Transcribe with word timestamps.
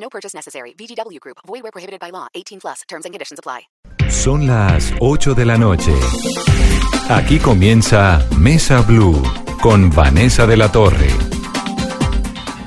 No 0.00 0.08
purchase 0.08 0.34
necessary. 0.34 0.74
VGW 0.78 1.20
Group. 1.20 1.38
Void 1.46 1.62
where 1.62 1.72
prohibited 1.72 2.00
by 2.00 2.10
law. 2.10 2.28
18 2.34 2.60
plus. 2.60 2.82
Terms 2.88 3.04
and 3.04 3.12
conditions 3.12 3.38
apply. 3.38 3.68
Son 4.10 4.46
las 4.46 4.94
8 5.00 5.34
de 5.34 5.44
la 5.44 5.58
noche. 5.58 5.92
Aquí 7.10 7.38
comienza 7.38 8.26
Mesa 8.38 8.80
Blue 8.82 9.22
con 9.60 9.90
Vanessa 9.90 10.46
de 10.46 10.56
la 10.56 10.72
Torre. 10.72 11.08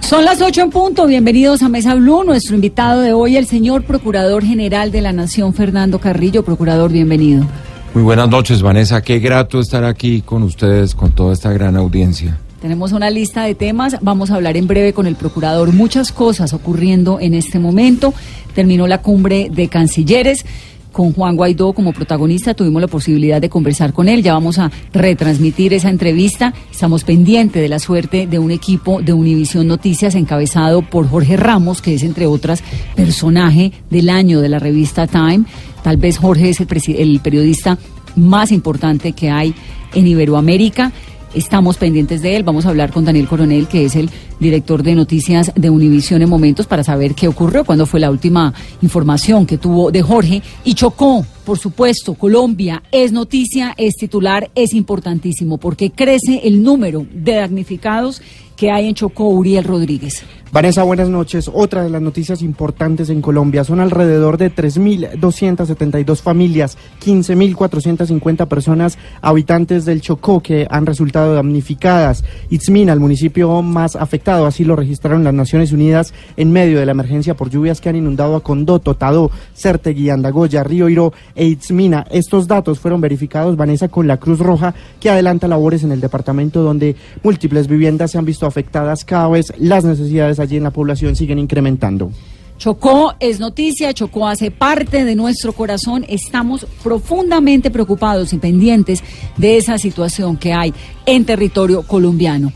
Son 0.01 0.25
las 0.25 0.41
8 0.41 0.61
en 0.61 0.69
punto. 0.69 1.07
Bienvenidos 1.07 1.61
a 1.63 1.69
Mesa 1.69 1.95
Blue. 1.95 2.23
Nuestro 2.23 2.55
invitado 2.55 3.01
de 3.01 3.13
hoy, 3.13 3.37
el 3.37 3.47
señor 3.47 3.83
Procurador 3.83 4.43
General 4.43 4.91
de 4.91 5.01
la 5.01 5.13
Nación, 5.13 5.53
Fernando 5.53 5.99
Carrillo. 5.99 6.43
Procurador, 6.43 6.91
bienvenido. 6.91 7.45
Muy 7.93 8.03
buenas 8.03 8.29
noches, 8.29 8.61
Vanessa. 8.61 9.01
Qué 9.01 9.19
grato 9.19 9.59
estar 9.59 9.83
aquí 9.83 10.21
con 10.21 10.43
ustedes, 10.43 10.95
con 10.95 11.13
toda 11.13 11.33
esta 11.33 11.51
gran 11.51 11.75
audiencia. 11.75 12.37
Tenemos 12.61 12.91
una 12.91 13.09
lista 13.09 13.43
de 13.43 13.55
temas. 13.55 13.97
Vamos 14.01 14.29
a 14.29 14.35
hablar 14.35 14.55
en 14.55 14.67
breve 14.67 14.93
con 14.93 15.07
el 15.07 15.15
procurador. 15.15 15.73
Muchas 15.73 16.11
cosas 16.11 16.53
ocurriendo 16.53 17.19
en 17.19 17.33
este 17.33 17.57
momento. 17.57 18.13
Terminó 18.53 18.85
la 18.85 19.01
cumbre 19.01 19.49
de 19.51 19.67
cancilleres 19.67 20.45
con 20.91 21.11
Juan 21.11 21.35
Guaidó 21.35 21.73
como 21.73 21.91
protagonista. 21.91 22.53
Tuvimos 22.53 22.79
la 22.79 22.87
posibilidad 22.87 23.41
de 23.41 23.49
conversar 23.49 23.93
con 23.93 24.07
él. 24.07 24.21
Ya 24.21 24.33
vamos 24.33 24.59
a 24.59 24.69
retransmitir 24.93 25.73
esa 25.73 25.89
entrevista. 25.89 26.53
Estamos 26.71 27.03
pendientes 27.03 27.63
de 27.63 27.67
la 27.67 27.79
suerte 27.79 28.27
de 28.27 28.37
un 28.37 28.51
equipo 28.51 29.01
de 29.01 29.13
Univisión 29.13 29.67
Noticias 29.67 30.13
encabezado 30.13 30.83
por 30.83 31.09
Jorge 31.09 31.37
Ramos, 31.37 31.81
que 31.81 31.95
es, 31.95 32.03
entre 32.03 32.27
otras, 32.27 32.61
personaje 32.95 33.71
del 33.89 34.07
año 34.07 34.39
de 34.39 34.49
la 34.49 34.59
revista 34.59 35.07
Time. 35.07 35.45
Tal 35.81 35.97
vez 35.97 36.19
Jorge 36.19 36.49
es 36.49 36.59
el, 36.59 36.67
el 36.95 37.19
periodista 37.21 37.79
más 38.15 38.51
importante 38.51 39.13
que 39.13 39.31
hay 39.31 39.55
en 39.95 40.05
Iberoamérica. 40.05 40.91
Estamos 41.33 41.77
pendientes 41.77 42.21
de 42.21 42.35
él. 42.35 42.43
Vamos 42.43 42.65
a 42.65 42.69
hablar 42.69 42.91
con 42.91 43.05
Daniel 43.05 43.27
Coronel, 43.27 43.67
que 43.67 43.85
es 43.85 43.95
el 43.95 44.09
director 44.39 44.83
de 44.83 44.95
noticias 44.95 45.51
de 45.55 45.69
Univisión 45.69 46.21
en 46.21 46.29
momentos, 46.29 46.67
para 46.67 46.83
saber 46.83 47.15
qué 47.15 47.27
ocurrió, 47.27 47.63
cuándo 47.63 47.85
fue 47.85 47.99
la 47.99 48.11
última 48.11 48.53
información 48.81 49.45
que 49.45 49.57
tuvo 49.57 49.91
de 49.91 50.01
Jorge. 50.01 50.41
Y 50.65 50.73
chocó, 50.73 51.25
por 51.45 51.57
supuesto, 51.57 52.15
Colombia 52.15 52.83
es 52.91 53.11
noticia, 53.11 53.73
es 53.77 53.95
titular, 53.95 54.51
es 54.55 54.73
importantísimo, 54.73 55.57
porque 55.57 55.91
crece 55.91 56.41
el 56.43 56.63
número 56.63 57.05
de 57.13 57.35
damnificados 57.35 58.21
que 58.55 58.71
hay 58.71 58.87
en 58.87 58.95
Chocó, 58.95 59.29
Uriel 59.29 59.63
Rodríguez. 59.63 60.23
Vanessa, 60.53 60.83
buenas 60.83 61.07
noches. 61.07 61.49
Otra 61.53 61.81
de 61.81 61.89
las 61.89 62.01
noticias 62.01 62.41
importantes 62.41 63.09
en 63.09 63.21
Colombia 63.21 63.63
son 63.63 63.79
alrededor 63.79 64.37
de 64.37 64.53
3.272 64.53 66.21
familias, 66.21 66.77
15.450 67.01 68.47
personas 68.49 68.97
habitantes 69.21 69.85
del 69.85 70.01
Chocó 70.01 70.41
que 70.41 70.67
han 70.69 70.85
resultado 70.85 71.35
damnificadas. 71.35 72.25
Itzmina, 72.49 72.91
el 72.91 72.99
municipio 72.99 73.61
más 73.61 73.95
afectado, 73.95 74.45
así 74.45 74.65
lo 74.65 74.75
registraron 74.75 75.23
las 75.23 75.33
Naciones 75.33 75.71
Unidas 75.71 76.13
en 76.35 76.51
medio 76.51 76.79
de 76.79 76.85
la 76.85 76.91
emergencia 76.91 77.33
por 77.33 77.49
lluvias 77.49 77.79
que 77.79 77.87
han 77.87 77.95
inundado 77.95 78.35
a 78.35 78.43
Condoto, 78.43 78.95
Tadó, 78.95 79.31
Certegui, 79.55 80.09
Andagoya, 80.09 80.65
Río 80.65 80.89
Iro 80.89 81.13
e 81.33 81.45
Itzmina. 81.45 82.05
Estos 82.11 82.49
datos 82.49 82.77
fueron 82.77 82.99
verificados, 82.99 83.55
Vanessa, 83.55 83.87
con 83.87 84.05
la 84.05 84.17
Cruz 84.17 84.39
Roja 84.39 84.75
que 84.99 85.09
adelanta 85.09 85.47
labores 85.47 85.83
en 85.83 85.93
el 85.93 86.01
departamento 86.01 86.61
donde 86.61 86.97
múltiples 87.23 87.69
viviendas 87.69 88.11
se 88.11 88.17
han 88.17 88.25
visto 88.25 88.40
afectadas 88.45 89.05
cada 89.05 89.27
vez 89.29 89.53
las 89.57 89.83
necesidades 89.83 90.39
allí 90.39 90.57
en 90.57 90.63
la 90.63 90.71
población 90.71 91.15
siguen 91.15 91.39
incrementando. 91.39 92.11
Chocó 92.57 93.15
es 93.19 93.39
noticia, 93.39 93.91
Chocó 93.91 94.27
hace 94.27 94.51
parte 94.51 95.03
de 95.03 95.15
nuestro 95.15 95.51
corazón. 95.51 96.05
Estamos 96.07 96.67
profundamente 96.83 97.71
preocupados 97.71 98.33
y 98.33 98.37
pendientes 98.37 99.03
de 99.35 99.57
esa 99.57 99.79
situación 99.79 100.37
que 100.37 100.53
hay 100.53 100.71
en 101.07 101.25
territorio 101.25 101.81
colombiano. 101.81 102.53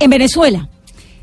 En 0.00 0.10
Venezuela, 0.10 0.68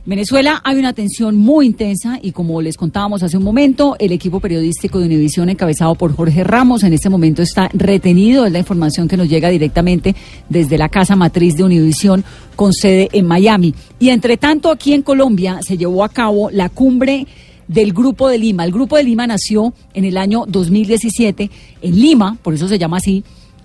Venezuela 0.06 0.60
hay 0.66 0.76
una 0.76 0.92
tensión 0.92 1.38
muy 1.38 1.66
intensa 1.66 2.20
y 2.22 2.34
como 2.34 2.62
les 2.62 2.76
contábamos 2.76 3.24
hace 3.24 3.38
un 3.38 3.44
momento, 3.44 3.96
el 4.00 4.12
equipo 4.12 4.42
periodístico 4.42 5.00
de 5.00 5.06
Univisión 5.06 5.48
encabezado 5.48 5.96
por 5.96 6.14
Jorge 6.14 6.44
Ramos 6.44 6.84
en 6.84 6.92
este 6.92 7.08
momento 7.08 7.42
está 7.42 7.70
retenido, 7.72 8.46
es 8.46 8.52
la 8.52 8.60
información 8.60 9.08
que 9.08 9.16
nos 9.16 9.30
llega 9.30 9.48
directamente 9.48 10.14
desde 10.50 10.78
la 10.78 10.90
casa 10.90 11.16
matriz 11.16 11.56
de 11.56 11.64
Univisión 11.64 12.26
con 12.58 12.74
sede 12.74 13.08
en 13.14 13.26
Miami. 13.28 13.74
Y 13.98 14.10
entre 14.10 14.36
tanto 14.36 14.72
aquí 14.72 14.92
en 14.92 15.04
Colombia 15.04 15.60
se 15.66 15.78
llevó 15.78 16.04
a 16.04 16.10
cabo 16.10 16.50
la 16.52 16.68
cumbre 16.68 17.26
del 17.70 17.94
Grupo 17.94 18.28
de 18.28 18.40
Lima. 18.40 18.66
El 18.66 18.74
Grupo 18.74 18.98
de 18.98 19.06
Lima 19.06 19.26
nació 19.26 19.74
en 19.94 20.04
el 20.04 20.18
año 20.18 20.44
2017 20.46 21.50
en 21.82 21.96
Lima, 21.96 22.38
por 22.44 22.54
eso 22.54 22.68
se 22.68 22.78
llama 22.78 22.98
así, 22.98 23.24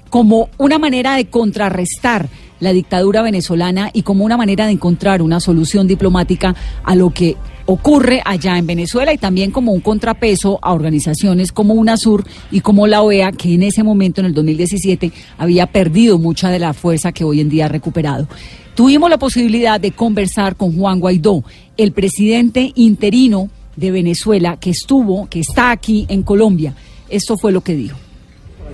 como 0.09 0.51
una 0.57 0.79
manera 0.79 1.17
de 1.17 1.27
contrarrestar 1.27 2.29
la 2.61 2.73
dictadura 2.73 3.23
venezolana 3.23 3.91
y 3.93 4.03
como 4.03 4.25
una 4.25 4.37
manera 4.37 4.67
de 4.67 4.73
encontrar 4.73 5.23
una 5.23 5.41
solución 5.41 5.87
diplomática 5.87 6.55
a 6.85 6.95
lo 6.95 7.11
que 7.11 7.37
ocurre 7.67 8.23
allá 8.25 8.57
en 8.57 8.67
Venezuela 8.67 9.13
y 9.13 9.19
también 9.19 9.51
como 9.51 9.73
un 9.73 9.81
contrapeso 9.81 10.59
a 10.63 10.73
organizaciones 10.73 11.53
como 11.53 11.75
UNASUR 11.75 12.25
y 12.51 12.61
como 12.61 12.87
la 12.87 13.03
OEA, 13.03 13.31
que 13.33 13.53
en 13.53 13.63
ese 13.63 13.83
momento, 13.83 14.23
en 14.23 14.27
el 14.27 14.35
2017, 14.35 15.13
había 15.37 15.67
perdido 15.67 16.19
mucha 16.19 16.49
de 16.49 16.59
la 16.59 16.73
fuerza 16.73 17.13
que 17.13 17.25
hoy 17.25 17.41
en 17.41 17.51
día 17.51 17.67
ha 17.67 17.69
recuperado. 17.69 18.27
Tuvimos 18.75 19.11
la 19.11 19.19
posibilidad 19.19 19.79
de 19.79 19.91
conversar 19.91 20.57
con 20.57 20.75
Juan 20.79 20.99
Guaidó, 20.99 21.45
el 21.77 21.93
presidente 21.93 22.73
interino 22.75 23.51
de 23.77 23.91
Venezuela, 23.91 24.57
que 24.57 24.71
estuvo, 24.71 25.29
que 25.29 25.41
está 25.41 25.71
aquí 25.71 26.07
en 26.09 26.23
Colombia. 26.23 26.75
Esto 27.11 27.37
fue 27.37 27.53
lo 27.53 27.61
que 27.61 27.75
dijo. 27.75 27.99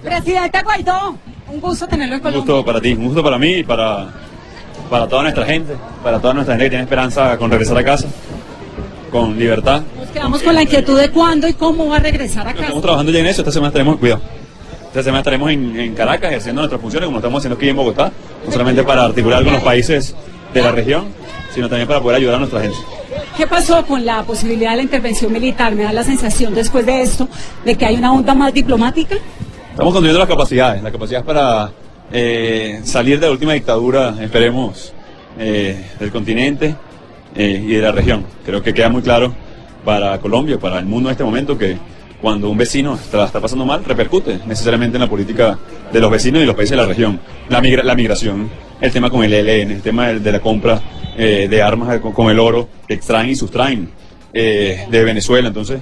Presidente 0.05 0.63
Guaidó, 0.63 1.17
un 1.51 1.61
gusto 1.61 1.89
tenerlo 1.89 2.17
en 2.17 2.21
Colombia. 2.21 2.41
Un 2.41 2.47
gusto 2.47 2.65
para 2.65 2.81
ti, 2.81 2.93
un 2.93 3.07
gusto 3.07 3.25
para 3.25 3.39
mí 3.39 3.53
y 3.55 3.65
para, 3.65 4.09
para 4.91 5.09
toda 5.09 5.23
nuestra 5.23 5.47
gente, 5.47 5.75
para 6.03 6.21
toda 6.21 6.35
nuestra 6.35 6.55
gente 6.55 6.67
que 6.67 6.71
tiene 6.71 6.85
esperanza 6.85 7.39
con 7.39 7.51
regresar 7.51 7.79
a 7.79 7.85
casa, 7.85 8.07
con 9.11 9.39
libertad. 9.39 9.83
Nos 9.97 10.09
quedamos 10.11 10.43
con 10.43 10.55
la 10.55 10.63
inquietud 10.63 11.01
de 11.01 11.11
cuándo 11.11 11.49
y 11.49 11.55
cómo 11.55 11.89
va 11.89 11.97
a 11.97 12.01
regresar 12.01 12.47
a 12.47 12.53
casa. 12.53 12.65
Estamos 12.65 12.83
trabajando 12.83 13.13
ya 13.13 13.21
en 13.21 13.27
eso, 13.27 13.41
esta 13.41 13.51
semana 13.51 13.69
estaremos, 13.69 13.97
cuidado, 13.97 14.21
esta 14.89 15.03
semana 15.03 15.21
estaremos 15.21 15.51
en, 15.51 15.81
en 15.81 15.95
Caracas 15.95 16.29
ejerciendo 16.29 16.61
nuestras 16.61 16.83
funciones 16.83 17.07
como 17.07 17.19
estamos 17.19 17.39
haciendo 17.41 17.57
aquí 17.57 17.69
en 17.71 17.77
Bogotá, 17.77 18.13
no 18.45 18.53
solamente 18.53 18.85
para 18.85 19.05
articular 19.05 19.43
con 19.43 19.55
los 19.55 19.63
países 19.63 20.15
de 20.53 20.61
la 20.61 20.71
región, 20.71 21.07
sino 21.55 21.67
también 21.69 21.89
para 21.89 22.01
poder 22.01 22.19
ayudar 22.19 22.35
a 22.35 22.39
nuestra 22.39 22.61
gente. 22.61 22.77
¿Qué 23.39 23.47
pasó 23.47 23.85
con 23.87 24.05
la 24.05 24.23
posibilidad 24.23 24.73
de 24.73 24.77
la 24.77 24.83
intervención 24.83 25.33
militar? 25.33 25.75
Me 25.75 25.85
da 25.85 25.93
la 25.93 26.05
sensación 26.05 26.55
después 26.55 26.85
de 26.85 27.01
esto 27.01 27.27
de 27.65 27.75
que 27.75 27.87
hay 27.87 27.97
una 27.97 28.13
onda 28.13 28.35
más 28.35 28.53
diplomática. 28.53 29.17
Estamos 29.75 29.93
construyendo 29.93 30.21
las 30.21 30.29
capacidades, 30.29 30.83
las 30.85 30.93
capacidades 30.93 31.27
para 31.27 31.69
eh, 32.13 32.81
salir 32.85 33.19
de 33.19 33.27
la 33.27 33.33
última 33.33 33.55
dictadura, 33.55 34.15
esperemos, 34.21 34.93
eh, 35.37 35.87
del 35.99 36.13
continente 36.13 36.77
eh, 37.35 37.61
y 37.61 37.75
de 37.75 37.83
la 37.83 37.91
región. 37.91 38.25
Creo 38.47 38.63
que 38.63 38.73
queda 38.73 38.89
muy 38.89 39.03
claro 39.03 39.35
para 39.85 40.21
Colombia, 40.21 40.61
para 40.61 40.79
el 40.79 40.87
mundo 40.87 41.09
en 41.09 41.15
este 41.15 41.25
momento, 41.25 41.59
que 41.59 41.77
cuando 42.23 42.51
un 42.51 42.57
vecino 42.57 42.95
está, 42.95 43.25
está 43.25 43.41
pasando 43.41 43.67
mal, 43.67 43.85
repercute 43.85 44.39
necesariamente 44.47 44.97
en 44.97 45.01
la 45.01 45.11
política 45.11 45.59
de 45.93 46.01
los 46.01 46.09
vecinos 46.09 46.41
y 46.45 46.47
los 46.47 46.55
países 46.55 46.71
de 46.71 46.77
la 46.77 46.87
región. 46.87 47.19
La, 47.49 47.61
migra 47.61 47.83
la 47.83 47.97
migración, 47.97 48.49
el 48.81 48.93
tema 48.93 49.11
con 49.11 49.25
el 49.25 49.35
ELN, 49.35 49.73
el 49.73 49.83
tema 49.83 50.07
de, 50.07 50.31
la 50.31 50.39
compra 50.39 50.81
de 51.17 51.63
armas 51.63 51.99
con, 51.99 52.13
con, 52.13 52.31
el 52.31 52.39
oro 52.39 52.69
que 52.87 52.95
extraen 52.95 53.29
y 53.29 53.35
sustraen 53.35 53.91
de 54.33 55.05
Venezuela. 55.05 55.49
Entonces, 55.49 55.81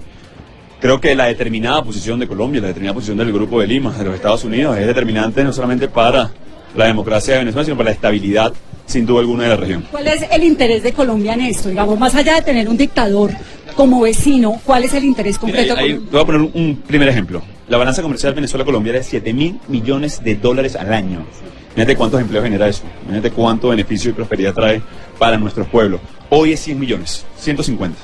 creo 0.82 1.00
que 1.00 1.14
la 1.14 1.26
determinada 1.26 1.82
posición 1.84 2.18
de 2.18 2.26
Colombia, 2.26 2.60
la 2.60 2.66
determinada 2.66 2.94
posición 2.94 3.16
del 3.16 3.32
Grupo 3.32 3.60
de 3.60 3.68
Lima, 3.68 3.96
de 3.96 4.04
los 4.04 4.16
Estados 4.16 4.42
Unidos, 4.44 4.76
es 4.76 4.84
determinante 4.84 5.44
no 5.44 5.52
solamente 5.52 5.86
para 5.86 6.32
la 6.74 6.86
democracia 6.86 7.34
de 7.34 7.38
Venezuela, 7.40 7.64
sino 7.64 7.76
para 7.76 7.90
la 7.90 7.94
estabilidad, 7.94 8.52
sin 8.84 9.06
duda 9.06 9.20
alguna, 9.20 9.44
de 9.44 9.48
la 9.50 9.56
región. 9.56 9.84
¿Cuál 9.92 10.08
es 10.08 10.26
el 10.28 10.42
interés 10.42 10.82
de 10.82 10.92
Colombia 10.92 11.34
en 11.34 11.42
esto? 11.42 11.68
Digamos, 11.68 11.96
más 12.00 12.16
allá 12.16 12.34
de 12.34 12.42
tener 12.42 12.68
un 12.68 12.76
dictador 12.76 13.30
como 13.76 14.00
vecino, 14.00 14.60
¿cuál 14.64 14.82
es 14.82 14.92
el 14.94 15.04
interés 15.04 15.38
concreto? 15.38 15.74
Mira, 15.76 15.84
ahí, 15.84 15.92
ahí, 15.92 15.98
te 15.98 16.10
voy 16.10 16.20
a 16.20 16.26
poner 16.26 16.40
un 16.52 16.82
primer 16.84 17.08
ejemplo. 17.08 17.42
La 17.68 17.78
balanza 17.78 18.02
comercial 18.02 18.34
Venezuela-Colombia 18.34 18.92
es 18.94 19.06
de 19.06 19.10
7 19.10 19.32
mil 19.32 19.60
millones 19.68 20.24
de 20.24 20.34
dólares 20.34 20.74
al 20.74 20.92
año. 20.92 21.24
Imagínate 21.66 21.96
cuántos 21.96 22.20
empleos 22.20 22.44
genera 22.44 22.66
eso. 22.66 22.82
Imagínate 23.04 23.30
cuánto 23.30 23.68
beneficio 23.68 24.10
y 24.10 24.14
prosperidad 24.14 24.52
trae 24.52 24.82
para 25.16 25.38
nuestros 25.38 25.68
pueblos. 25.68 26.00
Hoy 26.28 26.54
es 26.54 26.60
100 26.60 26.80
millones, 26.80 27.24
150. 27.36 27.96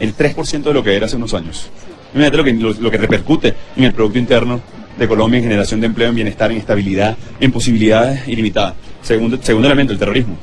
El 0.00 0.14
3% 0.14 0.62
de 0.62 0.74
lo 0.74 0.82
que 0.82 0.94
era 0.94 1.06
hace 1.06 1.16
unos 1.16 1.32
años. 1.32 1.70
Imagínate 2.16 2.36
lo 2.38 2.44
que, 2.44 2.52
lo, 2.54 2.72
lo, 2.72 2.90
que 2.90 2.96
repercute 2.98 3.54
en 3.76 3.84
el 3.84 3.92
Producto 3.92 4.18
Interno 4.18 4.60
de 4.98 5.06
Colombia, 5.06 5.36
en 5.38 5.44
generación 5.44 5.80
de 5.80 5.86
empleo, 5.86 6.08
en 6.08 6.14
bienestar, 6.14 6.50
en 6.50 6.56
estabilidad, 6.56 7.14
en 7.38 7.52
posibilidades 7.52 8.26
ilimitadas. 8.26 8.74
Segundo, 9.02 9.38
segundo 9.42 9.68
elemento, 9.68 9.92
el 9.92 9.98
terrorismo. 9.98 10.36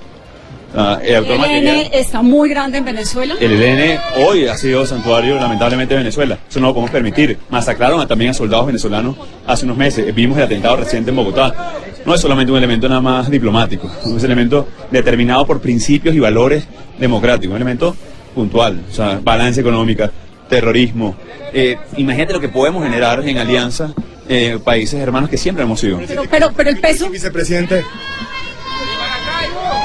Ah, 0.76 1.00
el 1.04 1.10
El 1.10 1.16
autor 1.18 1.38
material- 1.40 1.78
ELN 1.78 1.90
está 1.94 2.22
muy 2.24 2.50
grande 2.50 2.78
en 2.80 2.86
Venezuela. 2.86 3.36
el 3.40 3.52
ELN 3.62 4.00
hoy 4.18 4.48
ha 4.48 4.58
sido 4.58 4.86
santuario 4.88 5.36
lamentablemente 5.36 5.94
de 5.94 6.00
Venezuela. 6.00 6.38
Eso 6.50 6.60
no 6.60 6.68
lo 6.68 6.74
podemos 6.74 6.92
permitir. 6.92 7.38
Masacraron 7.50 8.02
a- 8.02 8.08
también 8.08 8.32
a 8.32 8.34
soldados 8.34 8.66
venezolanos 8.68 9.16
hace 9.46 9.66
unos 9.66 9.78
meses. 9.78 10.14
Vimos 10.16 10.38
el 10.38 10.44
atentado 10.44 10.78
reciente 10.78 11.10
en 11.12 11.16
Bogotá. 11.16 11.74
No 12.06 12.14
es 12.16 12.22
solamente 12.22 12.52
un 12.52 12.58
elemento 12.58 12.88
nada 12.90 13.02
más 13.02 13.30
diplomático, 13.30 13.90
es 14.02 14.06
un 14.08 14.20
elemento 14.26 14.68
determinado 14.92 15.46
por 15.48 15.62
principios 15.62 16.14
y 16.16 16.20
valores 16.20 16.68
democráticos, 17.00 17.52
un 17.52 17.56
elemento 17.58 17.96
puntual, 18.36 18.82
o 18.90 18.94
sea, 18.94 19.20
balance 19.24 19.62
económica, 19.62 20.12
terrorismo. 20.56 21.16
Eh, 21.54 21.78
imagínate 21.98 22.34
lo 22.34 22.40
que 22.40 22.50
podemos 22.50 22.84
generar 22.84 23.28
en 23.28 23.38
alianza 23.38 23.94
eh, 24.30 24.60
países 24.64 25.00
hermanos 25.00 25.30
que 25.30 25.38
siempre 25.38 25.64
hemos 25.64 25.80
sido. 25.80 26.00
Pero, 26.08 26.24
pero, 26.30 26.52
pero 26.56 26.70
el 26.70 26.80
peso. 26.80 27.10
Vicepresidente. 27.10 27.84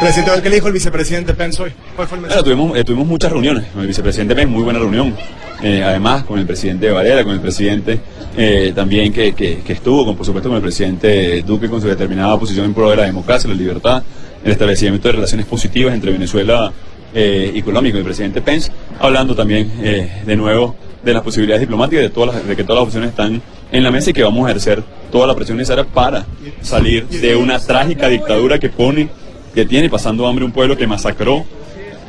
Presidente, 0.00 0.42
¿qué 0.42 0.48
le 0.48 0.54
dijo 0.56 0.68
el 0.68 0.72
vicepresidente 0.74 1.34
Pence 1.34 1.60
hoy? 1.62 1.72
¿Cuál 1.96 2.06
fue 2.06 2.16
el 2.18 2.20
Bueno, 2.22 2.34
mensaje? 2.36 2.44
tuvimos, 2.44 2.78
eh, 2.78 2.84
tuvimos 2.84 3.06
muchas 3.08 3.32
reuniones 3.32 3.64
con 3.72 3.80
el 3.82 3.88
vicepresidente 3.88 4.34
Pence, 4.36 4.46
muy 4.50 4.62
buena 4.62 4.78
reunión. 4.78 5.16
Eh, 5.60 5.82
además, 5.84 6.22
con 6.22 6.38
el 6.38 6.46
presidente 6.46 6.88
Varela, 6.90 7.24
con 7.24 7.32
el 7.32 7.40
presidente 7.40 7.98
eh, 8.36 8.72
también 8.76 9.12
que, 9.12 9.32
que- 9.32 9.58
que 9.66 9.72
estuvo, 9.72 10.04
con, 10.06 10.16
por 10.16 10.24
supuesto, 10.24 10.48
con 10.48 10.56
el 10.56 10.62
presidente 10.62 11.42
Duque, 11.42 11.68
con 11.68 11.80
su 11.80 11.88
determinada 11.88 12.38
posición 12.38 12.66
en 12.66 12.74
pro 12.74 12.90
de 12.90 12.96
la 12.96 13.04
democracia, 13.06 13.50
la 13.50 13.56
libertad, 13.56 14.02
el 14.44 14.52
establecimiento 14.52 15.08
de 15.08 15.12
relaciones 15.14 15.46
positivas 15.46 15.92
entre 15.94 16.12
Venezuela 16.12 16.72
eh, 17.14 17.50
y 17.54 17.62
Colombia, 17.62 17.88
y 17.90 17.92
con 17.92 17.98
el 18.00 18.04
presidente 18.04 18.40
Pence, 18.42 18.70
hablando 19.00 19.34
también 19.34 19.72
eh, 19.82 20.22
de 20.26 20.36
nuevo 20.36 20.76
de 21.02 21.12
las 21.14 21.22
posibilidades 21.22 21.60
diplomáticas, 21.60 22.02
de, 22.02 22.10
todas 22.10 22.34
las- 22.34 22.46
de 22.46 22.56
que 22.56 22.64
todas 22.64 22.80
las 22.80 22.86
opciones 22.88 23.10
están 23.10 23.40
en 23.70 23.82
la 23.84 23.90
mesa 23.90 24.10
y 24.10 24.12
que 24.12 24.22
vamos 24.22 24.46
a 24.46 24.50
ejercer 24.50 24.82
toda 25.12 25.26
la 25.26 25.34
presión 25.34 25.56
necesaria 25.58 25.84
para 25.84 26.26
salir 26.60 27.06
de 27.08 27.36
una 27.36 27.58
trágica 27.58 28.08
dictadura 28.08 28.58
que 28.58 28.68
pone, 28.68 29.08
que 29.54 29.64
tiene 29.64 29.88
pasando 29.88 30.26
hambre 30.26 30.44
un 30.44 30.52
pueblo 30.52 30.76
que 30.76 30.86
masacró 30.86 31.44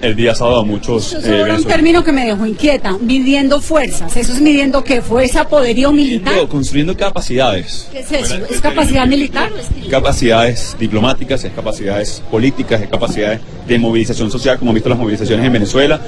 el 0.02 0.16
día 0.16 0.34
sábado 0.36 0.60
a 0.62 0.66
muchos 0.66 1.14
eh, 1.14 1.18
Eso 1.20 1.34
era 1.34 1.56
un 1.56 1.64
término 1.64 2.04
que 2.04 2.12
me 2.12 2.26
dejó 2.26 2.46
inquieta. 2.46 2.98
Midiendo 3.02 3.60
fuerzas. 3.62 4.16
¿Eso 4.16 4.34
es 4.34 4.42
midiendo 4.42 4.84
qué? 4.84 5.02
¿Fuerza, 5.02 5.48
poderío 5.48 5.92
militar? 5.92 6.34
Construyendo- 6.34 6.50
Construyendo 6.50 6.98
capacidades, 6.98 7.88
¿Qué 7.92 8.00
es 8.00 8.12
eso? 8.12 8.36
¿Es 8.50 8.62
capacidad 8.62 9.06
militar? 9.08 9.50
capacidades 9.90 10.76
diplomáticas, 10.80 11.44
es 11.44 11.52
capacidades 11.54 12.22
políticas, 12.30 12.82
es 12.82 12.90
capacidades 12.90 13.40
de 13.68 13.80
movilización 13.80 14.30
social, 14.32 14.58
como 14.58 14.70
hemos 14.72 14.76
visto 14.76 14.90
las 14.90 14.98
movilizaciones 15.00 15.46
en 15.46 15.54
Venezuela. 15.54 16.00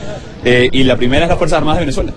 Eh, 0.45 0.69
y 0.71 0.83
la 0.83 0.95
primera 0.97 1.25
es 1.25 1.29
las 1.29 1.37
Fuerzas 1.37 1.57
Armadas 1.57 1.79
de 1.79 1.85
Venezuela. 1.85 2.13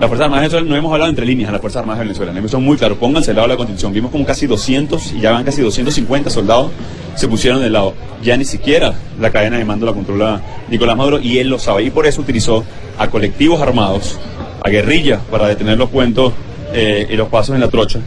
Las 0.00 0.08
Fuerzas 0.08 0.24
Armadas 0.24 0.44
de 0.44 0.48
Venezuela, 0.48 0.70
no 0.70 0.76
hemos 0.76 0.92
hablado 0.94 1.10
entre 1.10 1.26
líneas, 1.26 1.52
las 1.52 1.60
Fuerzas 1.60 1.80
Armadas 1.80 1.98
de 1.98 2.04
Venezuela. 2.06 2.32
Hemos 2.34 2.50
son 2.50 2.64
muy 2.64 2.78
claros, 2.78 2.96
pónganse 2.96 3.32
al 3.32 3.36
lado 3.36 3.48
de 3.48 3.52
la 3.52 3.56
Constitución. 3.58 3.92
Vimos 3.92 4.10
como 4.10 4.24
casi 4.24 4.46
200 4.46 5.12
y 5.12 5.20
ya 5.20 5.32
van 5.32 5.44
casi 5.44 5.60
250 5.60 6.30
soldados 6.30 6.70
se 7.16 7.28
pusieron 7.28 7.60
del 7.60 7.74
lado. 7.74 7.92
Ya 8.22 8.34
ni 8.38 8.46
siquiera 8.46 8.94
la 9.20 9.30
cadena 9.30 9.58
de 9.58 9.64
mando 9.66 9.84
la 9.84 9.92
controla 9.92 10.40
Nicolás 10.70 10.96
Maduro 10.96 11.20
y 11.20 11.36
él 11.36 11.48
lo 11.48 11.58
sabe. 11.58 11.82
Y 11.82 11.90
por 11.90 12.06
eso 12.06 12.22
utilizó 12.22 12.64
a 12.96 13.08
colectivos 13.08 13.60
armados, 13.60 14.18
a 14.64 14.70
guerrillas 14.70 15.20
para 15.30 15.48
detener 15.48 15.76
los 15.76 15.90
cuentos 15.90 16.32
eh, 16.72 17.06
y 17.10 17.16
los 17.16 17.28
pasos 17.28 17.54
en 17.54 17.60
la 17.60 17.68
trocha 17.68 18.00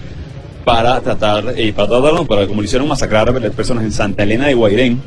para 0.65 0.99
tratar, 0.99 1.53
eh, 1.55 1.73
para 1.73 1.89
tratar, 1.89 2.13
no, 2.13 2.25
para 2.25 2.47
como 2.47 2.61
lo 2.61 2.65
hicieron 2.65 2.87
masacrar 2.87 3.29
a 3.29 3.33
personas 3.51 3.83
en 3.83 3.91
Santa 3.91 4.23
Elena 4.23 4.47
de 4.47 4.55
Guairén, 4.55 4.99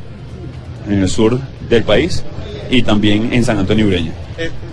en 0.89 1.03
el 1.03 1.09
sur 1.09 1.37
del 1.69 1.83
país, 1.83 2.23
y 2.71 2.83
también 2.83 3.33
en 3.33 3.45
San 3.45 3.59
Antonio 3.59 3.87
Ureña. 3.87 4.13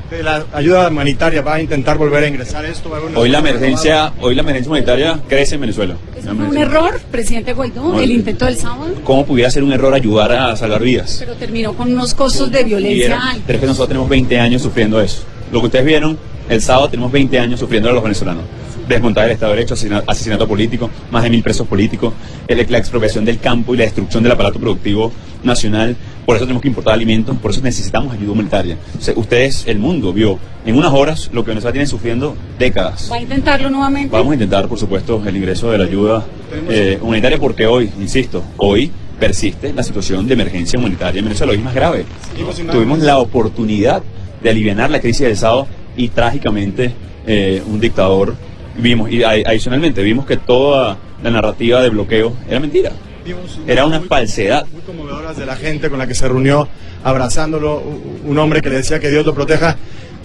De 0.09 0.21
la 0.21 0.45
ayuda 0.53 0.89
humanitaria 0.89 1.41
va 1.41 1.55
a 1.55 1.61
intentar 1.61 1.97
volver 1.97 2.23
a 2.23 2.27
ingresar 2.27 2.63
esto. 2.65 2.89
¿Va 2.89 2.97
a 2.97 2.99
haber 2.99 3.11
una- 3.11 3.19
Hoy 3.19 3.29
la 3.29 3.39
emergencia, 3.39 4.13
hoy 4.21 4.35
la 4.35 4.41
emergencia 4.41 4.69
humanitaria 4.69 5.19
crece 5.27 5.55
en 5.55 5.61
Venezuela. 5.61 5.95
¿Eso 6.15 6.27
La 6.27 6.35
fue 6.35 6.45
un 6.49 6.57
error, 6.57 6.99
presidente 7.09 7.53
Guaidó? 7.53 7.81
No, 7.81 7.97
El 7.97 8.03
el- 8.11 8.11
intento 8.17 8.45
del 8.45 8.57
sábado. 8.57 8.93
¿Cómo 9.03 9.25
pudiera 9.25 9.49
ser 9.49 9.63
un 9.63 9.71
error 9.73 9.93
ayudar 9.93 10.31
a 10.33 10.55
salvar 10.55 10.83
vidas? 10.83 11.15
Pero 11.19 11.33
terminó 11.33 11.73
con 11.73 11.91
unos 11.91 12.13
costos 12.13 12.51
de 12.51 12.63
violencia 12.63 13.19
altos. 13.19 13.43
pero 13.47 13.57
es 13.57 13.61
que 13.61 13.67
nosotros 13.67 13.87
tenemos 13.87 14.09
20 14.09 14.39
años 14.39 14.61
sufriendo 14.61 15.01
eso. 15.01 15.23
Lo 15.51 15.61
que 15.61 15.65
ustedes 15.67 15.85
vieron 15.85 16.17
el 16.49 16.61
sábado 16.61 16.89
tenemos 16.89 17.11
20 17.11 17.39
años 17.39 17.59
sufriendo 17.59 17.89
a 17.89 17.93
los 17.93 18.03
venezolanos. 18.03 18.43
Desmontar 18.87 19.25
el 19.25 19.31
Estado 19.31 19.53
de 19.53 19.59
Derecho, 19.59 19.73
asesina- 19.75 20.03
asesinato 20.05 20.45
político, 20.47 20.89
más 21.09 21.23
de 21.23 21.29
mil 21.29 21.41
presos 21.41 21.65
políticos, 21.65 22.13
el- 22.47 22.67
la 22.69 22.77
expropiación 22.77 23.23
del 23.25 23.39
campo 23.39 23.73
y 23.73 23.77
la 23.77 23.85
destrucción 23.85 24.21
del 24.21 24.33
aparato 24.33 24.59
productivo 24.59 25.11
nacional. 25.41 25.95
Por 26.25 26.35
eso 26.37 26.45
tenemos 26.45 26.61
que 26.61 26.69
importar 26.69 26.93
alimentos, 26.93 27.35
por 27.37 27.51
eso 27.51 27.61
necesitamos 27.61 28.13
ayuda 28.13 28.31
humanitaria. 28.31 28.77
Ustedes, 29.15 29.65
el 29.67 29.77
mundo, 29.79 30.13
vio 30.13 30.39
en 30.65 30.75
unas 30.77 30.93
horas 30.93 31.29
lo 31.33 31.43
que 31.43 31.49
Venezuela 31.51 31.73
tiene 31.73 31.85
sufriendo 31.85 32.35
décadas. 32.57 33.09
¿Va 33.11 33.17
a 33.17 33.21
intentarlo 33.21 33.69
nuevamente? 33.69 34.09
Vamos 34.15 34.31
a 34.31 34.35
intentar, 34.35 34.67
por 34.69 34.79
supuesto, 34.79 35.21
el 35.25 35.35
ingreso 35.35 35.69
de 35.71 35.77
la 35.79 35.83
ayuda 35.83 36.25
eh, 36.69 36.97
humanitaria 37.01 37.37
porque 37.37 37.67
hoy, 37.67 37.89
insisto, 37.99 38.41
hoy 38.57 38.89
persiste 39.19 39.73
la 39.73 39.83
situación 39.83 40.25
de 40.27 40.33
emergencia 40.33 40.79
humanitaria 40.79 41.19
en 41.19 41.25
Venezuela, 41.25 41.51
hoy 41.51 41.57
es 41.59 41.63
más 41.63 41.75
grave. 41.75 42.05
Tuvimos 42.71 42.99
la 42.99 43.17
oportunidad 43.17 44.01
de 44.41 44.49
aliviar 44.49 44.89
la 44.89 44.99
crisis 45.01 45.21
del 45.21 45.31
Estado 45.33 45.67
y 45.97 46.07
trágicamente 46.09 46.93
eh, 47.27 47.61
un 47.67 47.79
dictador 47.79 48.35
vimos, 48.77 49.11
y 49.11 49.19
adi- 49.19 49.43
adicionalmente 49.45 50.01
vimos 50.01 50.25
que 50.25 50.37
toda 50.37 50.97
la 51.21 51.29
narrativa 51.31 51.81
de 51.81 51.89
bloqueo 51.89 52.33
era 52.49 52.59
mentira, 52.59 52.91
era 53.67 53.85
una 53.85 54.01
falsedad. 54.01 54.65
Muy 54.71 54.81
conmovedoras 54.81 55.37
de 55.37 55.45
la 55.45 55.55
gente 55.55 55.89
con 55.89 55.99
la 55.99 56.07
que 56.07 56.15
se 56.15 56.27
reunió 56.27 56.67
abrazándolo, 57.03 57.81
un 58.25 58.37
hombre 58.37 58.61
que 58.61 58.69
le 58.69 58.77
decía 58.77 58.99
que 58.99 59.09
Dios 59.09 59.25
lo 59.25 59.33
proteja. 59.33 59.75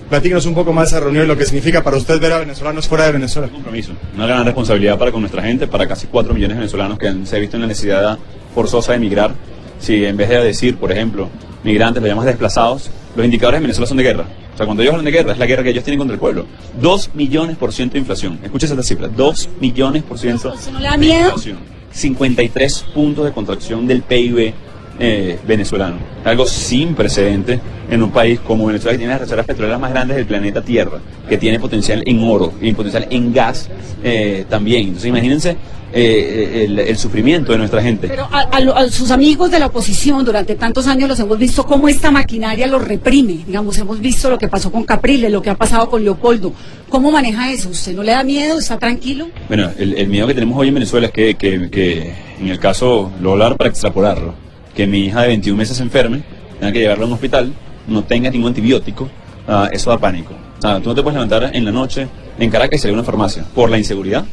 Platícanos 0.08 0.46
un 0.46 0.54
poco 0.54 0.72
más 0.72 0.90
de 0.90 0.96
esa 0.96 1.04
reunión 1.04 1.24
y 1.24 1.28
lo 1.28 1.36
que 1.36 1.44
significa 1.44 1.82
para 1.82 1.98
usted 1.98 2.18
ver 2.18 2.32
a 2.32 2.38
venezolanos 2.38 2.88
fuera 2.88 3.04
de 3.04 3.12
Venezuela. 3.12 3.48
compromiso, 3.48 3.92
una 4.14 4.26
gran 4.26 4.44
responsabilidad 4.44 4.98
para 4.98 5.12
con 5.12 5.20
nuestra 5.20 5.42
gente, 5.42 5.66
para 5.66 5.86
casi 5.86 6.06
4 6.06 6.32
millones 6.32 6.56
de 6.56 6.60
venezolanos 6.60 6.98
que 6.98 7.08
han, 7.08 7.26
se 7.26 7.36
han 7.36 7.42
visto 7.42 7.56
en 7.56 7.62
la 7.62 7.68
necesidad 7.68 8.18
forzosa 8.54 8.92
de 8.92 8.96
emigrar. 8.96 9.34
Si 9.78 10.04
en 10.06 10.16
vez 10.16 10.30
de 10.30 10.42
decir, 10.42 10.76
por 10.78 10.90
ejemplo, 10.90 11.28
migrantes, 11.62 12.02
lo 12.02 12.08
llamas 12.08 12.24
desplazados, 12.24 12.90
los 13.14 13.24
indicadores 13.24 13.58
en 13.58 13.64
Venezuela 13.64 13.86
son 13.86 13.98
de 13.98 14.02
guerra. 14.02 14.24
O 14.54 14.56
sea, 14.56 14.66
cuando 14.66 14.82
ellos 14.82 14.94
hablan 14.94 15.04
de 15.04 15.12
guerra, 15.12 15.32
es 15.32 15.38
la 15.38 15.46
guerra 15.46 15.62
que 15.62 15.70
ellos 15.70 15.84
tienen 15.84 15.98
contra 15.98 16.14
el 16.14 16.20
pueblo. 16.20 16.46
2 16.80 17.14
millones 17.14 17.56
por 17.58 17.72
ciento 17.72 17.92
de 17.92 18.00
inflación. 18.00 18.40
Escucha 18.42 18.66
esa 18.66 18.82
cifra, 18.82 19.08
2 19.08 19.48
millones 19.60 20.02
por 20.02 20.18
ciento 20.18 20.54
¿Eso 20.54 20.72
no 20.72 20.80
le 20.80 20.86
da 20.86 20.96
de 20.96 21.06
inflación. 21.06 21.77
53 21.98 22.86
puntos 22.94 23.24
de 23.24 23.32
contracción 23.32 23.86
del 23.86 24.02
PIB 24.02 24.54
eh, 24.98 25.38
venezolano. 25.46 25.96
Algo 26.24 26.46
sin 26.46 26.94
precedente 26.94 27.60
en 27.90 28.02
un 28.02 28.10
país 28.10 28.40
como 28.40 28.66
Venezuela, 28.66 28.92
que 28.92 28.98
tiene 28.98 29.12
las 29.12 29.20
reservas 29.22 29.46
petroleras 29.46 29.80
más 29.80 29.90
grandes 29.92 30.16
del 30.16 30.26
planeta 30.26 30.60
Tierra, 30.62 30.98
que 31.28 31.38
tiene 31.38 31.58
potencial 31.58 32.02
en 32.06 32.22
oro 32.22 32.52
y 32.60 32.72
potencial 32.72 33.06
en 33.10 33.32
gas 33.32 33.68
eh, 34.02 34.44
también. 34.48 34.82
Entonces, 34.88 35.08
imagínense 35.08 35.56
eh, 35.90 36.64
el, 36.66 36.78
el 36.80 36.98
sufrimiento 36.98 37.52
de 37.52 37.58
nuestra 37.58 37.80
gente. 37.80 38.08
Pero 38.08 38.28
a, 38.30 38.40
a 38.40 38.60
lo- 38.60 38.76
a 38.76 38.88
sus 38.90 39.10
amigos 39.10 39.50
de 39.50 39.58
la 39.58 39.66
oposición 39.66 40.22
durante 40.22 40.54
tantos 40.54 40.86
años 40.86 41.08
los 41.08 41.18
hemos 41.20 41.38
visto 41.38 41.64
cómo 41.64 41.88
esta 41.88 42.10
maquinaria 42.10 42.66
los 42.66 42.86
reprime. 42.86 43.38
Digamos, 43.46 43.78
hemos 43.78 43.98
visto 43.98 44.28
lo 44.28 44.36
que 44.38 44.48
pasó 44.48 44.70
con 44.70 44.84
Capriles, 44.84 45.30
lo 45.32 45.40
que 45.40 45.48
ha 45.48 45.54
pasado 45.54 45.88
con 45.88 46.04
Leopoldo. 46.04 46.52
¿Cómo 46.90 47.10
maneja 47.10 47.50
eso? 47.50 47.70
¿Usted 47.70 47.94
no 47.94 48.02
le 48.02 48.12
da 48.12 48.22
miedo? 48.22 48.58
¿Está 48.58 48.78
tranquilo? 48.78 49.28
Bueno, 49.48 49.70
el, 49.78 49.94
el 49.94 50.08
miedo 50.08 50.26
que 50.26 50.34
tenemos 50.34 50.58
hoy 50.58 50.68
en 50.68 50.74
Venezuela 50.74 51.06
es 51.06 51.12
que, 51.12 51.36
que- 51.36 51.70
que, 51.70 52.12
en 52.38 52.48
el 52.48 52.58
caso, 52.58 53.10
lo 53.22 53.32
hablar 53.32 53.56
para 53.56 53.70
extrapolarlo, 53.70 54.34
que 54.78 54.86
mi 54.86 55.00
hija 55.06 55.22
de 55.22 55.26
21 55.26 55.58
meses 55.58 55.76
se 55.76 55.82
enferme, 55.82 56.22
tenga 56.60 56.72
que 56.72 56.78
llevarla 56.78 57.02
a 57.02 57.06
un 57.08 57.12
hospital, 57.14 57.52
no 57.88 58.04
tenga 58.04 58.30
ningún 58.30 58.50
antibiótico, 58.50 59.08
ah, 59.48 59.68
eso 59.72 59.90
da 59.90 59.98
pánico. 59.98 60.32
O 60.58 60.62
sea, 60.62 60.78
tú 60.80 60.88
no 60.90 60.94
te 60.94 61.02
puedes 61.02 61.14
levantar 61.14 61.50
en 61.52 61.64
la 61.64 61.72
noche 61.72 62.06
en 62.38 62.48
Caracas 62.48 62.78
y 62.78 62.82
salir 62.82 62.94
a 62.94 62.98
una 63.00 63.04
farmacia 63.04 63.44
por 63.56 63.68
la 63.70 63.76
inseguridad, 63.76 64.24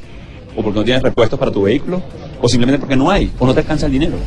o 0.55 0.61
porque 0.61 0.77
no 0.79 0.85
tienes 0.85 1.01
repuestos 1.01 1.39
para 1.39 1.51
tu 1.51 1.63
vehículo, 1.63 1.99
o 2.39 2.47
simplemente 2.47 2.77
porque 2.79 2.95
no 2.95 3.09
hay, 3.09 3.31
o 3.39 3.45
no 3.47 3.55
te 3.55 3.61
alcanza 3.61 3.87
el 3.87 3.93
dinero. 3.93 4.17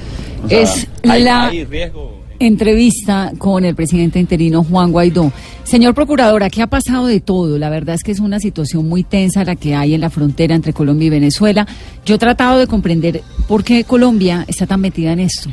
O 0.45 0.49
sea, 0.49 0.61
Es 0.61 0.89
hay- 1.09 1.23
la- 1.23 1.47
hay 1.51 1.65
riesgo. 1.65 2.19
Entrevista 2.41 3.33
con 3.39 3.65
el 3.65 3.77
presidente 3.77 4.19
interino 4.19 4.65
Juan 4.65 4.91
Guaidó. 4.91 5.31
Señor 5.63 5.95
procurador, 5.95 6.43
aquí 6.43 6.61
ha 6.61 6.67
pasado 6.67 7.07
de 7.07 7.21
todo. 7.21 7.59
La 7.59 7.71
verdad 7.71 7.95
es 7.95 8.03
que 8.03 8.11
es 8.11 8.19
una 8.21 8.41
situación 8.41 8.89
muy 8.89 9.05
tensa 9.05 9.45
la 9.45 9.55
que 9.55 9.75
hay 9.77 9.95
en 9.95 10.01
la 10.01 10.11
frontera 10.11 10.55
entre 10.57 10.73
Colombia 10.73 11.07
y 11.07 11.11
Venezuela. 11.11 11.67
Yo 12.05 12.17
he 12.17 12.19
tratado 12.19 12.59
de 12.59 12.67
comprender 12.67 13.23
por 13.47 13.63
qué 13.63 13.85
Colombia 13.85 14.45
está 14.49 14.67
tan 14.67 14.81
metida 14.81 15.13
en 15.13 15.21
esto. 15.21 15.51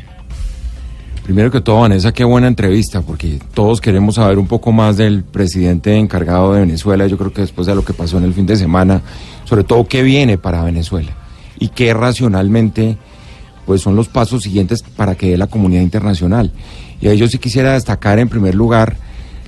Primero 1.25 1.49
que 1.49 1.59
todo, 1.59 1.79
Vanessa, 1.79 2.13
qué 2.13 2.23
buena 2.23 2.47
entrevista, 2.47 3.01
porque 3.01 3.39
todos 3.55 3.81
queremos 3.81 4.15
saber 4.15 4.37
un 4.37 4.45
poco 4.45 4.71
más 4.71 4.95
del 4.95 5.23
presidente 5.23 5.97
encargado 5.97 6.53
de 6.53 6.59
Venezuela. 6.59 7.07
Yo 7.07 7.17
creo 7.17 7.33
que 7.33 7.41
después 7.41 7.65
de 7.65 7.73
lo 7.73 7.83
que 7.83 7.93
pasó 7.93 8.19
en 8.19 8.25
el 8.25 8.33
fin 8.35 8.45
de 8.45 8.55
semana, 8.55 9.01
sobre 9.43 9.63
todo 9.63 9.87
qué 9.87 10.03
viene 10.03 10.37
para 10.37 10.63
Venezuela 10.63 11.13
y 11.57 11.69
qué 11.69 11.95
racionalmente 11.95 12.99
pues 13.65 13.81
son 13.81 13.95
los 13.95 14.07
pasos 14.07 14.43
siguientes 14.43 14.83
para 14.83 15.15
que 15.15 15.31
dé 15.31 15.37
la 15.37 15.47
comunidad 15.47 15.81
internacional. 15.81 16.51
Y 17.01 17.07
ahí 17.07 17.17
yo 17.17 17.27
sí 17.27 17.39
quisiera 17.39 17.73
destacar 17.73 18.19
en 18.19 18.29
primer 18.29 18.53
lugar 18.53 18.95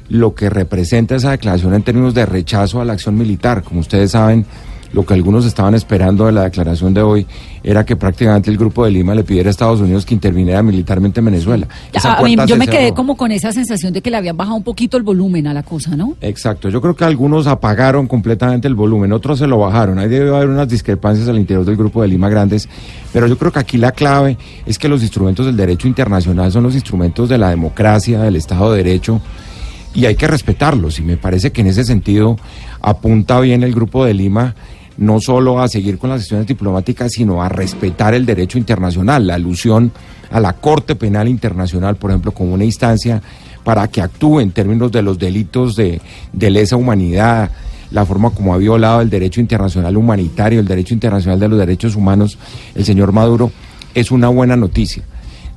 lo 0.10 0.34
que 0.34 0.50
representa 0.50 1.16
esa 1.16 1.30
declaración 1.30 1.76
en 1.76 1.84
términos 1.84 2.16
de 2.16 2.26
rechazo 2.26 2.82
a 2.82 2.86
la 2.86 2.94
acción 2.94 3.16
militar. 3.16 3.62
Como 3.62 3.82
ustedes 3.82 4.12
saben, 4.12 4.48
lo 4.98 5.06
que 5.06 5.14
algunos 5.14 5.46
estaban 5.46 5.76
esperando 5.76 6.26
de 6.26 6.32
la 6.32 6.42
declaración 6.46 6.92
de 6.92 7.04
hoy 7.04 7.28
era 7.64 7.86
que 7.86 7.96
prácticamente 7.96 8.50
el 8.50 8.58
Grupo 8.58 8.84
de 8.84 8.90
Lima 8.90 9.14
le 9.14 9.24
pidiera 9.24 9.48
a 9.48 9.52
Estados 9.52 9.80
Unidos 9.80 10.08
que 10.08 10.16
interviniera 10.16 10.64
militarmente 10.64 11.20
en 11.20 11.26
Venezuela. 11.26 11.68
A 12.14 12.24
mí- 12.24 12.36
yo 12.48 12.56
me 12.58 12.66
quedé 12.68 12.94
como 12.96 13.16
con 13.16 13.32
esa 13.32 13.52
sensación 13.52 13.94
de 13.94 14.02
que 14.02 14.10
le 14.10 14.18
habían 14.18 14.36
bajado 14.36 14.56
un 14.58 14.64
poquito 14.64 14.98
el 14.98 15.04
volumen 15.04 15.46
a 15.46 15.54
la 15.54 15.62
cosa, 15.62 15.96
¿no? 15.96 16.16
Exacto, 16.20 16.70
yo 16.70 16.82
creo 16.82 16.96
que 16.96 17.06
algunos 17.06 17.46
apagaron 17.46 18.08
completamente 18.08 18.68
el 18.68 18.74
volumen, 18.74 19.12
otros 19.14 19.38
se 19.38 19.46
lo 19.46 19.60
bajaron. 19.60 20.00
Ahí 20.00 20.08
debe 20.10 20.36
haber 20.36 20.50
unas 20.50 20.68
discrepancias 20.68 21.28
al 21.28 21.38
interior 21.38 21.64
del 21.64 21.76
grupo 21.78 22.02
de 22.02 22.08
Lima 22.08 22.28
Grandes, 22.28 22.68
pero 23.14 23.28
yo 23.28 23.38
creo 23.38 23.52
que 23.52 23.60
aquí 23.60 23.78
la 23.78 23.92
clave 23.92 24.36
es 24.66 24.80
que 24.80 24.90
los 24.90 25.04
instrumentos 25.04 25.46
del 25.46 25.56
derecho 25.58 25.88
internacional 25.88 26.52
son 26.52 26.64
los 26.64 26.74
instrumentos 26.74 27.30
de 27.30 27.38
la 27.38 27.52
democracia, 27.52 28.20
del 28.24 28.36
Estado 28.36 28.72
de 28.72 28.84
Derecho, 28.84 29.22
y 29.94 30.06
hay 30.06 30.16
que 30.16 30.26
respetarlos. 30.28 30.98
Y 30.98 31.04
me 31.04 31.18
parece 31.18 31.52
que 31.52 31.62
en 31.62 31.68
ese 31.68 31.84
sentido 31.84 32.38
apunta 32.82 33.40
bien 33.40 33.62
el 33.64 33.74
grupo 33.76 34.06
de 34.06 34.14
Lima 34.16 34.56
no 34.98 35.20
solo 35.20 35.60
a 35.60 35.68
seguir 35.68 35.98
con 35.98 36.10
las 36.10 36.22
sesiones 36.22 36.48
diplomáticas, 36.48 37.12
sino 37.14 37.42
a 37.42 37.50
respetar 37.50 38.14
el 38.14 38.26
derecho 38.26 38.58
internacional, 38.58 39.28
la 39.28 39.36
alusión 39.36 39.92
a 40.32 40.40
la 40.40 40.54
Corte 40.54 40.96
Penal 40.96 41.28
Internacional, 41.28 41.96
por 41.96 42.12
ejemplo, 42.12 42.32
como 42.32 42.54
una 42.54 42.66
instancia 42.66 43.22
para 43.64 43.88
que 43.88 44.02
actúe 44.02 44.40
en 44.40 44.52
términos 44.52 44.92
de 44.92 45.02
los 45.02 45.20
delitos 45.20 45.76
de, 45.76 46.02
de 46.34 46.50
lesa 46.50 46.76
humanidad, 46.76 47.52
la 47.92 48.06
forma 48.06 48.32
como 48.32 48.54
ha 48.54 48.58
violado 48.58 49.02
el 49.02 49.10
derecho 49.10 49.40
internacional 49.40 49.96
humanitario, 49.96 50.60
el 50.60 50.68
derecho 50.68 50.94
internacional 50.94 51.40
de 51.40 51.48
los 51.48 51.60
derechos 51.60 51.96
humanos, 51.96 52.38
el 52.76 52.86
señor 52.86 53.12
Maduro, 53.12 53.52
es 53.94 54.12
una 54.12 54.30
buena 54.30 54.56
noticia. 54.56 55.04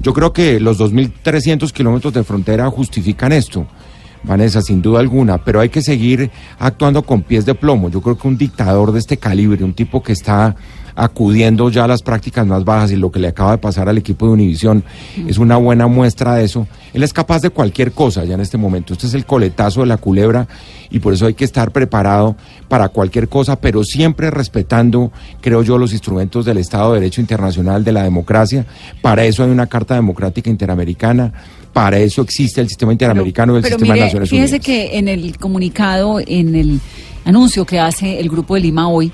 Yo 0.01 0.15
creo 0.15 0.33
que 0.33 0.61
los 0.61 0.79
2.300 0.81 1.73
kilómetros 1.73 2.15
de 2.15 2.25
frontera 2.25 2.71
justifican 2.71 3.33
esto. 3.33 3.67
Vanessa, 4.23 4.63
sin 4.63 4.83
duda 4.83 5.01
alguna, 5.01 5.39
pero 5.39 5.61
hay 5.61 5.69
que 5.69 5.83
seguir 5.83 6.31
actuando 6.59 7.03
con 7.03 7.23
pies 7.23 7.47
de 7.47 7.55
plomo. 7.55 7.89
Yo 7.89 8.01
creo 8.01 8.19
que 8.19 8.29
un 8.29 8.37
dictador 8.37 8.93
de 8.93 8.99
este 8.99 9.17
calibre, 9.17 9.65
un 9.65 9.75
tipo 9.75 10.03
que 10.03 10.13
está 10.13 10.57
acudiendo 11.01 11.71
ya 11.71 11.85
a 11.85 11.89
las 11.89 12.03
prácticas 12.03 12.47
más 12.47 12.63
bajas 12.63 12.93
y 12.93 12.97
lo 12.97 13.11
que 13.11 13.19
le 13.21 13.29
acaba 13.29 13.53
de 13.53 13.59
pasar 13.59 13.89
al 13.89 13.97
equipo 13.97 14.27
de 14.27 14.33
Univisión 14.33 14.85
es 15.27 15.39
una 15.39 15.57
buena 15.57 15.87
muestra 15.87 16.35
de 16.35 16.45
eso. 16.45 16.67
Él 16.93 17.03
es 17.03 17.15
capaz 17.15 17.41
de 17.41 17.49
cualquier 17.49 17.93
cosa 17.93 18.23
ya 18.27 18.35
en 18.35 18.41
este 18.43 18.59
momento. 18.59 18.93
Este 18.93 19.07
es 19.07 19.15
el 19.15 19.25
coletazo 19.25 19.81
de 19.81 19.87
la 19.87 19.97
culebra 19.97 20.47
y 20.91 20.99
por 20.99 21.15
eso 21.15 21.25
hay 21.25 21.33
que 21.33 21.47
estar 21.47 21.71
preparado 21.73 22.37
para 22.69 22.91
cualquier 22.91 23.31
cosa, 23.31 23.59
pero 23.59 23.83
siempre 23.83 24.31
respetando, 24.31 25.11
creo 25.41 25.63
yo, 25.63 25.79
los 25.79 25.93
instrumentos 25.93 26.45
del 26.45 26.59
Estado 26.59 26.93
de 26.93 27.01
Derecho 27.01 27.23
Internacional, 27.23 27.83
de 27.83 27.93
la 27.93 28.03
democracia. 28.03 28.67
Para 29.01 29.25
eso 29.25 29.43
hay 29.43 29.49
una 29.51 29.69
Carta 29.69 29.95
Democrática 29.95 30.51
Interamericana. 30.51 31.33
Para 31.73 31.99
eso 31.99 32.21
existe 32.21 32.61
el 32.61 32.69
sistema 32.69 32.93
interamericano 32.93 33.55
y 33.55 33.57
el 33.57 33.63
Pero 33.63 33.77
sistema 33.79 33.95
mire, 33.95 34.01
de 34.01 34.07
Naciones 34.09 34.29
fíjese 34.29 34.55
Unidas. 34.57 34.67
que 34.67 34.99
en 34.99 35.09
el 35.09 35.39
comunicado, 35.39 36.21
en 36.21 36.55
el 36.57 36.81
anuncio 37.25 37.65
que 37.65 37.79
hace 37.81 38.21
el 38.21 38.29
Grupo 38.29 38.57
de 38.57 38.61
Lima 38.61 38.89
hoy, 38.89 39.11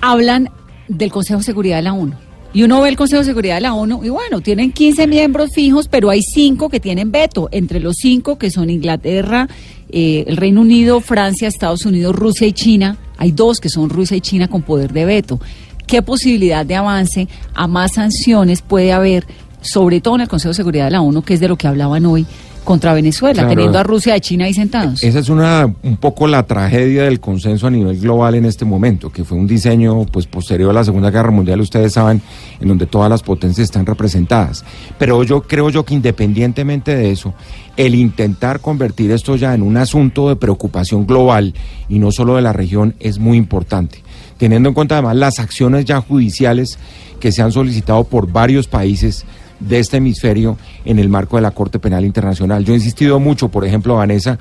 hablan 0.00 0.50
del 0.90 1.10
Consejo 1.12 1.38
de 1.38 1.44
Seguridad 1.44 1.76
de 1.76 1.82
la 1.82 1.92
ONU. 1.94 2.14
Y 2.52 2.64
uno 2.64 2.80
ve 2.80 2.88
el 2.88 2.96
Consejo 2.96 3.20
de 3.20 3.26
Seguridad 3.26 3.54
de 3.54 3.60
la 3.60 3.74
ONU 3.74 4.04
y 4.04 4.08
bueno, 4.08 4.40
tienen 4.40 4.72
15 4.72 5.06
miembros 5.06 5.50
fijos, 5.54 5.86
pero 5.86 6.10
hay 6.10 6.22
cinco 6.22 6.68
que 6.68 6.80
tienen 6.80 7.12
veto. 7.12 7.48
Entre 7.52 7.78
los 7.78 7.96
cinco 7.96 8.38
que 8.38 8.50
son 8.50 8.70
Inglaterra, 8.70 9.48
eh, 9.88 10.24
el 10.26 10.36
Reino 10.36 10.62
Unido, 10.62 11.00
Francia, 11.00 11.46
Estados 11.46 11.86
Unidos, 11.86 12.14
Rusia 12.14 12.46
y 12.48 12.52
China, 12.52 12.96
hay 13.18 13.30
dos 13.30 13.60
que 13.60 13.68
son 13.68 13.88
Rusia 13.88 14.16
y 14.16 14.20
China 14.20 14.48
con 14.48 14.62
poder 14.62 14.92
de 14.92 15.04
veto. 15.04 15.40
¿Qué 15.86 16.02
posibilidad 16.02 16.66
de 16.66 16.74
avance 16.74 17.28
a 17.54 17.68
más 17.68 17.94
sanciones 17.94 18.62
puede 18.62 18.92
haber, 18.92 19.26
sobre 19.60 20.00
todo 20.00 20.16
en 20.16 20.22
el 20.22 20.28
Consejo 20.28 20.50
de 20.50 20.54
Seguridad 20.54 20.86
de 20.86 20.92
la 20.92 21.02
ONU, 21.02 21.22
que 21.22 21.34
es 21.34 21.40
de 21.40 21.48
lo 21.48 21.56
que 21.56 21.68
hablaban 21.68 22.04
hoy, 22.04 22.26
contra 22.64 22.92
Venezuela, 22.94 23.42
Claro. 23.42 23.48
teniendo 23.48 23.78
a 23.78 23.82
Rusia 23.82 24.16
y 24.16 24.20
China 24.20 24.44
ahí 24.44 24.54
sentados? 24.54 25.02
Esa 25.02 25.18
es 25.18 25.28
una 25.28 25.72
un 25.82 25.96
poco 25.96 26.26
la 26.26 26.44
tragedia 26.44 27.04
del 27.04 27.20
consenso 27.20 27.66
a 27.66 27.70
nivel 27.70 27.98
global 28.00 28.34
en 28.34 28.44
este 28.44 28.64
momento, 28.64 29.10
que 29.10 29.24
fue 29.24 29.38
un 29.38 29.46
diseño 29.46 30.04
pues 30.06 30.26
posterior 30.26 30.70
a 30.70 30.74
la 30.74 30.84
Segunda 30.84 31.10
Guerra 31.10 31.30
Mundial, 31.30 31.60
ustedes 31.60 31.92
saben, 31.94 32.22
en 32.60 32.68
donde 32.68 32.86
todas 32.86 33.10
las 33.10 33.22
potencias 33.22 33.64
están 33.64 33.86
representadas. 33.86 34.64
Pero 34.98 35.22
yo 35.24 35.42
creo 35.42 35.70
yo 35.70 35.84
que 35.84 35.94
independientemente 35.94 36.94
de 36.94 37.10
eso, 37.10 37.34
el 37.76 37.94
intentar 37.94 38.60
convertir 38.60 39.10
esto 39.10 39.36
ya 39.36 39.54
en 39.54 39.62
un 39.62 39.76
asunto 39.76 40.28
de 40.28 40.36
preocupación 40.36 41.06
global 41.06 41.54
y 41.88 41.98
no 41.98 42.12
solo 42.12 42.36
de 42.36 42.42
la 42.42 42.52
región 42.52 42.94
es 43.00 43.18
muy 43.18 43.36
importante, 43.36 44.02
teniendo 44.38 44.68
en 44.68 44.74
cuenta 44.74 44.96
además 44.96 45.16
las 45.16 45.38
acciones 45.38 45.84
ya 45.84 46.00
judiciales 46.00 46.78
que 47.20 47.32
se 47.32 47.42
han 47.42 47.52
solicitado 47.52 48.04
por 48.04 48.30
varios 48.30 48.66
países 48.66 49.24
de 49.60 49.78
este 49.78 49.98
hemisferio 49.98 50.56
en 50.84 50.98
el 50.98 51.08
marco 51.08 51.36
de 51.36 51.42
la 51.42 51.50
Corte 51.52 51.78
Penal 51.78 52.04
Internacional. 52.04 52.64
Yo 52.64 52.72
he 52.72 52.76
insistido 52.76 53.20
mucho, 53.20 53.48
por 53.48 53.64
ejemplo, 53.64 53.96
Vanessa, 53.96 54.38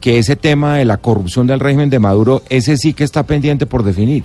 que 0.00 0.18
ese 0.18 0.36
tema 0.36 0.76
de 0.76 0.84
la 0.84 0.98
corrupción 0.98 1.46
del 1.46 1.60
régimen 1.60 1.90
de 1.90 1.98
Maduro, 1.98 2.42
ese 2.48 2.76
sí 2.76 2.92
que 2.92 3.04
está 3.04 3.24
pendiente 3.24 3.66
por 3.66 3.82
definir. 3.82 4.24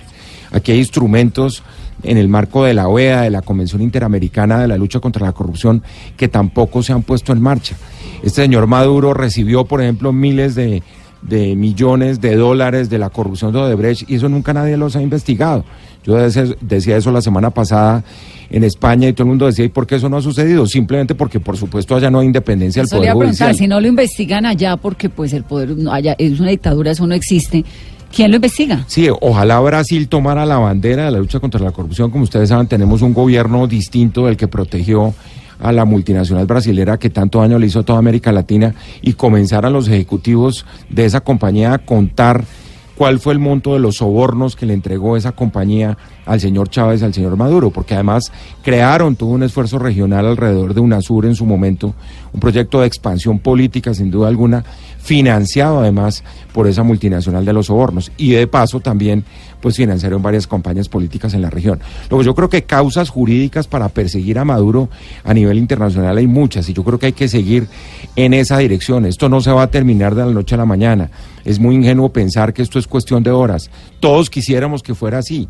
Aquí 0.52 0.72
hay 0.72 0.78
instrumentos 0.78 1.62
en 2.02 2.18
el 2.18 2.28
marco 2.28 2.64
de 2.64 2.74
la 2.74 2.88
OEA, 2.88 3.22
de 3.22 3.30
la 3.30 3.42
Convención 3.42 3.82
Interamericana 3.82 4.60
de 4.60 4.68
la 4.68 4.76
Lucha 4.76 5.00
contra 5.00 5.26
la 5.26 5.32
Corrupción, 5.32 5.82
que 6.16 6.28
tampoco 6.28 6.82
se 6.82 6.92
han 6.92 7.02
puesto 7.02 7.32
en 7.32 7.40
marcha. 7.40 7.76
Este 8.22 8.42
señor 8.42 8.66
Maduro 8.66 9.14
recibió, 9.14 9.64
por 9.64 9.82
ejemplo, 9.82 10.12
miles 10.12 10.54
de, 10.54 10.82
de 11.22 11.56
millones 11.56 12.20
de 12.20 12.36
dólares 12.36 12.90
de 12.90 12.98
la 12.98 13.10
corrupción 13.10 13.52
de 13.52 13.58
Odebrecht 13.58 14.08
y 14.08 14.16
eso 14.16 14.28
nunca 14.28 14.52
nadie 14.52 14.76
los 14.76 14.94
ha 14.96 15.02
investigado. 15.02 15.64
Yo 16.04 16.16
decía, 16.16 16.96
eso 16.96 17.10
la 17.10 17.22
semana 17.22 17.50
pasada 17.50 18.04
en 18.50 18.62
España 18.62 19.08
y 19.08 19.14
todo 19.14 19.24
el 19.24 19.30
mundo 19.30 19.46
decía, 19.46 19.64
¿y 19.64 19.68
por 19.68 19.86
qué 19.86 19.96
eso 19.96 20.08
no 20.08 20.18
ha 20.18 20.22
sucedido? 20.22 20.66
Simplemente 20.66 21.14
porque, 21.14 21.40
por 21.40 21.56
supuesto, 21.56 21.96
allá 21.96 22.10
no 22.10 22.20
hay 22.20 22.26
independencia 22.26 22.82
del 22.82 22.90
Poder 22.90 23.12
Judicial. 23.14 23.54
si 23.54 23.66
no 23.66 23.80
lo 23.80 23.88
investigan 23.88 24.44
allá, 24.44 24.76
porque 24.76 25.08
pues 25.08 25.32
el 25.32 25.44
poder 25.44 25.74
allá 25.90 26.14
es 26.18 26.38
una 26.40 26.50
dictadura, 26.50 26.90
eso 26.90 27.06
no 27.06 27.14
existe, 27.14 27.64
¿quién 28.14 28.30
lo 28.30 28.36
investiga? 28.36 28.84
Sí, 28.86 29.08
ojalá 29.20 29.58
Brasil 29.60 30.08
tomara 30.08 30.44
la 30.44 30.58
bandera 30.58 31.06
de 31.06 31.10
la 31.10 31.18
lucha 31.18 31.40
contra 31.40 31.60
la 31.60 31.72
corrupción. 31.72 32.10
Como 32.10 32.24
ustedes 32.24 32.50
saben, 32.50 32.66
tenemos 32.66 33.00
un 33.00 33.14
gobierno 33.14 33.66
distinto 33.66 34.26
del 34.26 34.36
que 34.36 34.46
protegió 34.46 35.14
a 35.60 35.72
la 35.72 35.86
multinacional 35.86 36.46
brasilera 36.46 36.98
que 36.98 37.08
tanto 37.08 37.40
daño 37.40 37.58
le 37.58 37.66
hizo 37.66 37.80
a 37.80 37.82
toda 37.82 37.98
América 37.98 38.30
Latina 38.32 38.74
y 39.00 39.14
comenzaran 39.14 39.72
los 39.72 39.88
ejecutivos 39.88 40.66
de 40.90 41.06
esa 41.06 41.22
compañía 41.22 41.72
a 41.72 41.78
contar 41.78 42.44
cuál 42.96 43.18
fue 43.20 43.32
el 43.32 43.38
monto 43.38 43.74
de 43.74 43.80
los 43.80 43.96
sobornos 43.96 44.56
que 44.56 44.66
le 44.66 44.74
entregó 44.74 45.16
esa 45.16 45.32
compañía 45.32 45.96
al 46.26 46.40
señor 46.40 46.68
Chávez, 46.68 47.02
al 47.02 47.12
señor 47.12 47.36
Maduro, 47.36 47.70
porque 47.70 47.94
además 47.94 48.32
crearon 48.62 49.16
todo 49.16 49.30
un 49.30 49.42
esfuerzo 49.42 49.78
regional 49.78 50.26
alrededor 50.26 50.74
de 50.74 50.80
UNASUR 50.80 51.26
en 51.26 51.34
su 51.34 51.44
momento, 51.44 51.94
un 52.32 52.40
proyecto 52.40 52.80
de 52.80 52.86
expansión 52.86 53.38
política 53.38 53.94
sin 53.94 54.10
duda 54.10 54.28
alguna, 54.28 54.64
financiado 55.04 55.80
además 55.80 56.24
por 56.52 56.66
esa 56.66 56.82
multinacional 56.82 57.44
de 57.44 57.52
los 57.52 57.66
sobornos 57.66 58.10
y 58.16 58.30
de 58.30 58.46
paso 58.46 58.80
también 58.80 59.24
pues 59.60 59.76
financiaron 59.76 60.22
varias 60.22 60.46
campañas 60.46 60.88
políticas 60.88 61.34
en 61.34 61.42
la 61.42 61.50
región. 61.50 61.78
Luego 62.08 62.22
yo 62.22 62.34
creo 62.34 62.48
que 62.48 62.64
causas 62.64 63.10
jurídicas 63.10 63.66
para 63.66 63.90
perseguir 63.90 64.38
a 64.38 64.44
Maduro 64.44 64.88
a 65.22 65.34
nivel 65.34 65.58
internacional 65.58 66.16
hay 66.16 66.26
muchas 66.26 66.68
y 66.70 66.72
yo 66.72 66.82
creo 66.84 66.98
que 66.98 67.06
hay 67.06 67.12
que 67.12 67.28
seguir 67.28 67.68
en 68.16 68.32
esa 68.32 68.58
dirección. 68.58 69.04
Esto 69.04 69.28
no 69.28 69.42
se 69.42 69.50
va 69.50 69.64
a 69.64 69.70
terminar 69.70 70.14
de 70.14 70.24
la 70.24 70.32
noche 70.32 70.54
a 70.54 70.58
la 70.58 70.64
mañana. 70.64 71.10
Es 71.44 71.58
muy 71.58 71.74
ingenuo 71.74 72.10
pensar 72.10 72.54
que 72.54 72.62
esto 72.62 72.78
es 72.78 72.86
cuestión 72.86 73.22
de 73.22 73.30
horas. 73.30 73.70
Todos 74.00 74.30
quisiéramos 74.30 74.82
que 74.82 74.94
fuera 74.94 75.18
así, 75.18 75.48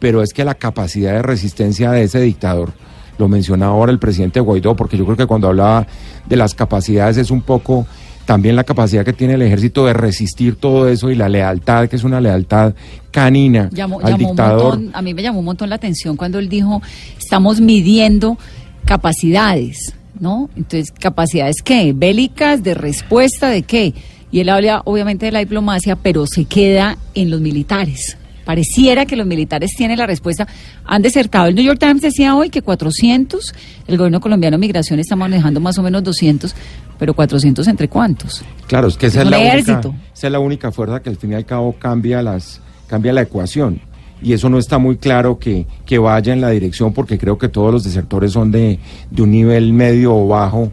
pero 0.00 0.20
es 0.20 0.32
que 0.32 0.44
la 0.44 0.54
capacidad 0.54 1.12
de 1.12 1.22
resistencia 1.22 1.92
de 1.92 2.02
ese 2.02 2.20
dictador 2.20 2.72
lo 3.18 3.28
mencionaba 3.28 3.72
ahora 3.72 3.92
el 3.92 3.98
presidente 3.98 4.40
Guaidó, 4.40 4.74
porque 4.76 4.96
yo 4.96 5.04
creo 5.04 5.16
que 5.16 5.26
cuando 5.26 5.48
hablaba 5.48 5.86
de 6.28 6.36
las 6.36 6.54
capacidades 6.54 7.16
es 7.16 7.30
un 7.30 7.42
poco 7.42 7.86
también 8.26 8.56
la 8.56 8.64
capacidad 8.64 9.04
que 9.04 9.12
tiene 9.12 9.34
el 9.34 9.42
ejército 9.42 9.86
de 9.86 9.92
resistir 9.92 10.56
todo 10.56 10.88
eso 10.88 11.10
y 11.10 11.14
la 11.14 11.28
lealtad, 11.28 11.88
que 11.88 11.96
es 11.96 12.04
una 12.04 12.20
lealtad 12.20 12.74
canina 13.10 13.70
Llamó, 13.72 14.00
al 14.00 14.12
llamó 14.12 14.16
un 14.16 14.18
dictador. 14.18 14.78
montón, 14.78 14.90
a 14.94 15.00
mí 15.00 15.14
me 15.14 15.22
llamó 15.22 15.38
un 15.38 15.44
montón 15.46 15.70
la 15.70 15.76
atención 15.76 16.16
cuando 16.16 16.38
él 16.38 16.48
dijo, 16.48 16.82
estamos 17.18 17.60
midiendo 17.60 18.36
capacidades, 18.84 19.94
¿no? 20.20 20.50
Entonces, 20.56 20.90
¿capacidades 20.90 21.62
qué? 21.62 21.92
¿Bélicas? 21.94 22.62
¿De 22.62 22.74
respuesta? 22.74 23.48
¿De 23.48 23.62
qué? 23.62 23.94
Y 24.30 24.40
él 24.40 24.48
habla 24.48 24.82
obviamente 24.84 25.26
de 25.26 25.32
la 25.32 25.38
diplomacia, 25.38 25.96
pero 25.96 26.26
se 26.26 26.44
queda 26.44 26.98
en 27.14 27.30
los 27.30 27.40
militares. 27.40 28.18
Pareciera 28.44 29.06
que 29.06 29.16
los 29.16 29.26
militares 29.26 29.72
tienen 29.76 29.98
la 29.98 30.06
respuesta. 30.06 30.46
Han 30.84 31.02
desertado. 31.02 31.46
El 31.46 31.56
New 31.56 31.64
York 31.64 31.80
Times 31.80 32.00
decía 32.00 32.36
hoy 32.36 32.48
que 32.48 32.62
400, 32.62 33.52
el 33.88 33.98
gobierno 33.98 34.20
colombiano 34.20 34.56
de 34.56 34.60
migración 34.60 35.00
está 35.00 35.16
manejando 35.16 35.58
más 35.58 35.78
o 35.78 35.82
menos 35.82 36.04
200, 36.04 36.54
pero 36.98 37.14
400 37.14 37.66
entre 37.68 37.88
cuántos. 37.88 38.42
Claro, 38.66 38.88
es 38.88 38.96
que 38.96 39.06
esa 39.06 39.22
Es 39.22 39.28
la 39.30 39.38
única, 39.38 39.80
esa 40.14 40.26
es 40.26 40.32
la 40.32 40.38
única 40.38 40.72
fuerza 40.72 41.00
que 41.00 41.10
al 41.10 41.16
fin 41.16 41.32
y 41.32 41.34
al 41.34 41.44
cabo 41.44 41.74
cambia 41.78 42.22
las 42.22 42.60
cambia 42.86 43.12
la 43.12 43.22
ecuación. 43.22 43.80
Y 44.22 44.32
eso 44.32 44.48
no 44.48 44.58
está 44.58 44.78
muy 44.78 44.96
claro 44.96 45.38
que, 45.38 45.66
que 45.84 45.98
vaya 45.98 46.32
en 46.32 46.40
la 46.40 46.48
dirección 46.50 46.92
porque 46.94 47.18
creo 47.18 47.36
que 47.36 47.48
todos 47.48 47.70
los 47.72 47.84
desertores 47.84 48.32
son 48.32 48.50
de, 48.50 48.78
de 49.10 49.22
un 49.22 49.30
nivel 49.30 49.72
medio 49.74 50.14
o 50.16 50.26
bajo 50.28 50.72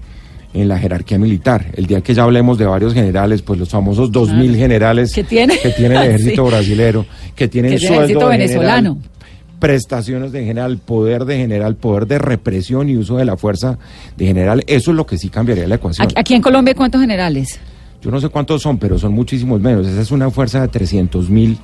en 0.53 0.67
la 0.67 0.77
jerarquía 0.77 1.17
militar. 1.17 1.65
El 1.73 1.87
día 1.87 1.99
que 2.01 2.13
ya 2.13 2.23
hablemos 2.23 2.57
de 2.59 2.65
varios 2.67 2.93
generales, 2.93 3.41
pues 3.41 3.59
los 3.59 3.69
famosos 3.69 4.11
2.000 4.11 4.27
Claro. 4.43 4.53
generales 4.53 5.11
Que 5.13 5.23
tiene. 5.23 5.57
que 5.59 5.69
tiene 5.71 5.95
el 5.95 6.01
ejército 6.09 6.45
Sí. 6.45 6.51
brasilero, 6.51 7.05
que 7.35 7.47
tienen 7.47 7.71
Que 7.71 7.77
es 7.77 7.83
el 7.83 7.93
ejército 7.93 8.27
venezolano. 8.27 8.93
general, 8.93 9.11
prestaciones 9.63 10.33
de 10.33 10.43
general, 10.43 10.77
poder 10.77 11.23
de 11.23 11.37
general, 11.37 11.77
poder 11.77 12.05
de 12.05 12.19
represión 12.19 12.89
y 12.89 12.97
uso 12.97 13.15
de 13.15 13.23
la 13.23 13.37
fuerza 13.37 13.77
de 14.17 14.25
general, 14.25 14.61
eso 14.67 14.91
es 14.91 14.97
lo 14.97 15.05
que 15.05 15.17
sí 15.17 15.29
cambiaría 15.29 15.65
la 15.69 15.75
ecuación. 15.75 16.05
Aquí, 16.17 16.33
en 16.33 16.41
Colombia, 16.41 16.75
¿cuántos 16.75 16.99
generales? 16.99 17.61
Yo 18.01 18.11
no 18.11 18.19
sé 18.19 18.27
cuántos 18.27 18.61
son, 18.61 18.77
pero 18.77 18.99
son 18.99 19.13
muchísimos 19.13 19.61
menos. 19.61 19.87
Esa 19.87 20.01
es 20.01 20.11
una 20.11 20.29
fuerza 20.29 20.59
de 20.59 20.67
300 20.67 21.29
mil 21.29 21.57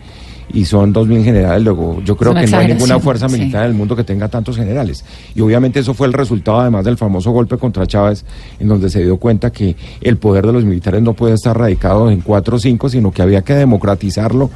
y 0.53 0.63
son 0.63 0.93
2.000 0.93 1.25
generales. 1.25 1.61
Luego, 1.61 2.01
yo 2.05 2.15
creo 2.15 2.33
que 2.33 2.47
no 2.47 2.57
hay 2.57 2.67
ninguna 2.67 3.01
fuerza 3.01 3.27
sí. 3.27 3.37
militar 3.37 3.63
del 3.63 3.73
mundo 3.73 3.97
que 3.97 4.05
tenga 4.05 4.29
tantos 4.29 4.55
generales. 4.55 5.03
Y 5.35 5.41
obviamente 5.41 5.81
eso 5.81 5.93
fue 5.93 6.07
el 6.07 6.13
resultado, 6.13 6.61
además 6.61 6.85
del 6.85 6.95
famoso 6.95 7.31
golpe 7.31 7.57
contra 7.57 7.85
Chávez, 7.85 8.23
en 8.61 8.69
donde 8.69 8.89
se 8.89 9.03
dio 9.03 9.17
cuenta 9.17 9.51
que 9.51 9.75
el 9.99 10.15
poder 10.15 10.47
de 10.47 10.53
los 10.53 10.63
militares 10.63 11.01
no 11.01 11.15
puede 11.15 11.33
estar 11.33 11.57
radicado 11.57 12.09
en 12.09 12.21
cuatro 12.21 12.55
o 12.55 12.59
cinco, 12.59 12.87
sino 12.87 13.11
que 13.11 13.21
había 13.21 13.41
que 13.41 13.55
democratizarlo 13.55 14.49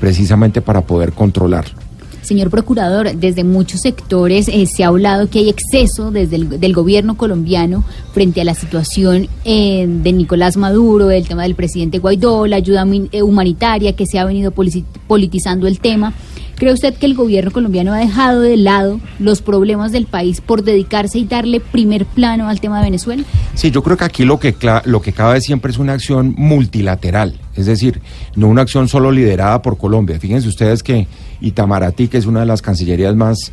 precisamente 0.00 0.60
para 0.62 0.80
poder 0.80 1.12
controlarlo. 1.12 1.87
Señor 2.28 2.50
Procurador, 2.50 3.16
desde 3.16 3.42
muchos 3.42 3.80
sectores 3.80 4.48
eh, 4.48 4.66
se 4.66 4.84
ha 4.84 4.88
hablado 4.88 5.30
que 5.30 5.38
hay 5.38 5.48
exceso 5.48 6.10
desde 6.10 6.36
el 6.36 6.60
del 6.60 6.74
gobierno 6.74 7.16
colombiano 7.16 7.84
frente 8.12 8.42
a 8.42 8.44
la 8.44 8.54
situación 8.54 9.28
eh, 9.46 9.86
de 9.88 10.12
Nicolás 10.12 10.58
Maduro, 10.58 11.10
el 11.10 11.26
tema 11.26 11.44
del 11.44 11.54
presidente 11.54 12.00
Guaidó, 12.00 12.46
la 12.46 12.56
ayuda 12.56 12.86
eh, 13.12 13.22
humanitaria 13.22 13.94
que 13.94 14.04
se 14.04 14.18
ha 14.18 14.26
venido 14.26 14.52
politizando 14.52 15.66
el 15.66 15.80
tema. 15.80 16.12
¿Cree 16.56 16.72
usted 16.72 16.94
que 16.94 17.06
el 17.06 17.14
gobierno 17.14 17.52
colombiano 17.52 17.94
ha 17.94 17.98
dejado 17.98 18.40
de 18.40 18.56
lado 18.56 19.00
los 19.20 19.40
problemas 19.40 19.92
del 19.92 20.06
país 20.06 20.40
por 20.40 20.64
dedicarse 20.64 21.18
y 21.18 21.24
darle 21.24 21.60
primer 21.60 22.04
plano 22.04 22.48
al 22.48 22.60
tema 22.60 22.78
de 22.78 22.84
Venezuela? 22.86 23.22
Sí, 23.54 23.70
yo 23.70 23.82
creo 23.82 23.96
que 23.96 24.04
aquí 24.04 24.24
lo 24.24 24.38
que, 24.38 24.54
lo 24.84 25.00
que 25.00 25.12
cabe 25.12 25.40
siempre 25.40 25.70
es 25.70 25.78
una 25.78 25.92
acción 25.92 26.34
multilateral, 26.36 27.38
es 27.54 27.66
decir, 27.66 28.00
no 28.34 28.48
una 28.48 28.62
acción 28.62 28.88
solo 28.88 29.12
liderada 29.12 29.62
por 29.62 29.78
Colombia. 29.78 30.18
Fíjense 30.18 30.48
ustedes 30.48 30.82
que 30.82 31.06
Itamaraty, 31.40 32.08
que 32.08 32.18
es 32.18 32.26
una 32.26 32.40
de 32.40 32.46
las 32.46 32.62
cancillerías 32.62 33.14
más 33.14 33.52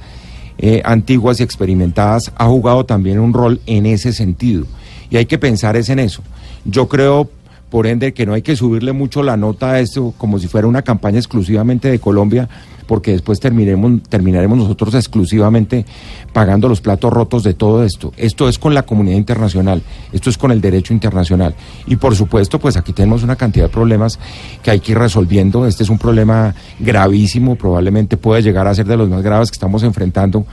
eh, 0.58 0.82
antiguas 0.86 1.40
y 1.40 1.44
experimentadas, 1.44 2.32
ha 2.36 2.46
jugado 2.46 2.86
también 2.86 3.20
un 3.20 3.34
rol 3.34 3.60
en 3.66 3.86
ese 3.86 4.14
sentido. 4.14 4.66
Y 5.10 5.18
hay 5.18 5.26
que 5.26 5.38
pensar 5.38 5.76
es 5.76 5.90
en 5.90 6.00
eso. 6.00 6.24
Yo 6.64 6.88
creo, 6.88 7.30
por 7.70 7.88
ende, 7.88 8.14
que 8.14 8.26
no 8.26 8.34
hay 8.34 8.42
que 8.42 8.56
subirle 8.56 8.94
mucho 8.94 9.22
la 9.22 9.38
nota 9.38 9.72
a 9.72 9.80
esto 9.80 10.14
como 10.18 10.40
si 10.40 10.48
fuera 10.48 10.68
una 10.68 10.82
campaña 10.82 11.18
exclusivamente 11.18 11.90
de 11.90 12.00
Colombia, 12.00 12.50
porque 12.88 13.12
después 13.12 13.40
terminemos, 13.40 14.04
terminaremos 14.04 14.58
nosotros 14.58 14.94
exclusivamente 14.94 15.86
pagando 16.34 16.70
los 16.70 16.82
platos 16.82 17.12
rotos 17.12 17.44
de 17.44 17.54
todo 17.54 17.84
esto. 17.84 18.12
Esto 18.18 18.48
es 18.48 18.60
con 18.60 18.74
la 18.74 18.84
comunidad 18.84 19.18
internacional, 19.18 19.82
esto 20.12 20.30
es 20.30 20.38
con 20.38 20.52
el 20.52 20.62
derecho 20.62 20.94
internacional. 20.94 21.56
Y 21.88 21.96
por 21.96 22.16
supuesto, 22.16 22.60
pues 22.60 22.78
aquí 22.78 22.94
tenemos 22.94 23.24
una 23.24 23.36
cantidad 23.36 23.66
de 23.66 23.72
problemas 23.72 24.20
que 24.64 24.72
hay 24.72 24.80
que 24.80 24.92
ir 24.94 24.98
resolviendo. 24.98 25.66
Este 25.66 25.84
es 25.84 25.90
un 25.90 25.98
problema 25.98 26.56
gravísimo, 26.80 27.56
probablemente 27.56 28.18
puede 28.18 28.42
llegar 28.42 28.68
a 28.68 28.76
ser 28.76 28.86
de 28.86 28.98
los 28.98 29.10
más 29.10 29.22
graves 29.22 29.50
que 29.50 29.56
estamos 29.56 29.84
enfrentando 29.84 30.46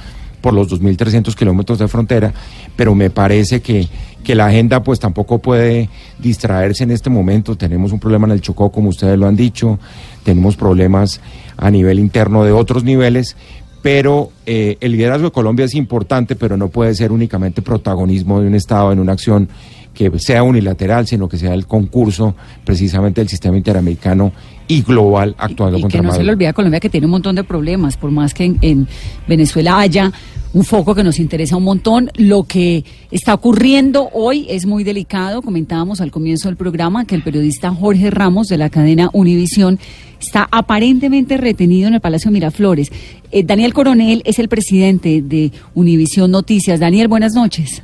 por 0.42 0.52
los 0.52 0.68
2.300 0.68 1.34
kilómetros 1.34 1.78
de 1.78 1.88
frontera, 1.88 2.34
pero 2.76 2.94
me 2.94 3.08
parece 3.08 3.62
que, 3.62 3.88
que 4.22 4.34
la 4.34 4.46
agenda 4.46 4.82
pues 4.82 4.98
tampoco 4.98 5.38
puede 5.38 5.88
distraerse 6.18 6.82
en 6.82 6.90
este 6.90 7.08
momento. 7.08 7.56
Tenemos 7.56 7.92
un 7.92 8.00
problema 8.00 8.26
en 8.26 8.32
el 8.32 8.40
Chocó, 8.40 8.70
como 8.70 8.90
ustedes 8.90 9.18
lo 9.18 9.28
han 9.28 9.36
dicho, 9.36 9.78
tenemos 10.24 10.56
problemas 10.56 11.20
a 11.56 11.70
nivel 11.70 11.98
interno 11.98 12.44
de 12.44 12.52
otros 12.52 12.84
niveles, 12.84 13.36
pero 13.82 14.30
eh, 14.46 14.76
el 14.80 14.92
liderazgo 14.92 15.26
de 15.26 15.32
Colombia 15.32 15.64
es 15.64 15.74
importante, 15.74 16.36
pero 16.36 16.56
no 16.56 16.68
puede 16.68 16.94
ser 16.94 17.12
únicamente 17.12 17.62
protagonismo 17.62 18.40
de 18.40 18.46
un 18.46 18.54
Estado 18.54 18.92
en 18.92 19.00
una 19.00 19.12
acción 19.12 19.48
que 19.92 20.10
sea 20.18 20.42
unilateral, 20.42 21.06
sino 21.06 21.28
que 21.28 21.36
sea 21.36 21.52
el 21.52 21.66
concurso 21.66 22.34
precisamente 22.64 23.20
del 23.20 23.28
sistema 23.28 23.56
interamericano 23.56 24.32
y 24.66 24.82
global 24.82 25.34
actuando 25.36 25.78
y 25.78 25.82
contra 25.82 26.00
que 26.00 26.06
no 26.06 26.12
se 26.14 26.22
le 26.22 26.32
olvide 26.32 26.48
a 26.48 26.52
Colombia 26.52 26.80
que 26.80 26.88
tiene 26.88 27.06
un 27.06 27.10
montón 27.10 27.34
de 27.34 27.44
problemas, 27.44 27.96
por 27.96 28.10
más 28.10 28.32
que 28.32 28.44
en, 28.44 28.58
en 28.62 28.88
Venezuela 29.28 29.78
haya 29.78 30.10
un 30.54 30.64
foco 30.64 30.94
que 30.94 31.02
nos 31.02 31.18
interesa 31.18 31.56
un 31.56 31.64
montón. 31.64 32.10
Lo 32.16 32.44
que 32.44 32.84
está 33.10 33.34
ocurriendo 33.34 34.08
hoy 34.12 34.46
es 34.50 34.66
muy 34.66 34.84
delicado. 34.84 35.42
Comentábamos 35.42 36.00
al 36.00 36.10
comienzo 36.10 36.48
del 36.48 36.56
programa 36.56 37.04
que 37.04 37.14
el 37.14 37.22
periodista 37.22 37.70
Jorge 37.70 38.10
Ramos 38.10 38.48
de 38.48 38.58
la 38.58 38.70
cadena 38.70 39.08
Univisión 39.12 39.78
está 40.20 40.48
aparentemente 40.50 41.36
retenido 41.36 41.88
en 41.88 41.94
el 41.94 42.00
Palacio 42.00 42.30
Miraflores. 42.30 42.92
Eh, 43.30 43.42
Daniel 43.44 43.72
Coronel 43.72 44.22
es 44.24 44.38
el 44.38 44.48
presidente 44.48 45.22
de 45.22 45.52
Univisión 45.74 46.30
Noticias. 46.30 46.78
Daniel, 46.78 47.08
buenas 47.08 47.34
noches. 47.34 47.82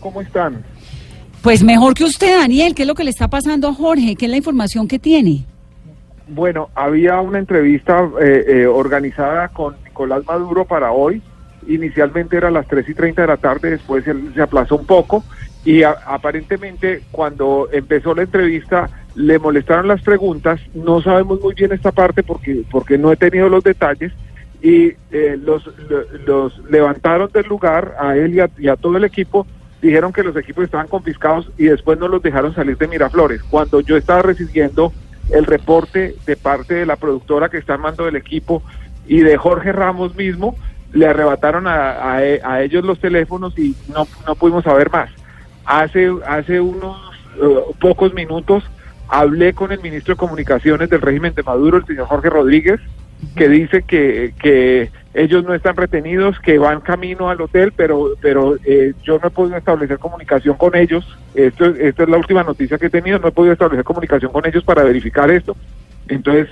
¿Cómo 0.00 0.20
están? 0.20 0.62
Pues 1.42 1.62
mejor 1.62 1.94
que 1.94 2.04
usted, 2.04 2.38
Daniel, 2.38 2.74
¿qué 2.74 2.82
es 2.82 2.88
lo 2.88 2.94
que 2.94 3.04
le 3.04 3.10
está 3.10 3.28
pasando 3.28 3.68
a 3.68 3.74
Jorge? 3.74 4.14
¿Qué 4.16 4.26
es 4.26 4.30
la 4.30 4.36
información 4.36 4.86
que 4.86 4.98
tiene? 4.98 5.44
Bueno, 6.28 6.70
había 6.74 7.20
una 7.20 7.38
entrevista 7.38 8.08
eh, 8.20 8.44
eh, 8.48 8.66
organizada 8.66 9.48
con 9.48 9.76
Nicolás 9.96 10.24
Maduro 10.26 10.66
para 10.66 10.92
hoy. 10.92 11.22
Inicialmente 11.66 12.36
era 12.36 12.48
a 12.48 12.50
las 12.50 12.66
3 12.68 12.86
y 12.88 12.94
30 12.94 13.22
de 13.22 13.28
la 13.28 13.38
tarde, 13.38 13.70
después 13.70 14.04
se, 14.04 14.14
se 14.34 14.42
aplazó 14.42 14.76
un 14.76 14.84
poco 14.86 15.24
y 15.64 15.82
a- 15.82 15.96
aparentemente 16.06 17.02
cuando 17.10 17.68
empezó 17.72 18.14
la 18.14 18.22
entrevista 18.22 18.90
le 19.14 19.38
molestaron 19.38 19.88
las 19.88 20.02
preguntas. 20.02 20.60
No 20.74 21.00
sabemos 21.00 21.40
muy 21.40 21.54
bien 21.54 21.72
esta 21.72 21.92
parte 21.92 22.22
porque, 22.22 22.62
porque 22.70 22.98
no 22.98 23.10
he 23.10 23.16
tenido 23.16 23.48
los 23.48 23.64
detalles 23.64 24.12
y 24.62 24.92
eh, 25.10 25.38
los, 25.42 25.66
lo- 25.88 26.04
los 26.26 26.58
levantaron 26.70 27.30
del 27.32 27.46
lugar 27.46 27.94
a 27.98 28.16
él 28.16 28.34
y 28.34 28.40
a, 28.40 28.50
y 28.58 28.68
a 28.68 28.76
todo 28.76 28.98
el 28.98 29.04
equipo. 29.04 29.46
Dijeron 29.80 30.12
que 30.12 30.22
los 30.22 30.36
equipos 30.36 30.64
estaban 30.64 30.88
confiscados 30.88 31.50
y 31.56 31.64
después 31.64 31.98
no 31.98 32.06
los 32.06 32.22
dejaron 32.22 32.54
salir 32.54 32.76
de 32.76 32.86
Miraflores. 32.86 33.42
Cuando 33.44 33.80
yo 33.80 33.96
estaba 33.96 34.20
recibiendo 34.22 34.92
el 35.30 35.44
reporte 35.46 36.14
de 36.26 36.36
parte 36.36 36.74
de 36.74 36.86
la 36.86 36.94
productora 36.96 37.48
que 37.48 37.58
está 37.58 37.74
en 37.74 37.80
mando 37.80 38.04
del 38.04 38.14
equipo 38.16 38.62
y 39.06 39.20
de 39.20 39.36
Jorge 39.36 39.72
Ramos 39.72 40.14
mismo, 40.16 40.56
le 40.92 41.06
arrebataron 41.06 41.66
a, 41.66 41.92
a 41.92 42.16
a 42.16 42.62
ellos 42.62 42.84
los 42.84 42.98
teléfonos 43.00 43.58
y 43.58 43.74
no, 43.92 44.06
no 44.26 44.34
pudimos 44.34 44.64
saber 44.64 44.90
más. 44.90 45.10
Hace, 45.64 46.10
hace 46.26 46.60
unos 46.60 46.96
eh, 47.42 47.60
pocos 47.80 48.14
minutos 48.14 48.64
hablé 49.08 49.52
con 49.52 49.72
el 49.72 49.80
ministro 49.80 50.14
de 50.14 50.18
Comunicaciones 50.18 50.88
del 50.90 51.00
régimen 51.02 51.34
de 51.34 51.42
Maduro, 51.42 51.78
el 51.78 51.86
señor 51.86 52.06
Jorge 52.06 52.30
Rodríguez, 52.30 52.80
que 53.34 53.48
dice 53.48 53.82
que, 53.82 54.34
que 54.40 54.90
ellos 55.14 55.44
no 55.44 55.54
están 55.54 55.76
retenidos, 55.76 56.38
que 56.40 56.58
van 56.58 56.80
camino 56.80 57.30
al 57.30 57.40
hotel, 57.40 57.72
pero, 57.74 58.10
pero 58.20 58.56
eh, 58.64 58.92
yo 59.02 59.18
no 59.18 59.28
he 59.28 59.30
podido 59.30 59.56
establecer 59.56 59.98
comunicación 59.98 60.56
con 60.56 60.74
ellos. 60.76 61.06
Esto, 61.34 61.66
es- 61.66 61.78
esta 61.80 62.02
es 62.04 62.08
la 62.08 62.16
última 62.18 62.42
noticia 62.42 62.78
que 62.78 62.86
he 62.86 62.90
tenido, 62.90 63.18
no 63.18 63.28
he 63.28 63.32
podido 63.32 63.52
establecer 63.52 63.84
comunicación 63.84 64.32
con 64.32 64.46
ellos 64.46 64.64
para 64.64 64.82
verificar 64.84 65.30
esto. 65.30 65.56
Entonces, 66.08 66.48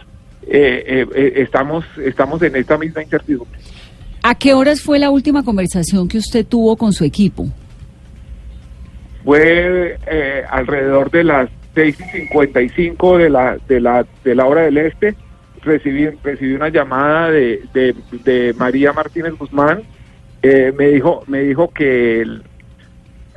eh, 0.49 0.85
eh, 0.87 1.07
eh, 1.15 1.33
estamos, 1.37 1.85
estamos 2.05 2.43
en 2.43 2.57
esta 2.57 2.77
misma 2.79 3.03
incertidumbre. 3.03 3.59
¿A 4.23 4.35
qué 4.35 4.55
horas 4.55 4.81
fue 4.81 4.99
la 4.99 5.11
última 5.11 5.43
conversación 5.43 6.09
que 6.09 6.19
usted 6.19 6.47
tuvo 6.47 6.77
con 6.77 6.93
su 6.93 7.05
equipo? 7.05 7.47
Fue 9.25 9.99
eh, 10.07 10.43
alrededor 10.51 11.11
de 11.11 11.25
las 11.25 11.49
6 11.75 11.97
y 12.01 12.19
55 12.21 13.19
de 13.19 13.31
la, 13.31 13.57
de 13.69 13.81
la, 13.81 14.07
de 14.23 14.35
la 14.35 14.47
hora 14.47 14.63
del 14.63 14.77
este. 14.79 15.15
Recibí, 15.63 16.09
recibí 16.23 16.53
una 16.55 16.69
llamada 16.69 17.31
de, 17.31 17.63
de, 17.73 17.95
de 18.25 18.55
María 18.55 18.93
Martínez 18.93 19.33
Guzmán. 19.39 19.83
Me 20.43 20.89
dijo, 20.89 21.25
me 21.27 21.41
dijo 21.41 21.71
que 21.71 22.21
el- 22.21 22.43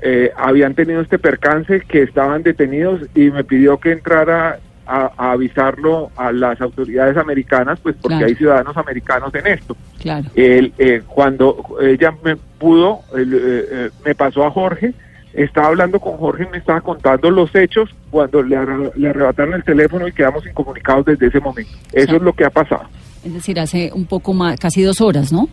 eh, 0.01 0.31
habían 0.37 0.75
tenido 0.75 1.01
este 1.01 1.17
percance, 1.17 1.81
que 1.87 2.03
estaban 2.03 2.43
detenidos 2.43 3.01
y 3.15 3.31
me 3.31 3.43
pidió 3.43 3.79
que 3.79 3.93
entrara 3.93 4.59
a, 4.87 5.11
a 5.17 5.31
avisarlo 5.33 6.09
a 6.15 6.31
las 6.31 6.59
autoridades 6.61 7.17
americanas, 7.17 7.79
pues 7.81 7.95
porque 8.01 8.15
Claro. 8.17 8.25
hay 8.27 8.35
ciudadanos 8.35 8.77
americanos 8.77 9.33
en 9.35 9.47
esto. 9.47 9.75
Claro. 9.99 10.25
El, 10.35 10.73
eh, 10.77 11.01
cuando 11.05 11.63
ella 11.81 12.13
me 12.23 12.35
pudo, 12.35 13.01
eh, 13.17 13.23
eh, 13.71 13.89
me 14.05 14.15
pasó 14.15 14.45
a 14.45 14.51
Jorge, 14.51 14.93
estaba 15.33 15.67
hablando 15.67 15.99
con 15.99 16.17
Jorge 16.17 16.45
y 16.45 16.51
me 16.51 16.57
estaba 16.57 16.81
contando 16.81 17.29
los 17.29 17.53
hechos 17.53 17.89
cuando 18.09 18.41
le, 18.41 18.57
le 18.95 19.09
arrebataron 19.09 19.53
el 19.53 19.63
teléfono 19.63 20.07
y 20.07 20.11
quedamos 20.11 20.45
incomunicados 20.47 21.05
desde 21.05 21.27
ese 21.27 21.39
momento. 21.39 21.71
Eso 21.93 22.15
es 22.15 22.21
lo 22.21 22.33
que 22.33 22.45
ha 22.45 22.49
pasado. 22.49 22.83
Es 23.23 23.33
decir, 23.33 23.59
hace 23.59 23.91
un 23.93 24.05
poco 24.05 24.33
más, 24.33 24.57
casi 24.59 24.81
dos 24.83 25.01
horas, 25.01 25.31
¿no? 25.33 25.47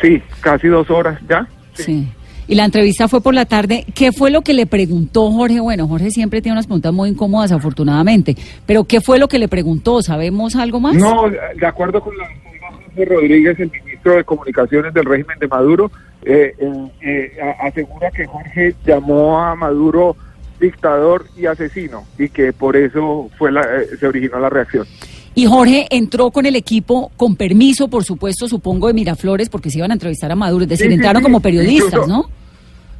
Sí, 0.00 0.22
casi 0.40 0.68
dos 0.68 0.88
horas 0.90 1.18
ya. 1.28 1.46
Sí. 1.74 2.08
Y 2.50 2.56
la 2.56 2.64
entrevista 2.64 3.06
fue 3.06 3.20
por 3.20 3.32
la 3.32 3.44
tarde. 3.44 3.86
¿Qué 3.94 4.10
fue 4.10 4.32
lo 4.32 4.42
que 4.42 4.54
le 4.54 4.66
preguntó 4.66 5.30
Jorge? 5.30 5.60
Bueno, 5.60 5.86
Jorge 5.86 6.10
siempre 6.10 6.42
tiene 6.42 6.54
unas 6.56 6.66
preguntas 6.66 6.92
muy 6.92 7.10
incómodas, 7.10 7.52
afortunadamente. 7.52 8.36
Pero 8.66 8.82
¿qué 8.84 9.00
fue 9.00 9.20
lo 9.20 9.28
que 9.28 9.38
le 9.38 9.46
preguntó? 9.46 10.02
¿Sabemos 10.02 10.56
algo 10.56 10.80
más? 10.80 10.96
No, 10.96 11.30
de 11.30 11.66
acuerdo 11.66 12.00
con 12.00 12.12
la 12.18 12.24
Rodríguez, 13.04 13.58
el 13.60 13.70
ministro 13.70 14.14
de 14.16 14.24
Comunicaciones 14.24 14.92
del 14.92 15.04
régimen 15.04 15.38
de 15.38 15.46
Maduro, 15.46 15.92
eh, 16.24 16.52
eh, 17.00 17.32
asegura 17.62 18.10
que 18.10 18.26
Jorge 18.26 18.74
llamó 18.84 19.40
a 19.40 19.54
Maduro 19.54 20.16
dictador 20.60 21.26
y 21.38 21.46
asesino 21.46 22.02
y 22.18 22.28
que 22.28 22.52
por 22.52 22.76
eso 22.76 23.30
fue 23.38 23.52
la, 23.52 23.60
eh, 23.62 23.96
se 23.98 24.06
originó 24.08 24.40
la 24.40 24.50
reacción. 24.50 24.86
Y 25.36 25.46
Jorge 25.46 25.86
entró 25.90 26.32
con 26.32 26.44
el 26.44 26.56
equipo 26.56 27.12
con 27.16 27.36
permiso, 27.36 27.86
por 27.88 28.02
supuesto, 28.04 28.48
supongo, 28.48 28.88
de 28.88 28.94
Miraflores, 28.94 29.48
porque 29.48 29.70
se 29.70 29.78
iban 29.78 29.92
a 29.92 29.94
entrevistar 29.94 30.32
a 30.32 30.34
Maduro. 30.34 30.64
Es 30.64 30.70
decir, 30.70 30.86
Sí, 30.86 30.90
sí, 30.90 30.96
entraron 30.96 31.20
sí. 31.20 31.24
como 31.24 31.40
periodistas, 31.40 31.92
Incluso- 31.92 32.08
¿no? 32.08 32.39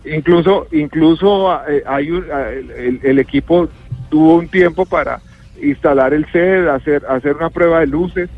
Incluso, 0.04 0.66
incluso 0.72 1.60
eh, 1.68 1.82
hay 1.86 2.10
un- 2.10 2.24
eh, 2.32 2.64
el, 2.78 3.00
el 3.02 3.18
equipo 3.18 3.68
tuvo 4.08 4.36
un 4.36 4.48
tiempo 4.48 4.86
para 4.86 5.20
instalar 5.60 6.14
el 6.14 6.24
set, 6.32 6.66
hacer, 6.68 7.02
hacer 7.08 7.36
una 7.36 7.50
prueba 7.50 7.80
de 7.80 7.86
luces. 7.86 8.28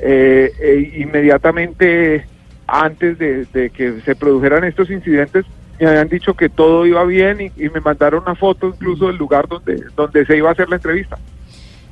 eh, 0.00 0.52
e 0.60 1.00
inmediatamente 1.00 2.24
antes 2.68 3.18
de, 3.18 3.46
de 3.46 3.70
que 3.70 4.00
se 4.02 4.14
produjeran 4.14 4.62
estos 4.62 4.90
incidentes, 4.90 5.44
me 5.80 5.88
habían 5.88 6.08
dicho 6.08 6.34
que 6.34 6.48
todo 6.48 6.86
iba 6.86 7.02
bien 7.04 7.40
y, 7.40 7.52
y 7.56 7.68
me 7.70 7.80
mandaron 7.80 8.22
una 8.22 8.36
foto 8.36 8.68
incluso 8.68 9.08
del 9.08 9.16
lugar 9.16 9.48
donde, 9.48 9.82
donde 9.96 10.24
se 10.24 10.36
iba 10.36 10.50
a 10.50 10.52
hacer 10.52 10.68
la 10.68 10.76
entrevista. 10.76 11.18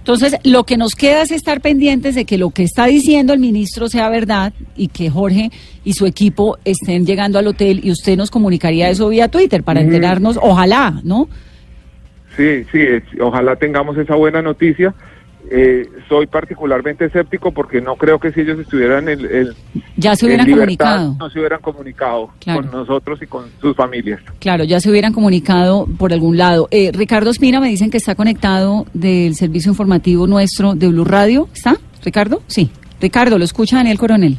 Entonces, 0.07 0.37
lo 0.45 0.63
que 0.63 0.77
nos 0.77 0.95
queda 0.95 1.23
es 1.23 1.33
estar 1.33 1.61
pendientes 1.61 2.15
de 2.15 2.25
que 2.25 2.39
lo 2.39 2.51
que 2.51 2.63
está 2.63 2.87
diciendo 2.87 3.33
el 3.33 3.41
ministro 3.41 3.89
sea 3.89 4.09
verdad 4.09 4.53
y 4.77 4.87
que 4.87 5.11
Jorge 5.11 5.51
y 5.83 5.95
su 5.95 6.07
equipo 6.07 6.59
estén 6.65 7.05
llegando 7.05 7.41
al 7.41 7.49
hotel 7.49 7.81
y 7.83 7.91
usted 7.91 8.17
nos 8.17 8.31
comunicaría 8.31 8.89
eso 8.89 9.09
vía 9.09 9.27
Twitter 9.27 9.65
para 9.65 9.81
enterarnos, 9.81 10.39
ojalá, 10.41 11.01
¿no? 11.03 11.29
Sí, 12.37 12.65
sí, 12.71 12.87
ojalá 13.21 13.57
tengamos 13.57 13.99
esa 13.99 14.15
buena 14.15 14.41
noticia. 14.43 14.95
Eh, 15.51 15.89
soy 16.09 16.27
particularmente 16.27 17.05
escéptico 17.05 17.53
porque 17.53 17.81
no 17.81 17.95
creo 17.97 18.19
que 18.19 18.33
si 18.33 18.41
ellos 18.41 18.59
estuvieran 18.59 19.09
en, 19.09 19.21
en- 19.21 19.49
Ya 19.97 20.17
se 20.17 20.27
en 20.27 20.31
hubieran 20.31 20.47
libertad, 20.47 20.85
comunicado. 20.97 21.17
no 21.19 21.31
se 21.31 21.39
hubieran 21.39 21.61
comunicado 21.61 22.31
Claro. 22.41 22.63
con 22.63 22.71
nosotros 22.73 23.21
y 23.23 23.27
con 23.27 23.45
sus 23.61 23.77
familias. 23.77 24.21
Claro, 24.41 24.65
ya 24.65 24.81
se 24.81 24.91
hubieran 24.91 25.13
comunicado 25.13 25.87
por 25.99 26.13
algún 26.13 26.37
lado. 26.37 26.67
Eh, 26.71 26.91
Ricardo 26.93 27.31
Espina 27.31 27.61
me 27.61 27.69
dicen 27.69 27.91
que 27.91 27.97
está 27.99 28.15
conectado 28.17 28.87
del 28.93 29.35
servicio 29.37 29.71
informativo 29.71 30.27
nuestro 30.27 30.75
de 30.75 30.89
Blue 30.89 31.05
Radio. 31.05 31.49
¿Está, 31.55 31.77
Ricardo? 32.05 32.43
Sí. 32.49 32.71
Ricardo, 33.01 33.39
lo 33.39 33.45
escucha 33.45 33.77
Daniel 33.77 33.99
Coronel. 33.99 34.39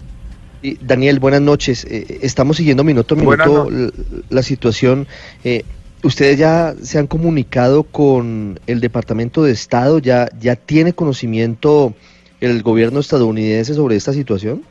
Daniel, 0.82 1.20
buenas 1.20 1.40
noches. 1.42 1.86
Eh, 1.90 2.20
estamos 2.24 2.58
siguiendo 2.58 2.84
minuto 2.84 3.14
a 3.16 3.18
minuto 3.18 3.70
l- 3.70 3.92
la, 4.30 4.42
situación. 4.44 5.08
Eh, 5.44 5.64
¿Ustedes 6.04 6.38
ya 6.38 6.76
se 6.82 7.00
han 7.00 7.08
comunicado 7.08 7.84
con 7.84 8.60
el 8.68 8.80
Departamento 8.80 9.44
de 9.44 9.52
Estado? 9.52 10.00
¿Ya, 10.00 10.30
¿Ya 10.40 10.56
tiene 10.56 10.94
conocimiento 10.94 11.94
el 12.40 12.62
gobierno 12.62 13.00
estadounidense 13.00 13.74
sobre 13.74 13.96
esta 13.96 14.14
situación? 14.14 14.64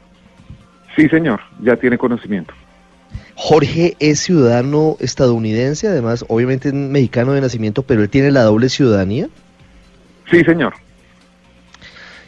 Sí, 0.94 1.08
señor, 1.08 1.40
ya 1.60 1.76
tiene 1.76 1.98
conocimiento. 1.98 2.54
Jorge 3.34 3.96
es 3.98 4.20
ciudadano 4.20 4.96
estadounidense, 4.98 5.88
además, 5.88 6.24
obviamente 6.28 6.68
es 6.68 6.74
mexicano 6.74 7.32
de 7.32 7.42
nacimiento, 7.42 7.82
pero 7.82 8.02
él 8.02 8.08
tiene 8.08 8.30
la 8.30 8.42
doble 8.42 8.68
ciudadanía. 8.70 9.28
Sí, 10.30 10.42
señor. 10.42 10.72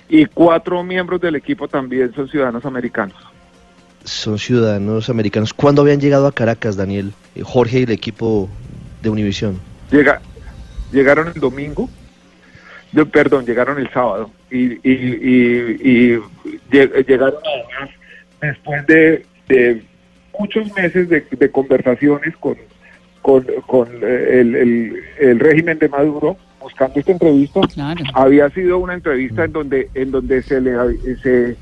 Y 0.09 0.27
cuatro 0.27 0.83
miembros 0.83 1.21
del 1.21 1.37
equipo 1.37 1.67
también 1.67 2.13
son 2.15 2.29
ciudadanos 2.29 2.65
americanos. 2.65 3.17
Son 4.05 4.39
ciudadanos 4.39 5.09
americanos. 5.09 5.53
¿Cuándo 5.53 5.83
habían 5.83 6.01
llegado 6.01 6.27
a 6.27 6.33
Caracas, 6.33 6.77
Daniel? 6.77 7.13
Eh, 7.35 7.43
Jorge 7.43 7.81
y 7.81 7.83
el 7.83 7.91
equipo 7.91 8.49
de 9.09 9.13
Univisión. 9.13 9.61
Llega, 9.91 10.21
llegaron 10.93 11.29
el 11.35 11.41
domingo, 11.41 11.89
perdón, 13.11 13.45
llegaron 13.47 13.79
el 13.79 13.91
sábado 13.91 14.31
y, 14.51 14.75
y, 14.75 14.81
y- 14.83 15.77
y 15.83 16.19
lle- 16.71 17.07
llegaron 17.07 17.35
además 17.45 17.91
después 18.41 18.87
de, 18.87 19.27
de 19.49 19.83
muchos 20.39 20.73
meses 20.75 21.09
de, 21.09 21.25
de 21.31 21.51
conversaciones 21.51 22.37
con, 22.37 22.57
con, 23.23 23.45
con 23.67 23.89
eh, 24.03 24.41
el, 24.41 24.55
el- 24.55 24.97
el 25.21 25.41
régimen 25.41 25.79
de 25.79 25.89
Maduro 25.89 26.37
buscando 26.61 26.99
esta 26.99 27.13
entrevista. 27.13 27.61
Había 28.15 28.49
sido 28.51 28.79
una 28.79 28.95
entrevista 28.95 29.45
en 29.45 29.53
donde, 29.53 29.89
en 29.95 30.11
donde 30.11 30.43
se 30.43 30.61
le 30.61 30.73
se, 31.23 31.57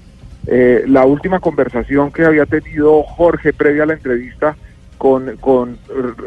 eh, 0.48 0.84
la 0.86 1.04
última 1.04 1.40
conversación 1.40 2.12
que 2.12 2.24
había 2.24 2.46
tenido 2.46 3.02
Jorge 3.02 3.52
previa 3.52 3.82
a 3.82 3.86
la 3.86 3.92
entrevista 3.94 4.56
con, 4.98 5.36
con 5.36 5.78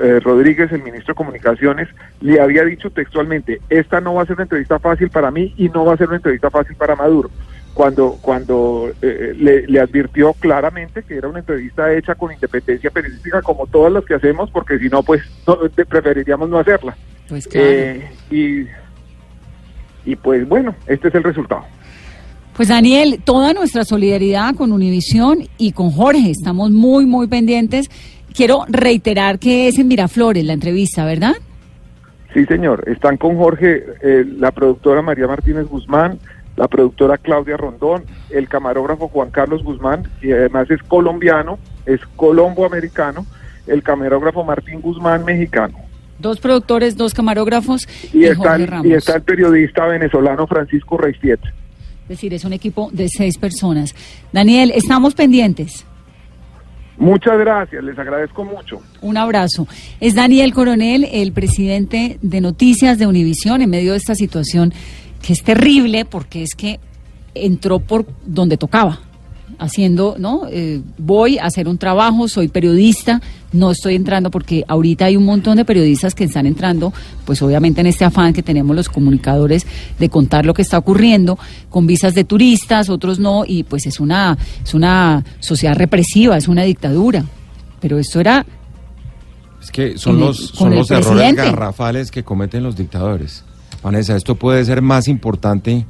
eh, 0.01 0.19
Rodríguez, 0.19 0.71
el 0.71 0.83
ministro 0.83 1.13
de 1.13 1.17
Comunicaciones, 1.17 1.87
le 2.21 2.39
había 2.39 2.63
dicho 2.63 2.89
textualmente, 2.89 3.59
esta 3.69 3.99
no 3.99 4.13
va 4.13 4.23
a 4.23 4.25
ser 4.25 4.35
una 4.35 4.43
entrevista 4.43 4.79
fácil 4.79 5.09
para 5.09 5.31
mí 5.31 5.53
y 5.57 5.69
no 5.69 5.85
va 5.85 5.93
a 5.93 5.97
ser 5.97 6.07
una 6.07 6.17
entrevista 6.17 6.49
fácil 6.49 6.75
para 6.75 6.95
Maduro. 6.95 7.29
Cuando, 7.73 8.17
cuando 8.21 8.89
eh, 9.01 9.33
le, 9.37 9.65
le 9.67 9.79
advirtió 9.79 10.33
claramente 10.33 11.03
que 11.03 11.15
era 11.15 11.29
una 11.29 11.39
entrevista 11.39 11.93
hecha 11.93 12.15
con 12.15 12.31
independencia 12.33 12.89
periodística 12.89 13.41
como 13.41 13.67
todas 13.67 13.93
las 13.93 14.03
que 14.05 14.15
hacemos, 14.15 14.49
porque 14.51 14.77
si 14.79 14.89
no, 14.89 15.01
pues 15.03 15.21
no- 15.47 15.57
preferiríamos 15.87 16.49
no 16.49 16.59
hacerla. 16.59 16.97
Pues 17.29 17.47
claro. 17.47 17.67
Eh, 17.69 18.09
y, 18.31 18.65
y 20.11 20.15
pues 20.15 20.47
bueno, 20.47 20.75
este 20.87 21.07
es 21.09 21.15
el 21.15 21.23
resultado. 21.23 21.63
Pues 22.55 22.67
Daniel, 22.67 23.21
toda 23.23 23.53
nuestra 23.53 23.85
solidaridad 23.85 24.53
con 24.55 24.73
Univisión 24.73 25.47
y 25.57 25.71
con 25.71 25.91
Jorge. 25.91 26.31
Estamos 26.31 26.71
muy, 26.71 27.05
muy 27.05 27.27
pendientes. 27.27 27.89
Quiero 28.33 28.65
reiterar 28.67 29.39
que 29.39 29.67
es 29.67 29.79
en 29.79 29.87
Miraflores 29.87 30.45
la 30.45 30.53
entrevista, 30.53 31.05
¿verdad? 31.05 31.33
Sí, 32.33 32.45
señor. 32.45 32.83
Están 32.87 33.17
con 33.17 33.37
Jorge, 33.37 33.83
eh, 34.01 34.25
la 34.37 34.51
productora 34.51 35.01
María 35.01 35.27
Martínez 35.27 35.65
Guzmán, 35.67 36.19
la 36.55 36.67
productora 36.67 37.17
Claudia 37.17 37.57
Rondón, 37.57 38.03
el 38.29 38.47
camarógrafo 38.47 39.07
Juan 39.07 39.31
Carlos 39.31 39.63
Guzmán, 39.63 40.03
y 40.21 40.31
además 40.31 40.69
es 40.69 40.81
colombiano, 40.83 41.57
es 41.85 42.01
colombo-americano, 42.15 43.25
el 43.65 43.81
camarógrafo 43.81 44.43
Martín 44.43 44.81
Guzmán, 44.81 45.25
mexicano. 45.25 45.77
Dos 46.19 46.39
productores, 46.39 46.97
dos 46.97 47.13
camarógrafos 47.13 47.87
y, 48.13 48.19
Y 48.19 48.25
está, 48.25 48.35
Jorge 48.49 48.63
el, 48.63 48.67
Ramos. 48.67 48.85
y 48.87 48.93
está 48.93 49.15
el 49.15 49.21
periodista 49.21 49.85
venezolano 49.87 50.45
Francisco 50.47 50.97
Reistiet. 50.97 51.39
Es 52.03 52.09
decir, 52.09 52.33
es 52.33 52.43
un 52.43 52.53
equipo 52.53 52.89
de 52.91 53.07
seis 53.07 53.37
personas. 53.37 53.95
Daniel, 54.33 54.71
estamos 54.75 55.13
pendientes. 55.13 55.85
Muchas 56.99 57.39
gracias, 57.39 57.81
les 57.81 57.97
agradezco 57.97 58.43
mucho. 58.43 58.81
Un 59.01 59.15
abrazo. 59.15 59.67
Es 60.01 60.15
Daniel 60.15 60.53
Coronel, 60.53 61.07
el 61.09 61.31
presidente 61.31 62.19
de 62.21 62.41
Noticias 62.41 62.99
de 62.99 63.07
Univisión, 63.07 63.61
en 63.61 63.69
medio 63.69 63.93
de 63.93 63.97
esta 63.97 64.15
situación 64.15 64.73
que 65.21 65.31
es 65.31 65.41
terrible 65.41 66.03
porque 66.03 66.43
es 66.43 66.55
que 66.55 66.81
entró 67.33 67.79
por 67.79 68.05
donde 68.25 68.57
tocaba, 68.57 68.99
haciendo, 69.59 70.15
¿no? 70.19 70.41
Eh, 70.51 70.81
voy 70.97 71.37
a 71.37 71.45
hacer 71.45 71.69
un 71.69 71.77
trabajo, 71.77 72.27
soy 72.27 72.49
periodista, 72.49 73.21
no 73.51 73.71
estoy 73.71 73.95
entrando 73.95 74.29
porque 74.31 74.63
ahorita 74.67 75.05
hay 75.05 75.17
un 75.17 75.25
montón 75.25 75.57
de 75.57 75.65
periodistas 75.65 76.13
que 76.15 76.23
están 76.25 76.45
entrando, 76.45 76.93
pues 77.25 77.41
obviamente 77.41 77.81
en 77.81 77.87
este 77.87 78.05
afán 78.05 78.31
que 78.33 78.43
tenemos 78.43 78.75
los 78.75 78.89
comunicadores 78.89 79.65
de 79.97 80.09
contar 80.09 80.45
lo 80.45 80.53
que 80.53 80.61
está 80.61 80.77
ocurriendo, 80.77 81.37
con 81.69 81.87
visas 81.87 82.13
de 82.13 82.23
turistas, 82.23 82.89
otros 82.89 83.19
no, 83.19 83.43
y 83.47 83.63
pues 83.63 83.85
es 83.87 83.99
una, 83.99 84.37
es 84.63 84.73
una 84.73 85.23
sociedad 85.39 85.75
represiva, 85.75 86.37
es 86.37 86.47
una 86.47 86.63
dictadura. 86.63 87.25
Pero 87.81 87.97
esto 87.97 88.19
era 88.19 88.45
Es 89.61 89.71
que 89.71 89.97
son 89.97 90.15
el- 90.15 90.21
los, 90.21 90.37
son 90.37 90.75
los 90.75 90.89
errores 90.91 91.07
presidente. 91.07 91.41
garrafales 91.43 92.11
que 92.11 92.23
cometen 92.23 92.63
los 92.63 92.75
dictadores. 92.75 93.43
Vanessa, 93.81 94.15
esto 94.15 94.35
puede 94.35 94.63
ser 94.65 94.81
más 94.81 95.07
importante 95.07 95.85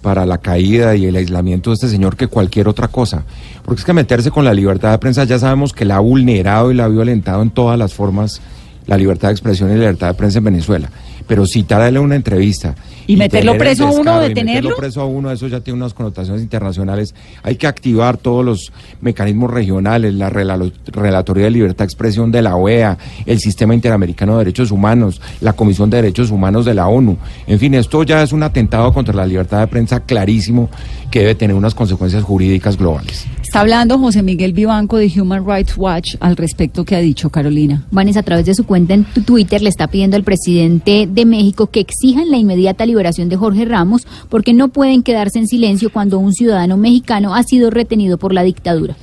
para 0.00 0.26
la 0.26 0.38
caída 0.38 0.94
y 0.96 1.06
el 1.06 1.16
aislamiento 1.16 1.70
de 1.70 1.74
este 1.74 1.88
señor 1.88 2.16
que 2.16 2.26
cualquier 2.26 2.68
otra 2.68 2.88
cosa. 2.88 3.24
Porque 3.64 3.80
es 3.80 3.84
que 3.84 3.92
meterse 3.92 4.30
con 4.30 4.44
la 4.44 4.54
libertad 4.54 4.92
de 4.92 4.98
prensa 4.98 5.24
ya 5.24 5.38
sabemos 5.38 5.72
que 5.72 5.84
la 5.84 5.96
ha 5.96 6.00
vulnerado 6.00 6.70
y 6.70 6.74
la 6.74 6.84
ha 6.84 6.88
violentado 6.88 7.42
en 7.42 7.50
todas 7.50 7.78
las 7.78 7.94
formas 7.94 8.40
la 8.86 8.96
libertad 8.96 9.28
de 9.28 9.32
expresión 9.32 9.68
y 9.68 9.74
la 9.74 9.80
libertad 9.80 10.08
de 10.08 10.14
prensa 10.14 10.38
en 10.38 10.44
Venezuela. 10.44 10.90
Pero 11.26 11.46
citarle 11.46 11.98
una 11.98 12.16
entrevista 12.16 12.74
Y 13.08 13.16
meterlo 13.16 13.58
preso 13.58 13.86
a 13.86 13.90
uno, 13.90 14.20
detenerlo. 14.20 14.68
meterlo 14.68 14.76
preso 14.76 15.00
a 15.00 15.06
uno, 15.06 15.32
eso 15.32 15.48
ya 15.48 15.60
tiene 15.60 15.78
unas 15.78 15.94
connotaciones 15.94 16.42
internacionales. 16.42 17.14
Hay 17.42 17.56
que 17.56 17.66
activar 17.66 18.18
todos 18.18 18.44
los 18.44 18.72
mecanismos 19.00 19.50
regionales, 19.50 20.14
la 20.14 20.28
Relatoría 20.28 21.44
de 21.44 21.50
Libertad 21.50 21.78
de 21.78 21.84
Expresión 21.84 22.30
de 22.30 22.42
la 22.42 22.54
OEA, 22.54 22.98
el 23.24 23.40
Sistema 23.40 23.74
Interamericano 23.74 24.34
de 24.34 24.44
Derechos 24.44 24.70
Humanos, 24.70 25.20
la 25.40 25.54
Comisión 25.54 25.88
de 25.88 25.96
Derechos 25.96 26.30
Humanos 26.30 26.66
de 26.66 26.74
la 26.74 26.86
ONU. 26.86 27.16
En 27.46 27.58
fin, 27.58 27.74
esto 27.74 28.02
ya 28.02 28.22
es 28.22 28.32
un 28.32 28.42
atentado 28.42 28.92
contra 28.92 29.14
la 29.14 29.26
libertad 29.26 29.60
de 29.60 29.66
prensa 29.68 30.00
clarísimo 30.00 30.68
que 31.10 31.20
debe 31.20 31.34
tener 31.34 31.56
unas 31.56 31.74
consecuencias 31.74 32.22
jurídicas 32.22 32.76
globales. 32.76 33.24
Está 33.42 33.60
hablando 33.60 33.98
José 33.98 34.22
Miguel 34.22 34.52
Vivanco 34.52 34.98
de 34.98 35.10
Human 35.18 35.46
Rights 35.46 35.78
Watch 35.78 36.16
al 36.20 36.36
respecto 36.36 36.84
que 36.84 36.94
ha 36.94 37.00
dicho 37.00 37.30
Carolina. 37.30 37.86
Vanessa, 37.90 38.20
a 38.20 38.22
través 38.22 38.44
de 38.44 38.54
su 38.54 38.66
cuenta 38.66 38.92
en 38.92 39.04
Twitter, 39.04 39.62
le 39.62 39.70
está 39.70 39.86
pidiendo 39.86 40.16
al 40.16 40.22
presidente 40.22 41.08
de 41.10 41.24
México 41.24 41.68
que 41.68 41.80
exijan 41.80 42.30
la 42.30 42.36
inmediata 42.36 42.84
liberación 42.98 43.28
de 43.28 43.36
Jorge 43.36 43.64
Ramos 43.64 44.06
porque 44.28 44.52
no 44.52 44.68
pueden 44.68 45.04
quedarse 45.04 45.38
en 45.38 45.46
silencio 45.46 45.90
cuando 45.90 46.18
un 46.18 46.32
ciudadano 46.34 46.76
mexicano 46.76 47.34
ha 47.34 47.44
sido 47.44 47.70
retenido 47.70 48.18
por 48.18 48.34
la 48.34 48.42
dictadura. 48.42 48.96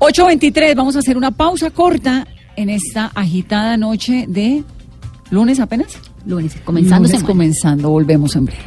8.23, 0.00 0.74
vamos 0.76 0.96
a 0.96 0.98
hacer 0.98 1.16
una 1.16 1.30
pausa 1.30 1.70
corta 1.70 2.26
en 2.56 2.68
esta 2.68 3.10
agitada 3.14 3.76
noche 3.78 4.26
de 4.28 4.64
lunes 5.30 5.60
apenas. 5.60 5.98
Lunes, 6.26 6.56
comenzando 6.62 6.96
Lunes 7.08 7.10
semana. 7.12 7.26
comenzando, 7.26 7.90
volvemos 7.90 8.36
en 8.36 8.44
breve. 8.44 8.60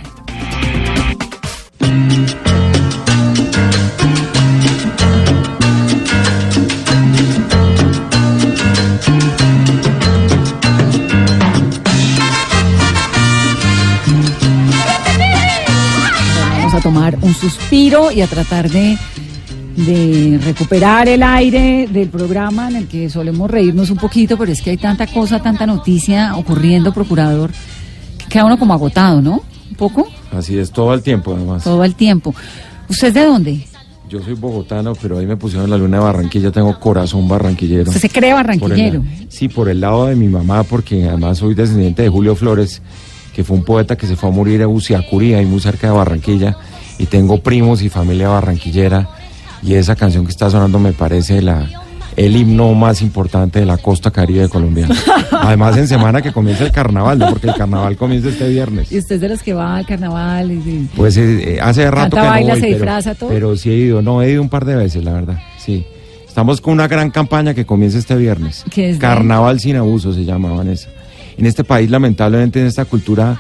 Vamos 16.74 16.88
a 16.88 16.90
tomar 16.90 17.18
un 17.22 17.36
suspiro 17.36 18.12
y 18.12 18.22
a 18.22 18.26
tratar 18.28 18.68
de, 18.68 18.98
de 19.78 20.40
recuperar 20.44 21.08
el 21.08 21.22
aire 21.22 21.88
del 21.88 22.10
programa 22.10 22.68
en 22.68 22.78
el 22.78 22.88
que 22.88 23.12
solemos 23.12 23.52
reírnos 23.52 23.92
un 23.92 23.98
poquito, 23.98 24.40
pero 24.40 24.52
es 24.52 24.60
que 24.60 24.72
hay 24.72 24.78
tanta 24.78 25.06
cosa, 25.06 25.40
tanta 25.40 25.68
noticia 25.68 26.36
ocurriendo, 26.36 26.92
procurador, 26.92 27.52
que 28.18 28.26
queda 28.26 28.46
uno 28.46 28.58
como 28.58 28.74
agotado, 28.74 29.22
¿no? 29.22 29.44
Un 29.70 29.76
poco, 29.78 30.08
Así 30.36 30.58
es, 30.58 30.72
todo 30.72 30.96
el 30.96 31.04
tiempo 31.04 31.36
además. 31.36 31.64
todo 31.64 31.84
el 31.84 31.94
tiempo. 31.94 32.34
¿Usted 32.90 33.10
es 33.10 33.14
de 33.14 33.26
dónde? 33.26 33.68
Yo 34.10 34.20
soy 34.24 34.34
bogotano, 34.34 34.94
pero 35.00 35.20
ahí 35.20 35.28
me 35.28 35.38
pusieron 35.38 35.70
la 35.70 35.78
luna 35.78 35.98
de 35.98 36.04
Barranquilla, 36.06 36.52
tengo 36.52 36.80
corazón 36.80 37.28
barranquillero. 37.28 37.84
Usted 37.92 38.02
se 38.02 38.10
cree 38.10 38.34
barranquillero. 38.34 39.02
Por 39.04 39.12
el- 39.12 39.28
sí, 39.32 39.48
por 39.48 39.70
el 39.70 39.80
lado 39.80 40.08
de 40.08 40.16
mi 40.16 40.28
mamá, 40.28 40.64
porque 40.64 41.08
además 41.08 41.38
soy 41.38 41.54
descendiente 41.54 42.02
de 42.02 42.10
Julio 42.10 42.36
Flores 42.36 42.82
que 43.34 43.44
fue 43.44 43.58
un 43.58 43.64
poeta 43.64 43.98
que 43.98 44.08
se 44.08 44.16
fue 44.16 44.30
a 44.30 44.32
morir 44.32 44.62
a 44.62 44.68
Uciacurí, 44.68 45.34
ahí 45.34 45.46
muy 45.46 45.60
cerca 45.60 45.88
de 45.88 45.94
Barranquilla, 45.94 46.58
y 46.98 47.06
tengo 47.06 47.42
primos 47.42 47.82
y 47.82 47.90
familia 47.90 48.30
barranquillera, 48.30 49.10
y 49.64 49.74
esa 49.74 49.96
canción 49.96 50.26
que 50.26 50.32
está 50.32 50.50
sonando 50.50 50.78
me 50.78 50.94
parece 50.94 51.42
la, 51.42 51.68
el 52.16 52.36
himno 52.36 52.74
más 52.74 53.02
importante 53.02 53.60
de 53.60 53.66
la 53.66 53.78
costa 53.78 54.12
caribe 54.12 54.50
colombiana. 54.50 54.96
Además, 55.32 55.78
en 55.78 55.88
semana 55.88 56.22
que 56.22 56.32
comienza 56.32 56.64
el 56.64 56.72
carnaval, 56.72 57.18
¿no? 57.18 57.30
porque 57.30 57.48
el 57.48 57.56
carnaval 57.56 57.98
comienza 57.98 58.30
este 58.30 58.50
viernes. 58.50 58.92
¿Y 58.92 59.00
usted 59.00 59.16
es 59.16 59.22
de 59.22 59.30
los 59.30 59.42
que 59.42 59.54
va 59.54 59.78
al 59.78 59.86
carnaval? 59.86 60.52
Y, 60.52 60.90
Pues 60.96 61.18
eh, 61.18 61.56
eh, 61.56 61.60
hace 61.62 61.90
rato 61.90 62.16
Canta, 62.16 62.18
que 62.18 62.26
no 62.26 62.30
baila, 62.30 62.54
voy, 62.54 62.62
se 62.62 62.68
pero, 62.68 62.76
disfraza, 62.78 63.16
todo. 63.16 63.30
pero 63.30 63.58
sí 63.58 63.70
he 63.70 63.76
ido, 63.76 64.02
no, 64.02 64.22
he 64.22 64.32
ido 64.32 64.42
un 64.42 64.50
par 64.50 64.66
de 64.66 64.76
veces, 64.76 65.04
la 65.04 65.14
verdad, 65.14 65.40
sí. 65.58 65.86
Estamos 66.28 66.62
con 66.62 66.74
una 66.74 66.88
gran 66.88 67.12
campaña 67.12 67.54
que 67.54 67.64
comienza 67.66 68.00
este 68.00 68.16
viernes. 68.16 68.64
¿Qué 68.72 68.90
es 68.90 68.96
de? 68.96 69.02
Carnaval 69.02 69.60
sin 69.60 69.76
abuso 69.76 70.14
se 70.14 70.26
llama, 70.26 70.52
Vanessa. 70.52 70.90
En 71.38 71.46
este 71.46 71.64
país, 71.64 71.90
lamentablemente, 71.90 72.60
en 72.60 72.68
esta 72.68 72.86
cultura 72.86 73.40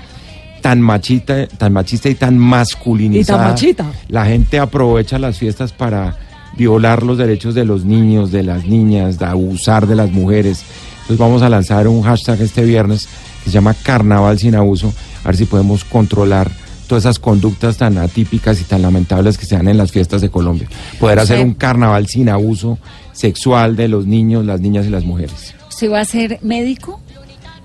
tan 0.61 0.81
machita, 0.81 1.47
tan 1.47 1.73
machista 1.73 2.09
y 2.09 2.15
tan 2.15 2.37
masculinizada. 2.37 3.39
Y 3.39 3.41
tan 3.41 3.51
machita. 3.51 3.91
La 4.07 4.25
gente 4.25 4.59
aprovecha 4.59 5.19
las 5.19 5.37
fiestas 5.37 5.73
para 5.73 6.17
violar 6.57 7.03
los 7.03 7.17
derechos 7.17 7.55
de 7.55 7.65
los 7.65 7.83
niños, 7.83 8.31
de 8.31 8.43
las 8.43 8.65
niñas, 8.65 9.19
de 9.19 9.25
abusar 9.25 9.87
de 9.87 9.95
las 9.95 10.11
mujeres. 10.11 10.63
Entonces 11.01 11.17
vamos 11.17 11.41
a 11.41 11.49
lanzar 11.49 11.87
un 11.87 12.01
hashtag 12.03 12.41
este 12.41 12.63
viernes 12.63 13.07
que 13.43 13.49
se 13.49 13.51
llama 13.51 13.73
Carnaval 13.73 14.39
sin 14.39 14.55
abuso, 14.55 14.93
a 15.23 15.27
ver 15.27 15.35
si 15.35 15.45
podemos 15.45 15.83
controlar 15.83 16.49
todas 16.87 17.03
esas 17.03 17.19
conductas 17.19 17.77
tan 17.77 17.97
atípicas 17.97 18.61
y 18.61 18.63
tan 18.63 18.81
lamentables 18.81 19.37
que 19.37 19.45
se 19.45 19.55
dan 19.55 19.67
en 19.67 19.77
las 19.77 19.91
fiestas 19.91 20.21
de 20.21 20.29
Colombia. 20.29 20.67
Poder 20.99 21.19
hacer 21.19 21.43
un 21.43 21.53
carnaval 21.53 22.07
sin 22.07 22.29
abuso 22.29 22.77
sexual 23.11 23.75
de 23.75 23.87
los 23.87 24.05
niños, 24.05 24.45
las 24.45 24.61
niñas 24.61 24.85
y 24.85 24.89
las 24.89 25.03
mujeres. 25.03 25.53
¿Usted 25.69 25.91
va 25.91 26.01
a 26.01 26.05
ser 26.05 26.39
médico? 26.41 27.01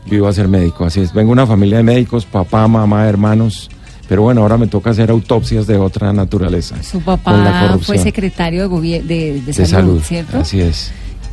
Yo 0.09 0.17
iba 0.17 0.29
a 0.29 0.33
ser 0.33 0.49
médico, 0.49 0.85
así 0.85 1.01
es. 1.01 1.13
Vengo 1.13 1.29
de 1.29 1.33
una 1.33 1.47
familia 1.47 1.79
de 1.79 1.83
médicos, 1.83 2.25
papá, 2.25 2.67
mamá, 2.67 3.09
hermanos. 3.09 3.71
Pero 4.09 4.23
bueno, 4.23 4.41
ahora 4.41 4.57
me 4.57 4.67
toca 4.67 4.91
hacer 4.91 5.11
autopsias 5.11 5.67
de 5.67 5.77
otra 5.77 6.13
naturaleza. 6.13 6.83
Su 6.83 7.01
papá 7.01 7.79
fue 7.83 7.99
secretario 7.99 8.69
de, 8.69 9.03
de, 9.03 9.43
de 9.43 9.53
de 9.53 9.67
salud, 9.67 10.01
¿cierto? 10.03 10.39
así 10.39 10.61
es. 10.61 10.91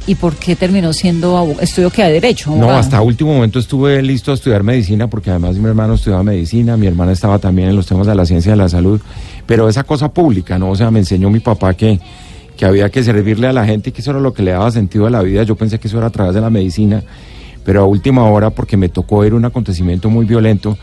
¿Y 0.07 0.15
por 0.15 0.35
qué 0.35 0.55
terminó 0.55 0.93
siendo 0.93 1.35
abogado? 1.35 1.61
¿Estudió 1.61 1.89
que 1.89 2.03
de 2.03 2.11
derecho? 2.13 2.55
No, 2.55 2.69
hasta 2.69 3.01
último 3.01 3.33
momento 3.33 3.57
estuve 3.57 4.01
listo 4.03 4.31
a 4.31 4.35
estudiar 4.35 4.61
medicina 4.61 5.07
porque 5.09 5.31
además 5.31 5.55
mi 5.55 5.67
hermano 5.67 5.95
estudiaba 5.95 6.21
medicina, 6.21 6.77
mi 6.77 6.85
hermana 6.85 7.11
estaba 7.11 7.39
también 7.39 7.69
en 7.69 7.75
los 7.75 7.87
temas 7.87 8.05
de 8.05 8.13
la 8.13 8.25
ciencia 8.25 8.51
de 8.51 8.57
la 8.57 8.69
salud, 8.69 9.01
pero 9.47 9.67
esa 9.67 9.83
cosa 9.83 10.11
pública, 10.11 10.59
¿no? 10.59 10.69
O 10.69 10.75
sea, 10.75 10.91
me 10.91 10.99
enseñó 10.99 11.31
mi 11.31 11.39
papá 11.39 11.73
que, 11.73 11.99
que 12.55 12.65
había 12.65 12.89
que 12.89 13.03
servirle 13.03 13.47
a 13.47 13.53
la 13.53 13.65
gente 13.65 13.89
y 13.89 13.93
que 13.93 14.01
eso 14.01 14.11
era 14.11 14.19
lo 14.19 14.31
que 14.33 14.43
le 14.43 14.51
daba 14.51 14.69
sentido 14.69 15.07
a 15.07 15.09
la 15.09 15.23
vida. 15.23 15.41
Yo 15.41 15.55
pensé 15.55 15.79
que 15.79 15.87
eso 15.87 15.97
era 15.97 16.07
a 16.07 16.11
través 16.11 16.35
de 16.35 16.41
la 16.41 16.51
medicina, 16.51 17.03
pero 17.65 17.81
a 17.81 17.85
última 17.85 18.23
hora 18.29 18.51
porque 18.51 18.77
me 18.77 18.87
tocó 18.87 19.19
ver 19.19 19.33
un 19.33 19.43
acontecimiento 19.43 20.09
muy 20.09 20.23
violento 20.25 20.77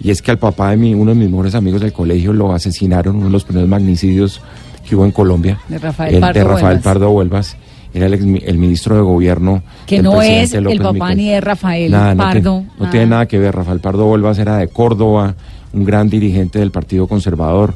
y 0.00 0.10
es 0.10 0.22
que 0.22 0.30
al 0.30 0.38
papá 0.38 0.70
de 0.70 0.76
mi, 0.76 0.94
uno 0.94 1.10
de 1.12 1.16
mis 1.16 1.28
mejores 1.28 1.56
amigos 1.56 1.80
del 1.80 1.92
colegio 1.92 2.32
lo 2.32 2.52
asesinaron, 2.52 3.16
uno 3.16 3.24
de 3.26 3.32
los 3.32 3.42
primeros 3.44 3.68
magnicidios 3.68 4.40
que 4.88 4.94
hubo 4.94 5.04
en 5.04 5.10
Colombia. 5.10 5.58
De 5.68 5.78
Rafael 5.78 6.14
el 6.14 6.20
Pardo 6.20 6.38
de 6.38 6.44
Rafael 6.44 6.64
Huelvas. 6.66 6.82
Pardo 6.84 7.10
Huelvas. 7.10 7.56
Era 7.92 8.06
el, 8.06 8.14
ex- 8.14 8.44
el 8.46 8.58
ministro 8.58 8.94
de 8.96 9.00
gobierno. 9.02 9.62
Que 9.86 10.00
no 10.02 10.20
es 10.22 10.52
el 10.52 10.64
papá 10.78 10.92
Miquel. 10.92 11.16
ni 11.16 11.28
de 11.30 11.40
Rafael 11.40 11.90
Nada, 11.90 12.14
no 12.14 12.22
Pardo. 12.22 12.64
No, 12.78 12.90
tiene 12.90 13.06
nada 13.06 13.26
que 13.26 13.38
ver. 13.38 13.54
Rafael 13.56 13.80
Pardo 13.80 14.04
Volvas 14.04 14.38
era 14.38 14.58
de 14.58 14.68
Córdoba, 14.68 15.34
un 15.72 15.84
gran 15.84 16.08
dirigente 16.08 16.58
del 16.58 16.70
Partido 16.70 17.06
Conservador, 17.08 17.74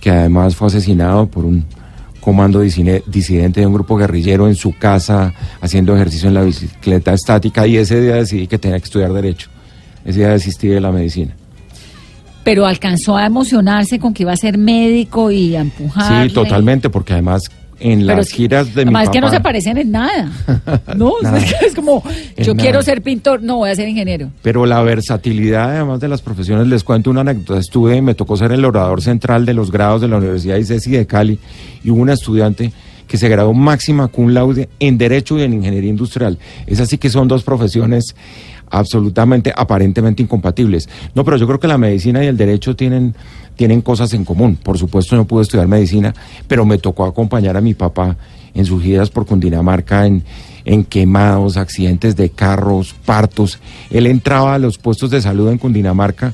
que 0.00 0.10
además 0.10 0.56
fue 0.56 0.66
asesinado 0.68 1.26
por 1.28 1.44
un 1.44 1.64
comando 2.26 2.58
disidente 2.58 3.60
de 3.60 3.66
un 3.68 3.72
grupo 3.72 3.96
guerrillero 3.96 4.48
en 4.48 4.56
su 4.56 4.72
casa, 4.76 5.32
haciendo 5.60 5.94
ejercicio 5.94 6.26
en 6.26 6.34
la 6.34 6.42
bicicleta 6.42 7.14
estática, 7.14 7.68
y 7.68 7.76
ese 7.76 8.00
día 8.00 8.16
decidí 8.16 8.48
que 8.48 8.58
tenía 8.58 8.80
que 8.80 8.84
estudiar 8.86 9.12
Derecho. 9.12 9.48
Ese 10.04 10.18
día 10.18 10.30
desistí 10.30 10.66
de 10.66 10.80
la 10.80 10.90
medicina. 10.90 11.36
Pero 12.42 12.66
alcanzó 12.66 13.16
a 13.16 13.26
emocionarse 13.26 14.00
con 14.00 14.12
que 14.12 14.24
iba 14.24 14.32
a 14.32 14.36
ser 14.36 14.58
médico 14.58 15.30
y 15.30 15.54
a 15.54 15.60
empujar. 15.60 16.26
Sí, 16.26 16.34
totalmente, 16.34 16.90
porque 16.90 17.12
además 17.12 17.42
en 17.78 18.00
Pero 18.06 18.16
las 18.16 18.28
es- 18.28 18.32
giras 18.32 18.66
de 18.74 18.84
mi 18.84 18.88
Además 18.88 19.04
papá... 19.04 19.12
que 19.12 19.20
no 19.20 19.30
se 19.30 19.40
parecen 19.40 19.78
en 19.78 19.90
nada. 19.90 20.32
No, 20.96 21.12
Nada. 21.22 21.38
es, 21.38 21.54
es 21.62 21.74
como, 21.74 22.02
En 22.36 22.44
yo 22.44 22.54
nada. 22.54 22.62
quiero 22.62 22.82
ser 22.82 23.02
pintor, 23.02 23.42
no, 23.42 23.56
voy 23.58 23.70
a 23.70 23.74
ser 23.74 23.88
ingeniero. 23.88 24.30
Pero 24.42 24.64
la 24.66 24.80
versatilidad, 24.82 25.70
además 25.76 26.00
de 26.00 26.08
las 26.08 26.22
profesiones, 26.22 26.66
les 26.68 26.84
cuento 26.84 27.10
una 27.10 27.20
anécdota. 27.20 27.58
Estuve, 27.60 28.00
me 28.02 28.14
tocó 28.14 28.36
ser 28.36 28.52
el 28.52 28.64
orador 28.64 29.02
central 29.02 29.44
de 29.44 29.54
los 29.54 29.70
grados 29.70 30.00
de 30.00 30.08
la 30.08 30.16
Universidad 30.16 30.56
ICESI 30.56 30.90
de 30.92 31.06
Cali 31.06 31.38
y 31.84 31.90
hubo 31.90 32.00
una 32.00 32.14
estudiante 32.14 32.72
que 33.06 33.18
se 33.18 33.28
graduó 33.28 33.52
máxima 33.54 34.08
cum 34.08 34.28
laude 34.30 34.68
en 34.80 34.98
Derecho 34.98 35.38
y 35.38 35.42
en 35.42 35.52
Ingeniería 35.52 35.90
Industrial. 35.90 36.38
Es 36.66 36.80
así 36.80 36.98
que 36.98 37.08
son 37.10 37.28
dos 37.28 37.44
profesiones 37.44 38.16
absolutamente, 38.70 39.52
aparentemente 39.54 40.22
incompatibles. 40.22 40.88
No, 41.14 41.24
pero 41.24 41.36
yo 41.36 41.46
creo 41.46 41.60
que 41.60 41.68
la 41.68 41.78
medicina 41.78 42.24
y 42.24 42.26
el 42.26 42.36
derecho 42.36 42.74
tienen, 42.74 43.14
tienen 43.56 43.80
cosas 43.80 44.12
en 44.14 44.24
común. 44.24 44.56
Por 44.62 44.78
supuesto, 44.78 45.16
no 45.16 45.26
pude 45.26 45.42
estudiar 45.42 45.66
medicina, 45.66 46.14
pero 46.46 46.64
me 46.64 46.78
tocó 46.78 47.04
acompañar 47.04 47.56
a 47.56 47.60
mi 47.60 47.74
papá 47.74 48.16
en 48.54 48.64
sus 48.64 48.82
giras 48.82 49.10
por 49.10 49.26
Cundinamarca, 49.26 50.06
en, 50.06 50.22
en 50.64 50.84
quemados, 50.84 51.56
accidentes 51.56 52.16
de 52.16 52.30
carros, 52.30 52.94
partos. 53.04 53.58
Él 53.90 54.06
entraba 54.06 54.54
a 54.54 54.58
los 54.58 54.78
puestos 54.78 55.10
de 55.10 55.20
salud 55.20 55.50
en 55.50 55.58
Cundinamarca 55.58 56.32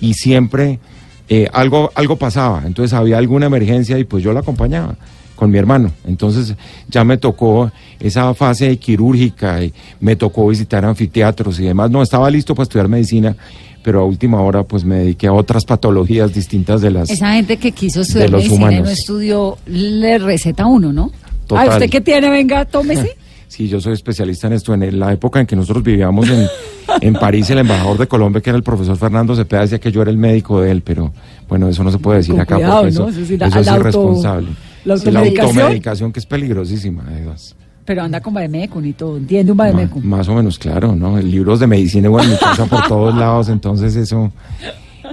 y 0.00 0.14
siempre 0.14 0.80
eh, 1.28 1.48
algo, 1.52 1.90
algo 1.94 2.16
pasaba. 2.16 2.62
Entonces 2.66 2.92
había 2.92 3.18
alguna 3.18 3.46
emergencia 3.46 3.98
y 3.98 4.04
pues 4.04 4.22
yo 4.22 4.32
lo 4.32 4.40
acompañaba 4.40 4.96
con 5.34 5.50
mi 5.50 5.58
hermano. 5.58 5.90
Entonces 6.06 6.54
ya 6.88 7.04
me 7.04 7.16
tocó 7.16 7.72
esa 7.98 8.34
fase 8.34 8.76
quirúrgica, 8.76 9.62
y 9.64 9.72
me 10.00 10.14
tocó 10.14 10.46
visitar 10.46 10.84
anfiteatros 10.84 11.58
y 11.58 11.64
demás. 11.64 11.90
No 11.90 12.02
estaba 12.02 12.30
listo 12.30 12.54
para 12.54 12.64
estudiar 12.64 12.88
medicina, 12.88 13.34
pero 13.82 14.00
a 14.00 14.04
última 14.04 14.40
hora 14.42 14.62
pues 14.62 14.84
me 14.84 14.96
dediqué 14.96 15.26
a 15.26 15.32
otras 15.32 15.64
patologías 15.64 16.32
distintas 16.34 16.80
de 16.80 16.90
las... 16.90 17.10
Esa 17.10 17.32
gente 17.34 17.56
que 17.56 17.72
quiso 17.72 18.02
estudiar 18.02 18.30
los 18.30 18.42
medicina 18.44 18.72
y 18.72 18.80
no 18.82 18.88
estudió, 18.88 19.58
le 19.66 20.18
receta 20.18 20.64
a 20.64 20.66
uno, 20.66 20.92
¿no? 20.92 21.10
Total. 21.46 21.68
Ay, 21.68 21.74
¿usted 21.74 21.90
qué 21.90 22.00
tiene? 22.00 22.30
Venga, 22.30 22.64
tómese. 22.64 23.16
Sí, 23.52 23.68
yo 23.68 23.82
soy 23.82 23.92
especialista 23.92 24.46
en 24.46 24.54
esto. 24.54 24.72
En 24.72 24.98
la 24.98 25.12
época 25.12 25.38
en 25.38 25.44
que 25.46 25.54
nosotros 25.54 25.84
vivíamos 25.84 26.26
en, 26.30 26.46
en 27.02 27.12
París, 27.12 27.50
el 27.50 27.58
embajador 27.58 27.98
de 27.98 28.06
Colombia, 28.08 28.40
que 28.40 28.48
era 28.48 28.56
el 28.56 28.62
profesor 28.62 28.96
Fernando 28.96 29.36
Cepeda, 29.36 29.60
decía 29.60 29.78
que 29.78 29.92
yo 29.92 30.00
era 30.00 30.10
el 30.10 30.16
médico 30.16 30.62
de 30.62 30.70
él, 30.70 30.80
pero 30.80 31.12
bueno, 31.50 31.68
eso 31.68 31.84
no 31.84 31.90
se 31.90 31.98
puede 31.98 32.20
decir 32.20 32.32
Con 32.32 32.40
acá 32.40 32.54
cuidado, 32.54 32.76
porque 32.76 32.88
eso, 32.88 33.02
¿no? 33.02 33.08
Eso 33.10 33.26
sí, 33.26 33.36
la- 33.36 33.48
eso 33.48 33.60
es 33.60 33.68
auto- 33.68 33.80
irresponsable. 33.80 34.48
la 34.86 34.96
Sí, 34.96 35.04
la 35.10 35.18
automedicación. 35.18 35.58
automedicación 35.60 36.12
que 36.12 36.20
es 36.20 36.24
peligrosísima, 36.24 37.04
además. 37.06 37.54
Pero 37.84 38.02
anda 38.02 38.20
con 38.20 38.32
Bademecum 38.32 38.84
y 38.84 38.92
todo, 38.92 39.16
entiende 39.16 39.52
un 39.52 39.58
Bademecum. 39.58 40.04
Más 40.04 40.28
o 40.28 40.34
menos, 40.34 40.58
claro, 40.58 40.94
¿no? 40.94 41.18
Libros 41.20 41.58
de 41.60 41.66
medicina 41.66 42.06
igual 42.06 42.26
en 42.26 42.32
mi 42.32 42.36
casa 42.36 42.66
por 42.66 42.86
todos 42.86 43.14
lados, 43.14 43.48
entonces 43.48 43.96
eso, 43.96 44.32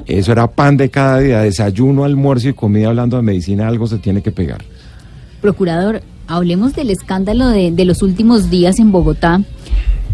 eso 0.05 0.31
era 0.31 0.47
pan 0.47 0.77
de 0.77 0.89
cada 0.89 1.19
día, 1.19 1.39
desayuno, 1.41 2.03
almuerzo 2.03 2.49
y 2.49 2.53
comida 2.53 2.89
hablando 2.89 3.17
de 3.17 3.23
medicina, 3.23 3.67
algo 3.67 3.87
se 3.87 3.97
tiene 3.97 4.21
que 4.21 4.31
pegar. 4.31 4.63
Procurador, 5.41 6.01
hablemos 6.27 6.75
del 6.75 6.91
escándalo 6.91 7.47
de, 7.47 7.71
de 7.71 7.85
los 7.85 8.03
últimos 8.03 8.49
días 8.49 8.77
en 8.77 8.91
Bogotá 8.91 9.41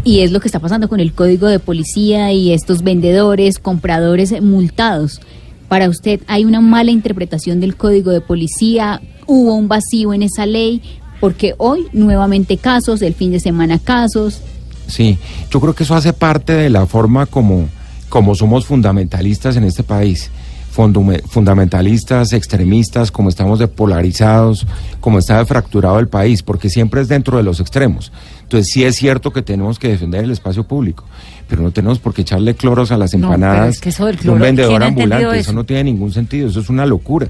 y 0.06 0.20
es 0.20 0.30
lo 0.30 0.38
que 0.38 0.46
está 0.46 0.60
pasando 0.60 0.88
con 0.88 1.00
el 1.00 1.12
código 1.12 1.48
de 1.48 1.58
policía 1.58 2.32
y 2.32 2.52
estos 2.52 2.82
vendedores, 2.82 3.58
compradores 3.58 4.40
multados. 4.40 5.20
Para 5.68 5.88
usted, 5.88 6.20
¿hay 6.28 6.44
una 6.44 6.60
mala 6.60 6.92
interpretación 6.92 7.58
del 7.58 7.76
código 7.76 8.12
de 8.12 8.20
policía? 8.20 9.02
¿Hubo 9.26 9.54
un 9.54 9.66
vacío 9.66 10.14
en 10.14 10.22
esa 10.22 10.46
ley? 10.46 10.80
Porque 11.20 11.54
hoy 11.58 11.86
nuevamente 11.92 12.56
casos, 12.56 13.02
el 13.02 13.14
fin 13.14 13.32
de 13.32 13.40
semana 13.40 13.78
casos. 13.78 14.40
Sí, 14.86 15.18
yo 15.50 15.60
creo 15.60 15.74
que 15.74 15.84
eso 15.84 15.94
hace 15.94 16.12
parte 16.12 16.52
de 16.52 16.70
la 16.70 16.86
forma 16.86 17.26
como, 17.26 17.68
como 18.08 18.34
somos 18.34 18.66
fundamentalistas 18.66 19.56
en 19.56 19.64
este 19.64 19.82
país. 19.82 20.30
Fundamentalistas, 20.70 22.34
extremistas, 22.34 23.10
como 23.10 23.30
estamos 23.30 23.58
depolarizados, 23.58 24.66
como 25.00 25.18
está 25.18 25.44
fracturado 25.46 25.98
el 25.98 26.08
país, 26.08 26.42
porque 26.42 26.68
siempre 26.68 27.00
es 27.00 27.08
dentro 27.08 27.38
de 27.38 27.42
los 27.42 27.60
extremos. 27.60 28.12
Entonces 28.42 28.70
sí 28.70 28.84
es 28.84 28.94
cierto 28.96 29.32
que 29.32 29.40
tenemos 29.40 29.78
que 29.78 29.88
defender 29.88 30.24
el 30.24 30.32
espacio 30.32 30.64
público, 30.64 31.04
pero 31.48 31.62
no 31.62 31.70
tenemos 31.70 31.98
por 31.98 32.12
qué 32.12 32.20
echarle 32.22 32.54
cloros 32.54 32.92
a 32.92 32.98
las 32.98 33.14
No, 33.14 33.24
empanadas 33.24 33.76
es 33.76 33.80
que 33.80 33.88
eso 33.88 34.04
del 34.04 34.18
de 34.18 34.28
un 34.28 34.38
vendedor 34.38 34.68
¿quién 34.68 34.82
ha 34.82 34.88
entendido 34.88 35.14
ambulante. 35.14 35.40
Eso 35.40 35.50
eso? 35.50 35.52
no 35.54 35.64
tiene 35.64 35.84
ningún 35.84 36.12
sentido, 36.12 36.48
eso 36.48 36.60
es 36.60 36.68
una 36.68 36.84
locura. 36.84 37.28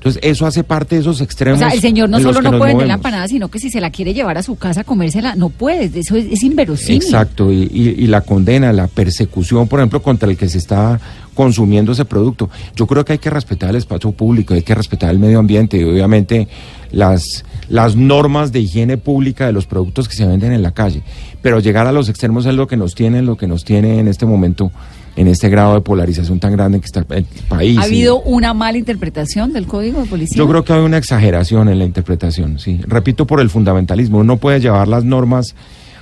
Entonces 0.00 0.20
eso 0.24 0.46
hace 0.46 0.64
parte 0.64 0.94
de 0.94 1.02
esos 1.02 1.20
O 1.20 1.24
extremos. 1.24 1.58
sea, 1.58 1.68
el 1.68 1.80
señor 1.82 2.08
no 2.08 2.18
solo 2.20 2.40
no 2.40 2.56
puede 2.56 2.70
vender 2.70 2.88
la 2.88 2.94
empanada, 2.94 3.28
sino 3.28 3.48
que 3.50 3.58
si 3.58 3.68
se 3.68 3.82
la 3.82 3.90
quiere 3.90 4.14
llevar 4.14 4.38
a 4.38 4.42
su 4.42 4.56
casa 4.56 4.80
a 4.80 4.84
comérsela, 4.84 5.34
no 5.34 5.50
puede. 5.50 5.90
Eso 6.00 6.16
es, 6.16 6.24
es 6.30 6.42
inverosímil. 6.42 7.02
Exacto, 7.02 7.52
y, 7.52 7.64
y- 7.70 7.94
y 7.98 8.06
la 8.06 8.22
condena, 8.22 8.72
la 8.72 8.86
persecución, 8.86 9.68
por 9.68 9.78
ejemplo, 9.80 10.00
contra 10.02 10.30
el 10.30 10.38
que 10.38 10.48
se 10.48 10.56
está 10.56 10.98
consumiendo 11.34 11.92
ese 11.92 12.06
producto. 12.06 12.48
Yo 12.74 12.86
creo 12.86 13.04
que 13.04 13.12
hay 13.12 13.18
que 13.18 13.28
respetar 13.30 13.70
el 13.70 13.76
espacio 13.76 14.10
público, 14.12 14.54
hay 14.54 14.62
que 14.62 14.74
respetar 14.74 15.10
el 15.10 15.18
medio 15.18 15.38
ambiente 15.38 15.76
y 15.78 15.84
obviamente 15.84 16.48
las, 16.92 17.44
las 17.68 17.94
normas 17.94 18.52
de 18.52 18.60
higiene 18.60 18.96
pública 18.96 19.46
de 19.46 19.52
los 19.52 19.66
productos 19.66 20.08
que 20.08 20.14
se 20.16 20.26
venden 20.26 20.52
en 20.52 20.62
la 20.62 20.72
calle. 20.72 21.02
Pero 21.42 21.60
llegar 21.60 21.86
a 21.86 21.92
los 21.92 22.08
extremos 22.08 22.46
es 22.46 22.54
lo 22.54 22.66
que 22.66 22.76
nos 22.78 22.94
tiene, 22.94 23.20
lo 23.22 23.36
que 23.36 23.46
nos 23.46 23.64
tiene 23.64 23.98
en 24.00 24.08
este 24.08 24.24
momento, 24.26 24.72
en 25.16 25.28
este 25.28 25.48
grado 25.48 25.74
de 25.74 25.80
polarización 25.80 26.38
tan 26.40 26.52
grande 26.52 26.80
que 26.80 26.86
está 26.86 27.00
el 27.00 27.24
país. 27.48 27.78
¿Ha 27.78 27.82
y- 27.82 27.86
habido 27.86 28.20
una 28.22 28.54
mala 28.54 28.78
interpretación 28.78 29.52
del 29.52 29.66
código 29.66 30.00
de 30.00 30.06
policía? 30.06 30.36
yo 30.38 30.48
creo 30.48 30.64
que 30.64 30.72
hay 30.72 30.80
una 30.80 30.96
exageración 30.98 31.68
en 31.68 31.78
la 31.78 31.84
interpretación, 31.84 32.58
sí. 32.58 32.80
Repito, 32.86 33.26
por 33.26 33.40
el 33.40 33.50
fundamentalismo. 33.50 34.18
Uno 34.18 34.36
puede 34.36 34.60
llevar 34.60 34.88
las 34.88 35.04
normas 35.04 35.54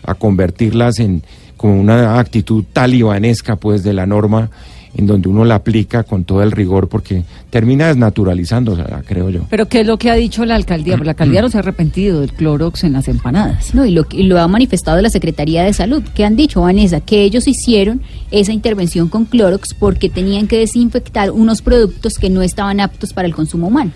a 0.05 0.15
convertirlas 0.15 0.99
en 0.99 1.23
como 1.57 1.81
una 1.81 2.19
actitud 2.21 2.65
talibanesca, 2.73 3.57
pues, 3.57 3.83
de 3.83 3.93
la 3.93 4.07
norma 4.07 4.51
en 4.99 5.07
donde 5.07 5.29
uno 5.29 5.45
la 5.45 5.55
aplica 5.55 6.03
con 6.03 6.25
todo 6.25 6.43
el 6.43 6.51
rigor 6.51 6.89
porque 6.89 7.23
termina 7.51 7.87
desnaturalizándose, 7.87 8.83
creo 9.07 9.31
yo. 9.31 9.43
Pero 9.49 9.69
¿qué 9.69 9.81
es 9.81 9.87
lo 9.87 9.97
que 9.97 10.11
ha 10.11 10.15
dicho 10.15 10.45
la 10.45 10.57
alcaldía? 10.57 10.95
Porque 10.95 11.05
la 11.07 11.13
alcaldía 11.13 11.41
no 11.41 11.49
se 11.49 11.57
ha 11.57 11.61
arrepentido 11.61 12.21
del 12.21 12.33
clorox 12.33 12.83
en 12.83 12.95
las 12.95 13.07
empanadas. 13.07 13.77
No, 13.77 13.87
y 13.87 13.93
lo, 13.93 14.07
y 14.11 14.25
lo 14.25 14.41
ha 14.41 14.49
manifestado 14.49 15.01
la 15.01 15.09
Secretaría 15.09 15.63
de 15.63 15.73
Salud. 15.73 16.03
¿Qué 16.15 16.25
han 16.25 16.35
dicho, 16.35 16.63
Vanessa? 16.63 17.01
Que 17.01 17.23
ellos 17.23 17.47
hicieron 17.47 18.03
esa 18.33 18.53
intervención 18.53 19.09
con 19.09 19.25
clorox 19.25 19.73
porque 19.73 20.11
tenían 20.11 20.49
que 20.49 20.59
desinfectar 20.59 21.31
unos 21.31 21.63
productos 21.63 22.19
que 22.19 22.29
no 22.29 22.43
estaban 22.43 22.81
aptos 22.81 23.13
para 23.13 23.29
el 23.29 23.37
consumo 23.37 23.69
humano. 23.69 23.93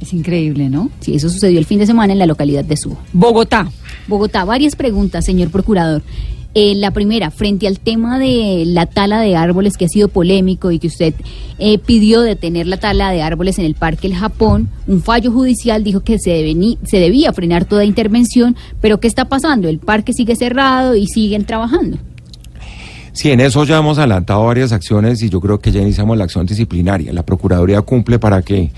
Es 0.00 0.12
increíble, 0.12 0.70
¿no? 0.70 0.88
Sí, 1.00 1.16
eso 1.16 1.28
sucedió 1.28 1.58
el 1.58 1.66
fin 1.66 1.80
de 1.80 1.86
semana 1.86 2.12
en 2.12 2.20
la 2.20 2.26
localidad 2.26 2.64
de 2.64 2.76
Subo. 2.76 2.96
Bogotá. 3.12 3.68
Bogotá, 4.06 4.44
varias 4.44 4.76
preguntas, 4.76 5.24
señor 5.24 5.50
procurador. 5.50 6.02
Eh, 6.52 6.74
la 6.74 6.90
primera, 6.90 7.30
frente 7.30 7.68
al 7.68 7.78
tema 7.78 8.18
de 8.18 8.64
la 8.66 8.86
tala 8.86 9.20
de 9.20 9.36
árboles 9.36 9.76
que 9.76 9.84
ha 9.84 9.88
sido 9.88 10.08
polémico 10.08 10.72
y 10.72 10.80
que 10.80 10.88
usted 10.88 11.14
eh, 11.60 11.78
pidió 11.78 12.22
detener 12.22 12.66
la 12.66 12.76
tala 12.76 13.12
de 13.12 13.22
árboles 13.22 13.60
en 13.60 13.66
el 13.66 13.74
Parque 13.76 14.08
El 14.08 14.16
Japón, 14.16 14.68
un 14.88 15.00
fallo 15.00 15.30
judicial 15.30 15.84
dijo 15.84 16.00
que 16.00 16.18
se, 16.18 16.52
se 16.82 16.96
debía 16.98 17.32
frenar 17.32 17.66
toda 17.66 17.84
intervención, 17.84 18.56
pero 18.80 18.98
¿qué 18.98 19.06
está 19.06 19.26
pasando? 19.26 19.68
El 19.68 19.78
parque 19.78 20.12
sigue 20.12 20.34
cerrado 20.34 20.96
y 20.96 21.06
siguen 21.06 21.44
trabajando. 21.44 21.98
Sí, 23.12 23.30
en 23.30 23.38
eso 23.38 23.64
ya 23.64 23.78
hemos 23.78 23.98
adelantado 23.98 24.44
varias 24.44 24.72
acciones 24.72 25.22
y 25.22 25.30
yo 25.30 25.40
creo 25.40 25.60
que 25.60 25.70
ya 25.70 25.80
iniciamos 25.80 26.18
la 26.18 26.24
acción 26.24 26.46
disciplinaria. 26.46 27.12
La 27.12 27.24
Procuraduría 27.24 27.82
cumple 27.82 28.18
para 28.18 28.42
que 28.42 28.70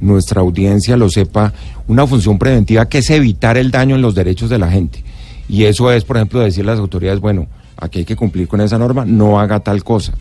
nuestra 0.00 0.42
audiencia 0.42 0.96
lo 0.98 1.08
sepa 1.08 1.54
una 1.88 2.06
función 2.06 2.38
preventiva 2.38 2.86
que 2.86 2.98
es 2.98 3.08
evitar 3.08 3.56
el 3.56 3.70
daño 3.70 3.94
en 3.94 4.02
los 4.02 4.14
derechos 4.14 4.50
de 4.50 4.58
la 4.58 4.70
gente. 4.70 5.02
Y 5.48 5.64
eso 5.64 5.90
es, 5.92 6.04
por 6.04 6.16
ejemplo, 6.16 6.40
decirle 6.40 6.72
a 6.72 6.74
las 6.74 6.80
autoridades, 6.80 7.20
bueno, 7.20 7.46
aquí 7.76 8.00
hay 8.00 8.04
que 8.04 8.16
cumplir 8.16 8.48
con 8.48 8.60
esa 8.60 8.78
norma, 8.78 9.04
no 9.04 9.38
haga 9.40 9.60
tal 9.60 9.84
cosa 9.84 10.14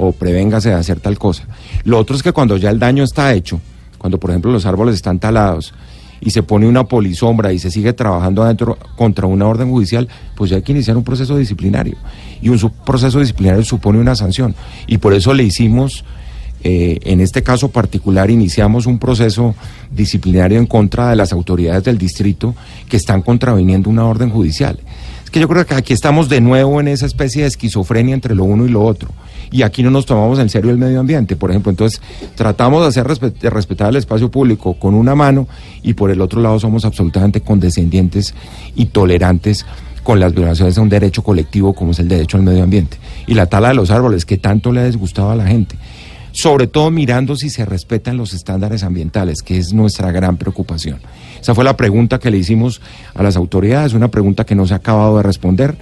o 0.00 0.12
prevéngase 0.12 0.70
de 0.70 0.76
hacer 0.76 0.98
tal 0.98 1.18
cosa. 1.18 1.44
Lo 1.84 1.98
otro 1.98 2.16
es 2.16 2.22
que 2.22 2.32
cuando 2.32 2.56
ya 2.56 2.70
el 2.70 2.78
daño 2.78 3.04
está 3.04 3.34
hecho, 3.34 3.60
cuando 3.98 4.18
por 4.18 4.30
ejemplo 4.30 4.50
los 4.50 4.64
árboles 4.64 4.94
están 4.94 5.18
talados 5.18 5.74
y 6.22 6.30
se 6.30 6.42
pone 6.42 6.66
una 6.66 6.84
polisombra 6.84 7.52
y 7.52 7.58
se 7.58 7.70
sigue 7.70 7.92
trabajando 7.92 8.42
adentro 8.42 8.78
contra 8.96 9.26
una 9.26 9.46
orden 9.46 9.70
judicial, 9.70 10.08
pues 10.36 10.50
ya 10.50 10.56
hay 10.56 10.62
que 10.62 10.72
iniciar 10.72 10.96
un 10.96 11.04
proceso 11.04 11.36
disciplinario. 11.36 11.96
Y 12.40 12.48
un 12.48 12.58
proceso 12.86 13.20
disciplinario 13.20 13.62
supone 13.62 13.98
una 13.98 14.14
sanción. 14.14 14.54
Y 14.86 14.98
por 14.98 15.12
eso 15.12 15.34
le 15.34 15.42
hicimos, 15.42 16.04
eh, 16.62 16.98
en 17.04 17.20
este 17.20 17.42
caso 17.42 17.68
particular, 17.68 18.30
iniciamos 18.30 18.86
un 18.86 18.98
proceso 18.98 19.54
disciplinario 19.90 20.58
en 20.58 20.66
contra 20.66 21.10
de 21.10 21.16
las 21.16 21.32
autoridades 21.32 21.84
del 21.84 21.98
distrito 21.98 22.54
que 22.88 22.96
están 22.96 23.22
contraviniendo 23.22 23.88
una 23.90 24.04
orden 24.04 24.30
judicial. 24.30 24.78
Es 25.24 25.30
que 25.30 25.40
yo 25.40 25.48
creo 25.48 25.64
que 25.64 25.74
aquí 25.74 25.92
estamos 25.92 26.28
de 26.28 26.40
nuevo 26.40 26.80
en 26.80 26.88
esa 26.88 27.06
especie 27.06 27.42
de 27.42 27.48
esquizofrenia 27.48 28.14
entre 28.14 28.34
lo 28.34 28.44
uno 28.44 28.66
y 28.66 28.68
lo 28.68 28.82
otro. 28.84 29.10
Y 29.52 29.62
aquí 29.62 29.82
no 29.82 29.90
nos 29.90 30.06
tomamos 30.06 30.38
en 30.38 30.48
serio 30.48 30.70
el 30.70 30.78
medio 30.78 31.00
ambiente. 31.00 31.34
Por 31.34 31.50
ejemplo, 31.50 31.70
entonces 31.70 32.00
tratamos 32.36 32.82
de 32.82 32.88
hacer 32.88 33.04
respe- 33.06 33.32
de 33.32 33.50
respetar 33.50 33.88
el 33.88 33.96
espacio 33.96 34.30
público 34.30 34.74
con 34.74 34.94
una 34.94 35.14
mano 35.14 35.48
y 35.82 35.94
por 35.94 36.10
el 36.10 36.20
otro 36.20 36.40
lado 36.40 36.60
somos 36.60 36.84
absolutamente 36.84 37.40
condescendientes 37.40 38.34
y 38.76 38.86
tolerantes 38.86 39.66
con 40.04 40.18
las 40.18 40.34
violaciones 40.34 40.76
de 40.76 40.80
un 40.80 40.88
derecho 40.88 41.22
colectivo 41.22 41.74
como 41.74 41.92
es 41.92 41.98
el 41.98 42.08
derecho 42.08 42.36
al 42.36 42.42
medio 42.42 42.62
ambiente. 42.62 42.98
Y 43.26 43.34
la 43.34 43.46
tala 43.46 43.68
de 43.68 43.74
los 43.74 43.90
árboles 43.90 44.24
que 44.24 44.38
tanto 44.38 44.72
le 44.72 44.80
ha 44.80 44.84
disgustado 44.86 45.30
a 45.30 45.36
la 45.36 45.46
gente 45.46 45.76
sobre 46.32 46.66
todo 46.66 46.90
mirando 46.90 47.36
si 47.36 47.50
se 47.50 47.64
respetan 47.64 48.16
los 48.16 48.32
estándares 48.32 48.82
ambientales, 48.82 49.42
que 49.42 49.58
es 49.58 49.72
nuestra 49.72 50.12
gran 50.12 50.36
preocupación. 50.36 51.00
Esa 51.40 51.54
fue 51.54 51.64
la 51.64 51.76
pregunta 51.76 52.18
que 52.18 52.30
le 52.30 52.38
hicimos 52.38 52.80
a 53.14 53.22
las 53.22 53.36
autoridades, 53.36 53.94
una 53.94 54.08
pregunta 54.08 54.44
que 54.44 54.54
no 54.54 54.66
se 54.66 54.74
ha 54.74 54.78
acabado 54.78 55.16
de 55.16 55.22
responder, 55.22 55.76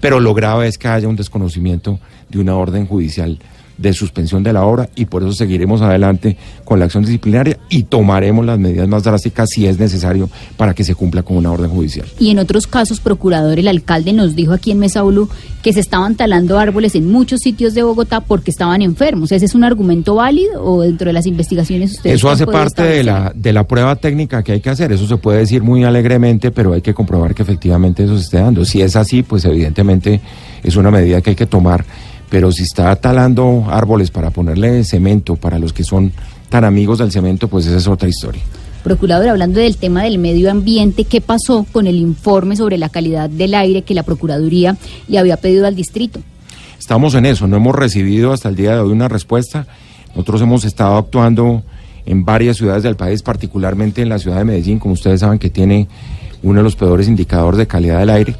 pero 0.00 0.20
lo 0.20 0.34
grave 0.34 0.68
es 0.68 0.78
que 0.78 0.88
haya 0.88 1.08
un 1.08 1.16
desconocimiento 1.16 1.98
de 2.28 2.38
una 2.38 2.56
orden 2.56 2.86
judicial 2.86 3.38
de 3.78 3.92
suspensión 3.92 4.42
de 4.42 4.52
la 4.52 4.64
obra 4.64 4.88
y 4.94 5.06
por 5.06 5.22
eso 5.22 5.32
seguiremos 5.32 5.82
adelante 5.82 6.36
con 6.64 6.78
la 6.78 6.86
acción 6.86 7.04
disciplinaria 7.04 7.58
y 7.68 7.84
tomaremos 7.84 8.44
las 8.44 8.58
medidas 8.58 8.88
más 8.88 9.02
drásticas 9.02 9.50
si 9.50 9.66
es 9.66 9.78
necesario 9.78 10.28
para 10.56 10.74
que 10.74 10.84
se 10.84 10.94
cumpla 10.94 11.22
con 11.22 11.36
una 11.36 11.50
orden 11.50 11.70
judicial. 11.70 12.06
Y 12.18 12.30
en 12.30 12.38
otros 12.38 12.66
casos, 12.66 13.00
procurador, 13.00 13.58
el 13.58 13.68
alcalde 13.68 14.12
nos 14.12 14.34
dijo 14.34 14.52
aquí 14.52 14.70
en 14.70 14.78
Mesa 14.78 15.02
Blue 15.02 15.28
que 15.62 15.72
se 15.72 15.80
estaban 15.80 16.14
talando 16.14 16.58
árboles 16.58 16.94
en 16.94 17.10
muchos 17.10 17.40
sitios 17.40 17.74
de 17.74 17.82
Bogotá 17.82 18.20
porque 18.20 18.50
estaban 18.50 18.82
enfermos. 18.82 19.32
¿Ese 19.32 19.46
es 19.46 19.54
un 19.54 19.64
argumento 19.64 20.14
válido 20.14 20.62
o 20.62 20.82
dentro 20.82 21.06
de 21.06 21.14
las 21.14 21.26
investigaciones 21.26 21.92
ustedes 21.92 22.16
Eso 22.16 22.30
hace 22.30 22.46
parte 22.46 22.82
de 22.82 23.02
la, 23.02 23.32
de 23.34 23.52
la 23.52 23.66
prueba 23.66 23.96
técnica 23.96 24.42
que 24.42 24.52
hay 24.52 24.60
que 24.60 24.70
hacer. 24.70 24.92
Eso 24.92 25.06
se 25.06 25.16
puede 25.16 25.38
decir 25.38 25.62
muy 25.62 25.84
alegremente, 25.84 26.50
pero 26.50 26.74
hay 26.74 26.82
que 26.82 26.94
comprobar 26.94 27.34
que 27.34 27.42
efectivamente 27.42 28.04
eso 28.04 28.16
se 28.16 28.24
esté 28.24 28.38
dando. 28.38 28.64
Si 28.64 28.82
es 28.82 28.94
así, 28.94 29.22
pues 29.22 29.44
evidentemente 29.44 30.20
es 30.62 30.76
una 30.76 30.90
medida 30.90 31.20
que 31.20 31.30
hay 31.30 31.36
que 31.36 31.46
tomar. 31.46 31.84
Pero 32.34 32.50
si 32.50 32.64
está 32.64 32.96
talando 32.96 33.64
árboles 33.70 34.10
para 34.10 34.30
ponerle 34.30 34.82
cemento 34.82 35.36
para 35.36 35.60
los 35.60 35.72
que 35.72 35.84
son 35.84 36.10
tan 36.48 36.64
amigos 36.64 36.98
del 36.98 37.12
cemento, 37.12 37.46
pues 37.46 37.64
esa 37.64 37.76
es 37.76 37.86
otra 37.86 38.08
historia. 38.08 38.42
Procurador, 38.82 39.28
hablando 39.28 39.60
del 39.60 39.76
tema 39.76 40.02
del 40.02 40.18
medio 40.18 40.50
ambiente, 40.50 41.04
¿qué 41.04 41.20
pasó 41.20 41.64
con 41.70 41.86
el 41.86 41.94
informe 41.94 42.56
sobre 42.56 42.76
la 42.76 42.88
calidad 42.88 43.30
del 43.30 43.54
aire 43.54 43.82
que 43.82 43.94
la 43.94 44.02
Procuraduría 44.02 44.76
le 45.06 45.18
había 45.20 45.36
pedido 45.36 45.64
al 45.64 45.76
distrito? 45.76 46.18
Estamos 46.76 47.14
en 47.14 47.26
eso, 47.26 47.46
no 47.46 47.58
hemos 47.58 47.76
recibido 47.76 48.32
hasta 48.32 48.48
el 48.48 48.56
día 48.56 48.72
de 48.72 48.80
hoy 48.80 48.90
una 48.90 49.06
respuesta. 49.06 49.68
Nosotros 50.08 50.42
hemos 50.42 50.64
estado 50.64 50.96
actuando 50.96 51.62
en 52.04 52.24
varias 52.24 52.56
ciudades 52.56 52.82
del 52.82 52.96
país, 52.96 53.22
particularmente 53.22 54.02
en 54.02 54.08
la 54.08 54.18
ciudad 54.18 54.38
de 54.38 54.44
Medellín, 54.44 54.80
como 54.80 54.94
ustedes 54.94 55.20
saben 55.20 55.38
que 55.38 55.50
tiene 55.50 55.86
uno 56.42 56.58
de 56.58 56.64
los 56.64 56.74
peores 56.74 57.06
indicadores 57.06 57.58
de 57.58 57.68
calidad 57.68 58.00
del 58.00 58.10
aire. 58.10 58.34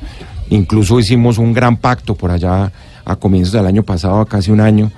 Incluso 0.50 0.98
hicimos 0.98 1.38
un 1.38 1.52
gran 1.52 1.76
pacto 1.76 2.16
por 2.16 2.32
allá 2.32 2.72
a 3.04 3.16
comienzos 3.16 3.52
del 3.52 3.66
año 3.66 3.82
pasado, 3.82 4.20
a 4.20 4.26
casi 4.26 4.50
un 4.50 4.60
año, 4.60 4.90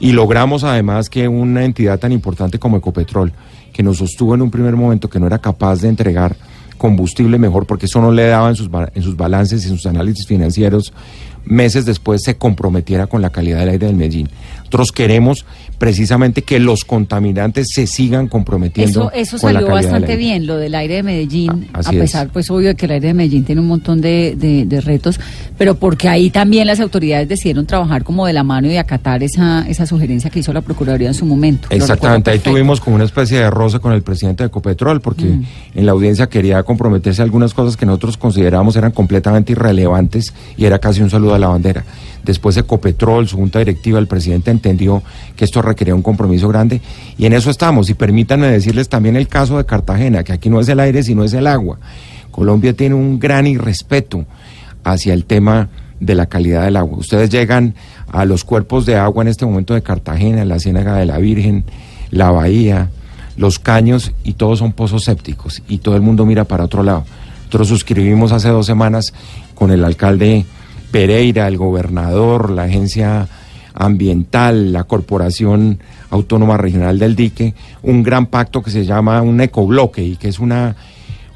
y 0.00 0.12
logramos 0.12 0.64
además 0.64 1.10
que 1.10 1.28
una 1.28 1.64
entidad 1.64 1.98
tan 1.98 2.12
importante 2.12 2.58
como 2.58 2.76
Ecopetrol, 2.76 3.32
que 3.72 3.82
nos 3.82 3.98
sostuvo 3.98 4.34
en 4.34 4.42
un 4.42 4.50
primer 4.50 4.76
momento 4.76 5.08
que 5.10 5.20
no 5.20 5.26
era 5.26 5.38
capaz 5.38 5.80
de 5.80 5.88
entregar 5.88 6.36
combustible 6.78 7.38
mejor 7.38 7.66
porque 7.66 7.86
eso 7.86 8.00
no 8.00 8.12
le 8.12 8.26
daba 8.26 8.48
en 8.48 8.54
sus, 8.54 8.70
en 8.94 9.02
sus 9.02 9.16
balances 9.16 9.64
y 9.64 9.68
en 9.68 9.76
sus 9.76 9.86
análisis 9.86 10.26
financieros, 10.26 10.92
meses 11.44 11.84
después 11.84 12.22
se 12.22 12.36
comprometiera 12.36 13.06
con 13.06 13.20
la 13.20 13.30
calidad 13.30 13.58
del 13.58 13.70
aire 13.70 13.86
del 13.86 13.96
Medellín. 13.96 14.30
Nosotros 14.58 14.92
queremos 14.92 15.44
precisamente 15.78 16.42
que 16.42 16.58
los 16.58 16.84
contaminantes 16.84 17.68
se 17.72 17.86
sigan 17.86 18.26
comprometiendo 18.28 19.10
Eso, 19.12 19.36
eso 19.36 19.38
con 19.38 19.52
salió 19.52 19.68
bastante 19.68 20.16
bien, 20.16 20.46
lo 20.46 20.56
del 20.56 20.74
aire 20.74 20.96
de 20.96 21.02
Medellín, 21.04 21.68
Ah, 21.72 21.78
a 21.84 21.90
es. 21.92 21.98
pesar, 21.98 22.28
pues 22.30 22.50
obvio 22.50 22.68
de 22.68 22.74
que 22.74 22.86
el 22.86 22.92
aire 22.92 23.08
de 23.08 23.14
Medellín 23.14 23.44
tiene 23.44 23.60
un 23.60 23.68
montón 23.68 24.00
de, 24.00 24.34
de- 24.36 24.64
de 24.66 24.80
retos, 24.80 25.20
pero 25.56 25.76
porque 25.76 26.08
ahí 26.08 26.30
también 26.30 26.66
las 26.66 26.80
autoridades 26.80 27.28
decidieron 27.28 27.64
trabajar 27.66 28.02
como 28.04 28.26
de 28.26 28.32
la 28.32 28.42
mano 28.42 28.68
y 28.70 28.76
acatar 28.76 29.22
esa, 29.22 29.66
esa 29.68 29.86
sugerencia 29.86 30.30
que 30.30 30.40
hizo 30.40 30.52
la 30.52 30.62
Procuraduría 30.62 31.08
en 31.08 31.14
su 31.14 31.24
momento. 31.24 31.68
Exactamente, 31.70 32.30
ahí 32.30 32.40
tuvimos 32.40 32.80
como 32.80 32.96
una 32.96 33.04
especie 33.04 33.38
de 33.38 33.50
roce 33.50 33.78
con 33.78 33.92
el 33.92 34.02
presidente 34.02 34.42
de 34.42 34.48
Ecopetrol, 34.48 35.00
porque 35.00 35.24
Mm. 35.24 35.44
en 35.76 35.86
la 35.86 35.92
audiencia 35.92 36.28
quería 36.28 36.62
comprometerse 36.64 37.22
a 37.22 37.24
algunas 37.24 37.54
cosas 37.54 37.76
que 37.76 37.86
nosotros 37.86 38.16
considerábamos 38.16 38.74
eran 38.76 38.90
completamente 38.90 39.52
irrelevantes 39.52 40.34
y 40.56 40.64
era 40.64 40.78
casi 40.78 41.02
un 41.02 41.10
saludo 41.10 41.34
a 41.34 41.38
la 41.38 41.48
bandera. 41.48 41.84
Después 42.24 42.56
Ecopetrol, 42.56 43.28
su 43.28 43.36
junta 43.36 43.58
directiva, 43.58 43.98
el 43.98 44.06
presidente 44.06 44.50
entendió 44.50 45.02
que 45.36 45.44
esto 45.44 45.62
requería 45.62 45.94
un 45.94 46.02
compromiso 46.02 46.48
grande 46.48 46.80
y 47.16 47.26
en 47.26 47.32
eso 47.32 47.50
estamos. 47.50 47.88
Y 47.90 47.94
permítanme 47.94 48.48
decirles 48.48 48.88
también 48.88 49.16
el 49.16 49.28
caso 49.28 49.56
de 49.56 49.64
Cartagena, 49.64 50.24
que 50.24 50.32
aquí 50.32 50.50
no 50.50 50.60
es 50.60 50.68
el 50.68 50.80
aire, 50.80 51.02
sino 51.02 51.24
es 51.24 51.32
el 51.32 51.46
agua. 51.46 51.78
Colombia 52.30 52.72
tiene 52.72 52.94
un 52.94 53.18
gran 53.18 53.46
irrespeto 53.46 54.24
hacia 54.84 55.14
el 55.14 55.24
tema 55.24 55.68
de 56.00 56.14
la 56.14 56.26
calidad 56.26 56.64
del 56.64 56.76
agua. 56.76 56.98
Ustedes 56.98 57.30
llegan 57.30 57.74
a 58.10 58.24
los 58.24 58.44
cuerpos 58.44 58.86
de 58.86 58.96
agua 58.96 59.22
en 59.22 59.28
este 59.28 59.46
momento 59.46 59.74
de 59.74 59.82
Cartagena, 59.82 60.44
la 60.44 60.58
Ciénaga 60.58 60.96
de 60.96 61.06
la 61.06 61.18
Virgen, 61.18 61.64
la 62.10 62.30
Bahía, 62.30 62.90
los 63.36 63.58
caños 63.58 64.12
y 64.24 64.34
todos 64.34 64.58
son 64.58 64.72
pozos 64.72 65.04
sépticos 65.04 65.62
y 65.68 65.78
todo 65.78 65.96
el 65.96 66.02
mundo 66.02 66.26
mira 66.26 66.44
para 66.44 66.64
otro 66.64 66.82
lado. 66.82 67.04
Nosotros 67.38 67.68
suscribimos 67.68 68.32
hace 68.32 68.48
dos 68.48 68.66
semanas 68.66 69.14
con 69.54 69.70
el 69.70 69.84
alcalde 69.84 70.44
Pereira, 70.90 71.46
el 71.48 71.56
gobernador, 71.56 72.50
la 72.50 72.64
agencia 72.64 73.28
ambiental, 73.74 74.72
la 74.72 74.84
Corporación 74.84 75.78
Autónoma 76.10 76.56
Regional 76.56 76.98
del 76.98 77.14
Dique, 77.14 77.54
un 77.82 78.02
gran 78.02 78.26
pacto 78.26 78.62
que 78.62 78.70
se 78.70 78.84
llama 78.84 79.22
un 79.22 79.40
ecobloque 79.40 80.02
y 80.02 80.16
que 80.16 80.28
es 80.28 80.38
una 80.38 80.76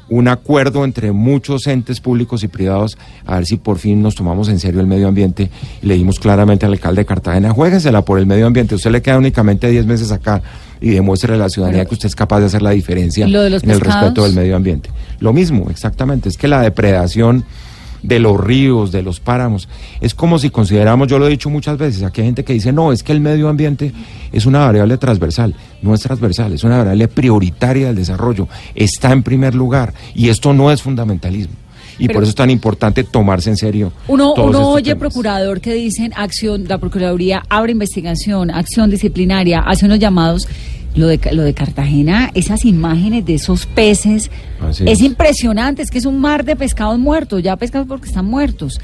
un 0.09 0.27
acuerdo 0.27 0.83
entre 0.83 1.11
muchos 1.11 1.65
entes 1.65 1.99
públicos 2.01 2.43
y 2.43 2.47
privados 2.47 2.97
a 3.25 3.37
ver 3.37 3.45
si 3.45 3.55
por 3.55 3.79
fin 3.79 4.01
nos 4.03 4.15
tomamos 4.15 4.49
en 4.49 4.59
serio 4.59 4.81
el 4.81 4.85
medio 4.85 5.07
ambiente 5.07 5.49
y 5.81 5.87
le 5.87 5.95
dimos 5.95 6.19
claramente 6.19 6.65
al 6.65 6.73
alcalde 6.73 7.01
de 7.01 7.05
Cartagena, 7.05 7.51
juéguensela 7.51 8.03
por 8.03 8.19
el 8.19 8.25
medio 8.25 8.45
ambiente, 8.45 8.75
usted 8.75 8.91
le 8.91 9.01
queda 9.01 9.17
únicamente 9.17 9.69
10 9.69 9.85
meses 9.85 10.11
acá 10.11 10.41
y 10.81 10.89
demuestre 10.89 11.33
a 11.33 11.37
la 11.37 11.49
ciudadanía 11.49 11.79
Pero- 11.79 11.89
que 11.89 11.95
usted 11.95 12.07
es 12.07 12.15
capaz 12.15 12.41
de 12.41 12.47
hacer 12.47 12.61
la 12.61 12.71
diferencia 12.71 13.25
¿Y 13.25 13.31
lo 13.31 13.41
de 13.41 13.49
los 13.49 13.63
en 13.63 13.71
el 13.71 13.79
respeto 13.79 14.23
del 14.23 14.33
medio 14.33 14.55
ambiente. 14.55 14.89
Lo 15.19 15.31
mismo, 15.31 15.69
exactamente, 15.69 16.27
es 16.29 16.37
que 16.37 16.49
la 16.49 16.61
depredación 16.61 17.45
de 18.03 18.19
los 18.19 18.39
ríos, 18.39 18.91
de 18.91 19.01
los 19.01 19.19
páramos, 19.19 19.67
es 20.01 20.13
como 20.13 20.37
si 20.37 20.49
consideramos, 20.49 21.07
yo 21.07 21.17
lo 21.17 21.25
he 21.27 21.29
dicho 21.29 21.49
muchas 21.49 21.77
veces, 21.77 22.03
aquí 22.03 22.21
hay 22.21 22.27
gente 22.27 22.43
que 22.43 22.53
dice, 22.53 22.71
no, 22.73 22.91
es 22.91 23.01
que 23.01 23.13
el 23.13 23.21
medio 23.21 23.47
ambiente 23.49 23.91
es 24.31 24.45
una 24.45 24.59
variable 24.59 24.97
transversal, 24.97 25.55
no 25.81 25.93
es 25.93 26.01
transversal, 26.01 26.53
es 26.53 26.63
una 26.63 26.77
variable 26.77 27.07
prioritaria 27.07 27.87
del 27.87 27.95
desarrollo, 27.95 28.47
está 28.75 29.11
en 29.13 29.23
primer 29.23 29.55
lugar 29.55 29.93
y 30.13 30.29
esto 30.29 30.53
no 30.53 30.71
es 30.71 30.81
fundamentalismo. 30.81 31.55
Y 31.99 32.07
Pero- 32.07 32.17
por 32.17 32.23
eso 32.23 32.29
es 32.31 32.35
tan 32.35 32.49
importante 32.49 33.03
tomarse 33.03 33.51
en 33.51 33.57
serio. 33.57 33.93
Uno, 34.07 34.33
todos 34.33 34.49
uno 34.49 34.57
estos 34.59 34.75
oye 34.75 34.83
temas. 34.95 34.99
procurador 34.99 35.61
que 35.61 35.73
dicen 35.75 36.11
acción, 36.15 36.65
la 36.67 36.79
Procuraduría 36.79 37.43
abre 37.49 37.71
investigación, 37.71 38.49
acción 38.49 38.89
disciplinaria, 38.89 39.59
hace 39.59 39.85
unos 39.85 39.99
llamados. 39.99 40.47
Lo 40.95 41.07
de, 41.07 41.19
lo 41.31 41.43
de 41.43 41.53
Cartagena, 41.53 42.29
esas 42.35 42.65
imágenes 42.65 43.25
de 43.25 43.35
esos 43.35 43.65
peces, 43.65 44.29
es 44.69 44.81
es. 44.81 45.01
impresionante, 45.01 45.81
es 45.81 45.89
que 45.89 45.97
es 45.97 46.05
un 46.05 46.19
mar 46.19 46.45
de 46.45 46.55
pescados 46.55 46.99
muertos, 46.99 47.41
ya 47.41 47.55
pescados 47.55 47.87
porque 47.87 48.07
están 48.07 48.25
muertos. 48.25 48.79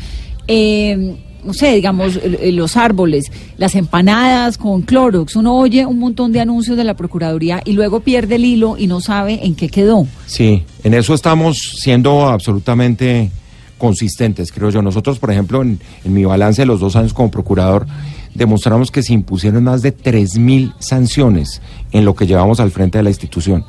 Eh, 0.47 1.17
no 1.43 1.53
sé, 1.53 1.73
digamos, 1.73 2.19
los 2.51 2.75
árboles, 2.75 3.31
las 3.57 3.75
empanadas 3.75 4.57
con 4.57 4.81
Clorox, 4.81 5.35
uno 5.35 5.55
oye 5.55 5.85
un 5.85 5.99
montón 5.99 6.31
de 6.31 6.39
anuncios 6.41 6.75
de 6.77 6.83
la 6.83 6.95
Procuraduría 6.95 7.61
y 7.63 7.73
luego 7.73 8.01
pierde 8.01 8.35
el 8.35 8.45
hilo 8.45 8.75
y 8.77 8.87
no 8.87 9.01
sabe 9.01 9.39
en 9.45 9.55
qué 9.55 9.69
quedó. 9.69 10.07
Sí, 10.25 10.63
en 10.83 10.93
eso 10.93 11.13
estamos 11.13 11.75
siendo 11.77 12.27
absolutamente 12.27 13.31
consistentes, 13.77 14.51
creo 14.51 14.69
yo. 14.69 14.81
Nosotros, 14.81 15.19
por 15.19 15.31
ejemplo, 15.31 15.61
en, 15.61 15.79
en 16.03 16.13
mi 16.13 16.25
balance 16.25 16.61
de 16.61 16.65
los 16.65 16.79
dos 16.79 16.95
años 16.95 17.13
como 17.13 17.31
procurador, 17.31 17.87
demostramos 18.39 18.89
que 18.89 19.03
se 19.03 19.13
impusieron 19.13 19.65
más 19.65 19.81
de 19.81 19.95
3.000 19.95 20.73
sanciones 20.79 21.61
en 21.91 22.05
lo 22.05 22.15
que 22.15 22.25
llevamos 22.25 22.61
al 22.61 22.71
frente 22.71 22.97
de 22.97 23.03
la 23.03 23.09
institución. 23.09 23.65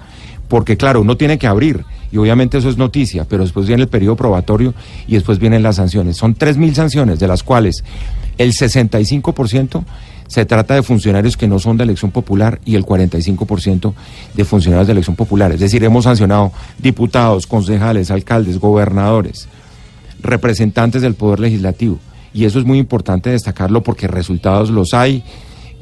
Porque, 0.49 0.77
claro, 0.77 1.01
uno 1.01 1.17
tiene 1.17 1.39
que 1.39 1.49
abrir, 1.49 1.85
y 2.11 2.17
obviamente 2.17 2.57
eso 2.57 2.71
es 2.71 2.79
noticia, 2.79 3.25
pero 3.29 3.43
después 3.43 3.67
viene 3.67 3.83
el 3.83 3.89
periodo 3.89 4.17
probatorio 4.17 4.73
y 5.07 5.15
después 5.15 5.39
vienen 5.39 5.65
las 5.65 5.77
sanciones. 5.77 6.17
Son 6.17 6.37
3.000 6.37 6.75
sanciones, 6.75 7.19
de 7.19 7.29
las 7.29 7.43
cuales 7.43 7.85
el 8.39 8.53
65% 8.53 9.85
se 10.29 10.45
trata 10.47 10.75
de 10.75 10.85
funcionarios 10.85 11.37
que 11.37 11.49
no 11.49 11.59
son 11.59 11.77
de 11.77 11.83
elección 11.83 12.13
popular 12.13 12.61
y 12.65 12.77
el 12.77 12.87
45% 12.87 13.93
de 14.35 14.45
funcionarios 14.45 14.87
de 14.87 14.93
elección 14.93 15.17
popular. 15.17 15.51
Es 15.51 15.59
decir, 15.59 15.83
hemos 15.83 16.05
sancionado 16.05 16.53
diputados, 16.79 17.49
concejales, 17.49 18.13
alcaldes, 18.13 18.61
gobernadores, 18.61 19.49
representantes 20.23 21.03
del 21.03 21.15
Poder 21.15 21.41
Legislativo. 21.41 21.99
Y 22.33 22.45
eso 22.45 22.59
es 22.59 22.65
muy 22.65 22.79
importante 22.79 23.31
destacarlo 23.31 23.83
porque 23.83 24.07
resultados 24.07 24.71
los 24.71 24.95
hay. 24.95 25.23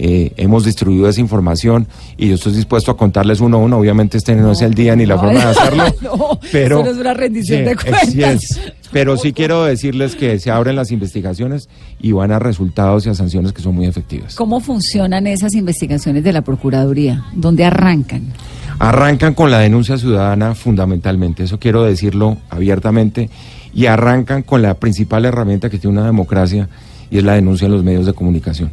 Eh, 0.00 0.32
hemos 0.36 0.64
distribuido 0.64 1.08
esa 1.08 1.20
información 1.20 1.88
y 2.16 2.28
yo 2.28 2.36
estoy 2.36 2.52
dispuesto 2.52 2.92
a 2.92 2.96
contarles 2.96 3.40
uno 3.40 3.56
a 3.56 3.60
uno. 3.60 3.78
Obviamente 3.78 4.16
este 4.16 4.36
no, 4.36 4.52
es 4.52 4.62
el 4.62 4.72
día 4.72 4.94
ni 4.94 5.06
la 5.06 5.16
no, 5.16 5.22
forma 5.22 5.40
de 5.40 5.50
hacerlo, 5.50 5.84
no, 6.02 6.40
pero 6.52 6.76
eso 6.76 6.84
no 6.84 6.90
es 6.92 6.98
una 6.98 7.14
rendición 7.14 7.58
Sí, 7.58 7.64
de 7.64 7.74
cuentas. 7.76 8.10
sí 8.12 8.22
es. 8.22 8.60
Pero 8.92 9.16
sí 9.16 9.32
quiero 9.32 9.64
decirles 9.64 10.14
que 10.14 10.38
se 10.38 10.52
abren 10.52 10.76
las 10.76 10.92
investigaciones 10.92 11.68
y 12.00 12.12
van 12.12 12.30
a 12.30 12.38
resultados 12.38 13.06
y 13.06 13.08
a 13.08 13.14
sanciones 13.16 13.52
que 13.52 13.60
son 13.60 13.74
muy 13.74 13.86
efectivas. 13.86 14.36
¿Cómo 14.36 14.60
funcionan 14.60 15.26
esas 15.26 15.54
investigaciones 15.54 16.22
de 16.22 16.32
la 16.32 16.42
Procuraduría? 16.42 17.24
¿Dónde 17.34 17.64
arrancan? 17.64 18.22
Arrancan 18.78 19.34
con 19.34 19.50
la 19.50 19.58
denuncia 19.58 19.98
ciudadana 19.98 20.54
fundamentalmente, 20.54 21.42
eso 21.42 21.58
quiero 21.58 21.82
decirlo 21.82 22.36
abiertamente, 22.50 23.28
y 23.78 23.86
arrancan 23.86 24.42
con 24.42 24.60
la 24.60 24.74
principal 24.74 25.24
herramienta 25.24 25.70
que 25.70 25.78
tiene 25.78 25.96
una 25.98 26.06
democracia 26.06 26.68
y 27.10 27.18
es 27.18 27.24
la 27.24 27.34
denuncia 27.34 27.66
en 27.66 27.72
los 27.72 27.84
medios 27.84 28.06
de 28.06 28.12
comunicación. 28.12 28.70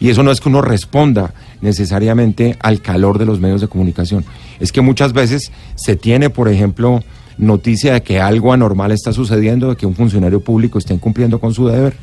Y 0.00 0.08
eso 0.08 0.22
no 0.22 0.30
es 0.30 0.40
que 0.40 0.48
uno 0.48 0.62
responda 0.62 1.34
necesariamente 1.60 2.56
al 2.60 2.80
calor 2.80 3.18
de 3.18 3.26
los 3.26 3.38
medios 3.38 3.60
de 3.60 3.68
comunicación, 3.68 4.24
es 4.58 4.72
que 4.72 4.80
muchas 4.80 5.12
veces 5.12 5.52
se 5.74 5.96
tiene, 5.96 6.30
por 6.30 6.48
ejemplo, 6.48 7.02
noticia 7.36 7.92
de 7.92 8.02
que 8.02 8.18
algo 8.18 8.54
anormal 8.54 8.92
está 8.92 9.12
sucediendo, 9.12 9.68
de 9.68 9.76
que 9.76 9.84
un 9.86 9.94
funcionario 9.94 10.40
público 10.40 10.78
está 10.78 10.94
incumpliendo 10.94 11.38
con 11.38 11.52
su 11.52 11.66
deber 11.68 11.94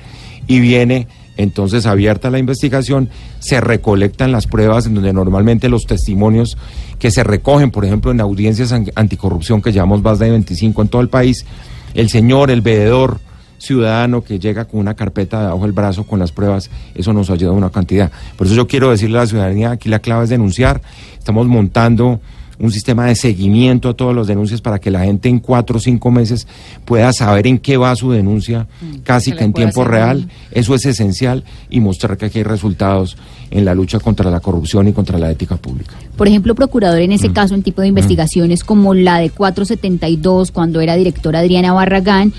y 0.45 0.60
viene 0.60 1.08
entonces 1.38 1.88
abierta 1.88 2.30
la 2.30 2.38
investigación, 2.38 3.10
se 3.39 3.60
recolectan 3.60 4.32
las 4.32 4.45
pruebas 4.45 4.86
en 4.86 4.93
donde 4.93 5.12
normalmente 5.14 5.70
los 5.70 5.88
testimonios 5.88 6.56
que 6.99 7.10
se 7.10 7.24
recogen, 7.24 7.72
por 7.72 7.84
ejemplo, 7.86 8.12
en 8.12 8.22
audiencias 8.22 8.72
an- 8.72 8.91
anticorrupción 8.93 9.60
que 9.64 9.72
llevamos 9.72 10.04
más 10.04 10.20
de 10.20 10.30
25 10.30 10.84
en 10.84 10.88
todo 10.89 11.01
el 11.01 11.10
país, 11.10 11.45
el 11.94 12.10
señor, 12.10 12.52
el 12.52 12.62
veedor 12.62 13.20
ciudadano 13.58 14.24
que 14.24 14.39
llega 14.39 14.66
con 14.66 14.80
una 14.80 14.94
carpeta 14.94 15.41
debajo 15.41 15.62
del 15.62 15.72
brazo 15.72 16.04
con 16.04 16.20
las 16.20 16.32
pruebas, 16.32 16.70
eso 16.96 17.14
nos 17.14 17.30
ayuda 17.30 17.52
una 17.52 17.70
cantidad. 17.70 18.12
Por 18.36 18.48
eso 18.48 18.56
yo 18.56 18.68
quiero 18.68 18.91
decirle 18.91 19.18
a 19.18 19.22
la 19.22 19.28
ciudadanía, 19.28 19.72
aquí 19.72 19.89
la 19.89 20.00
clave 20.00 20.26
es 20.26 20.30
denunciar, 20.30 20.82
estamos 21.18 21.48
montando 21.48 22.20
un 22.60 22.72
sistema 22.72 23.06
de 23.06 23.16
seguimiento 23.16 23.89
a 23.89 23.94
todas 23.94 24.16
las 24.16 24.28
denuncias 24.28 24.62
para 24.62 24.80
que 24.80 24.91
la 24.91 25.02
gente 25.02 25.28
en 25.28 25.39
cuatro 25.39 25.78
o 25.78 25.80
cinco 25.80 26.12
meses 26.12 26.48
pueda 26.86 27.12
saber 27.14 27.48
en 27.48 27.58
qué 27.58 27.78
va 27.78 27.96
su 27.96 28.12
denuncia, 28.12 28.68
casi 29.04 29.32
que 29.32 29.44
en 29.44 29.54
tiempo 29.54 29.84
real. 29.84 30.30
Eso 30.52 30.76
es 30.76 30.86
esencial 30.86 31.44
y 31.70 31.80
mostrar 31.80 32.18
que 32.18 32.26
aquí 32.28 32.39
hay 32.39 32.44
resultados 32.44 33.18
en 33.54 33.66
la 33.66 33.76
lucha 33.76 33.99
contra 33.99 34.32
la 34.32 34.39
corrupción 34.39 34.88
y 34.88 34.93
contra 34.93 35.20
la 35.20 35.32
ética 35.32 35.58
pública. 35.58 35.93
Por 36.18 36.28
ejemplo, 36.28 36.56
procurador, 36.56 36.99
en 37.01 37.12
ese 37.12 37.32
caso, 37.32 37.54
un 37.54 37.62
tipo 37.62 37.82
de 37.82 37.88
investigaciones 37.88 38.64
como 38.64 38.95
la 38.95 39.20
de 39.20 39.30
472, 39.30 40.51
cuando 40.51 40.82
era 40.82 40.95
directora 40.95 41.39
Adriana 41.39 41.72
Barragán, 41.72 42.34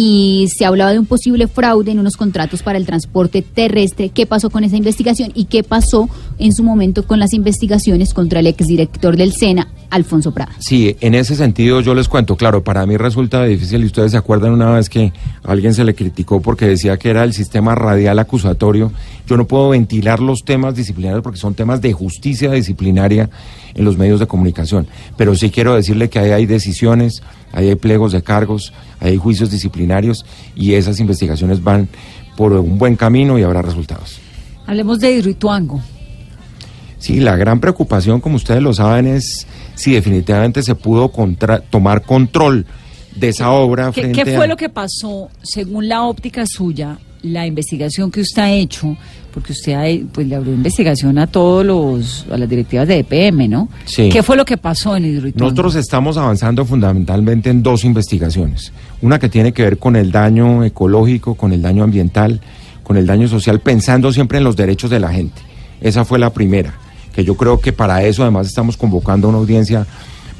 y 0.00 0.46
se 0.56 0.64
hablaba 0.64 0.92
de 0.92 1.00
un 1.00 1.06
posible 1.06 1.48
fraude 1.48 1.90
en 1.90 1.98
unos 1.98 2.16
contratos 2.16 2.62
para 2.62 2.78
el 2.78 2.86
transporte 2.86 3.42
terrestre. 3.42 4.10
¿Qué 4.10 4.26
pasó 4.26 4.48
con 4.48 4.62
esa 4.62 4.76
investigación 4.76 5.32
y 5.34 5.46
qué 5.46 5.64
pasó 5.64 6.08
en 6.38 6.52
su 6.52 6.62
momento 6.62 7.04
con 7.04 7.18
las 7.18 7.32
investigaciones 7.32 8.14
contra 8.14 8.38
el 8.38 8.46
exdirector 8.46 9.16
del 9.16 9.32
SENA, 9.32 9.66
Alfonso 9.90 10.32
Prada? 10.32 10.52
Sí, 10.60 10.96
en 11.00 11.16
ese 11.16 11.34
sentido 11.34 11.80
yo 11.80 11.96
les 11.96 12.08
cuento, 12.08 12.36
claro, 12.36 12.62
para 12.62 12.86
mí 12.86 12.96
resulta 12.96 13.44
difícil 13.44 13.82
y 13.82 13.86
ustedes 13.86 14.12
se 14.12 14.18
acuerdan 14.18 14.52
una 14.52 14.70
vez 14.70 14.88
que 14.88 15.12
a 15.42 15.50
alguien 15.50 15.74
se 15.74 15.82
le 15.82 15.96
criticó 15.96 16.40
porque 16.40 16.66
decía 16.66 16.96
que 16.96 17.10
era 17.10 17.24
el 17.24 17.32
sistema 17.32 17.74
radial 17.74 18.20
acusatorio. 18.20 18.92
Yo 19.26 19.36
no 19.36 19.48
puedo 19.48 19.70
ventilar 19.70 20.20
los 20.20 20.44
temas 20.44 20.57
disciplinarios 20.74 21.22
porque 21.22 21.38
son 21.38 21.54
temas 21.54 21.80
de 21.80 21.92
justicia 21.92 22.50
disciplinaria 22.52 23.28
en 23.74 23.84
los 23.84 23.96
medios 23.96 24.20
de 24.20 24.26
comunicación, 24.26 24.86
pero 25.16 25.34
sí 25.34 25.50
quiero 25.50 25.74
decirle 25.74 26.08
que 26.10 26.18
ahí 26.18 26.30
hay 26.32 26.46
decisiones, 26.46 27.22
ahí 27.52 27.68
hay 27.68 27.74
pliegos 27.76 28.12
de 28.12 28.22
cargos, 28.22 28.72
ahí 29.00 29.10
hay 29.12 29.16
juicios 29.16 29.50
disciplinarios 29.50 30.24
y 30.56 30.74
esas 30.74 31.00
investigaciones 31.00 31.62
van 31.62 31.88
por 32.36 32.52
un 32.52 32.78
buen 32.78 32.96
camino 32.96 33.38
y 33.38 33.42
habrá 33.42 33.62
resultados. 33.62 34.18
Hablemos 34.66 34.98
de 35.00 35.12
Hidroituango. 35.12 35.80
Sí, 36.98 37.20
la 37.20 37.36
gran 37.36 37.60
preocupación, 37.60 38.20
como 38.20 38.36
ustedes 38.36 38.60
lo 38.62 38.74
saben, 38.74 39.06
es 39.06 39.46
si 39.76 39.92
definitivamente 39.92 40.62
se 40.62 40.74
pudo 40.74 41.10
contra- 41.10 41.60
tomar 41.60 42.02
control 42.02 42.66
de 43.14 43.28
esa 43.28 43.50
obra. 43.52 43.92
¿Qué, 43.92 44.00
frente 44.02 44.24
qué 44.24 44.34
fue 44.34 44.44
a- 44.44 44.48
lo 44.48 44.56
que 44.56 44.68
pasó 44.68 45.28
según 45.42 45.88
la 45.88 46.02
óptica 46.02 46.44
suya, 46.46 46.98
la 47.22 47.46
investigación 47.46 48.10
que 48.10 48.20
usted 48.20 48.42
ha 48.42 48.50
hecho? 48.52 48.96
Porque 49.32 49.52
usted 49.52 49.72
ha- 49.74 50.06
pues, 50.12 50.26
le 50.26 50.34
abrió 50.34 50.52
investigación 50.54 51.18
a 51.18 51.26
todos 51.26 51.64
los, 51.64 52.26
a 52.30 52.36
las 52.38 52.48
directivas 52.48 52.88
de 52.88 52.98
EPM, 53.00 53.48
¿no? 53.48 53.68
Sí. 53.84 54.08
¿Qué 54.08 54.22
fue 54.22 54.36
lo 54.36 54.44
que 54.44 54.56
pasó 54.56 54.96
en 54.96 55.04
Hidroituango? 55.04 55.44
Nosotros 55.50 55.74
estamos 55.76 56.16
avanzando 56.16 56.64
fundamentalmente 56.64 57.50
en 57.50 57.62
dos 57.62 57.84
investigaciones. 57.84 58.72
Una 59.02 59.18
que 59.18 59.28
tiene 59.28 59.52
que 59.52 59.62
ver 59.62 59.78
con 59.78 59.96
el 59.96 60.10
daño 60.10 60.64
ecológico, 60.64 61.34
con 61.34 61.52
el 61.52 61.62
daño 61.62 61.84
ambiental, 61.84 62.40
con 62.82 62.96
el 62.96 63.06
daño 63.06 63.28
social, 63.28 63.60
pensando 63.60 64.12
siempre 64.12 64.38
en 64.38 64.44
los 64.44 64.56
derechos 64.56 64.90
de 64.90 64.98
la 64.98 65.12
gente. 65.12 65.40
Esa 65.80 66.04
fue 66.04 66.18
la 66.18 66.30
primera, 66.32 66.74
que 67.14 67.22
yo 67.24 67.36
creo 67.36 67.60
que 67.60 67.72
para 67.72 68.02
eso 68.02 68.22
además 68.22 68.46
estamos 68.46 68.76
convocando 68.76 69.28
una 69.28 69.38
audiencia 69.38 69.86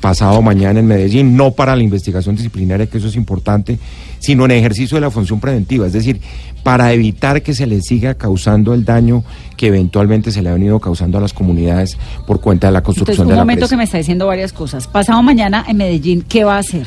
pasado 0.01 0.41
mañana 0.43 0.81
en 0.81 0.87
Medellín, 0.87 1.37
no 1.37 1.53
para 1.53 1.77
la 1.77 1.83
investigación 1.83 2.37
disciplinaria, 2.37 2.87
que 2.87 2.99
eso 2.99 3.09
es 3.09 3.17
importante, 3.17 3.79
sino 4.19 4.45
en 4.45 4.53
ejercicio 4.53 4.97
de 4.97 5.03
la 5.03 5.11
función 5.11 5.41
preventiva, 5.41 5.87
es 5.87 5.93
decir, 5.93 6.21
para 6.63 6.93
evitar 6.93 7.43
que 7.43 7.55
se 7.55 7.67
le 7.67 7.81
siga 7.81 8.15
causando 8.15 8.75
el 8.75 8.85
daño 8.85 9.25
que 9.57 9.69
eventualmente 9.69 10.31
se 10.31 10.43
le 10.43 10.51
ha 10.51 10.55
venido 10.55 10.81
causando 10.81 11.19
a 11.19 11.21
las 11.21 11.33
comunidades 11.33 11.97
por 12.27 12.41
cuenta 12.41 12.67
de 12.69 12.73
la 12.73 12.83
construcción 12.83 13.15
Entonces, 13.15 13.27
un 13.27 13.31
de 13.31 13.37
la 13.37 13.43
momento 13.43 13.61
presa. 13.61 13.71
que 13.71 13.77
me 13.77 13.85
está 13.85 13.99
diciendo 13.99 14.27
varias 14.27 14.53
cosas. 14.53 14.87
Pasado 14.87 15.23
mañana 15.23 15.65
en 15.69 15.77
Medellín, 15.77 16.23
¿qué 16.23 16.45
va 16.45 16.57
a 16.57 16.59
hacer? 16.59 16.87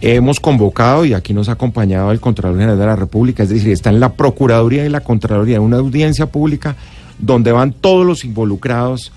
Hemos 0.00 0.40
convocado 0.40 1.06
y 1.06 1.14
aquí 1.14 1.32
nos 1.32 1.48
ha 1.48 1.52
acompañado 1.52 2.12
el 2.12 2.20
Contralor 2.20 2.58
General 2.58 2.78
de 2.78 2.86
la 2.86 2.96
República, 2.96 3.42
es 3.44 3.48
decir, 3.48 3.72
está 3.72 3.90
en 3.90 3.98
la 3.98 4.12
Procuraduría 4.12 4.84
y 4.84 4.90
la 4.90 5.00
Contraloría, 5.00 5.60
una 5.60 5.78
audiencia 5.78 6.26
pública 6.26 6.76
donde 7.18 7.50
van 7.50 7.72
todos 7.72 8.04
los 8.04 8.24
involucrados 8.24 9.12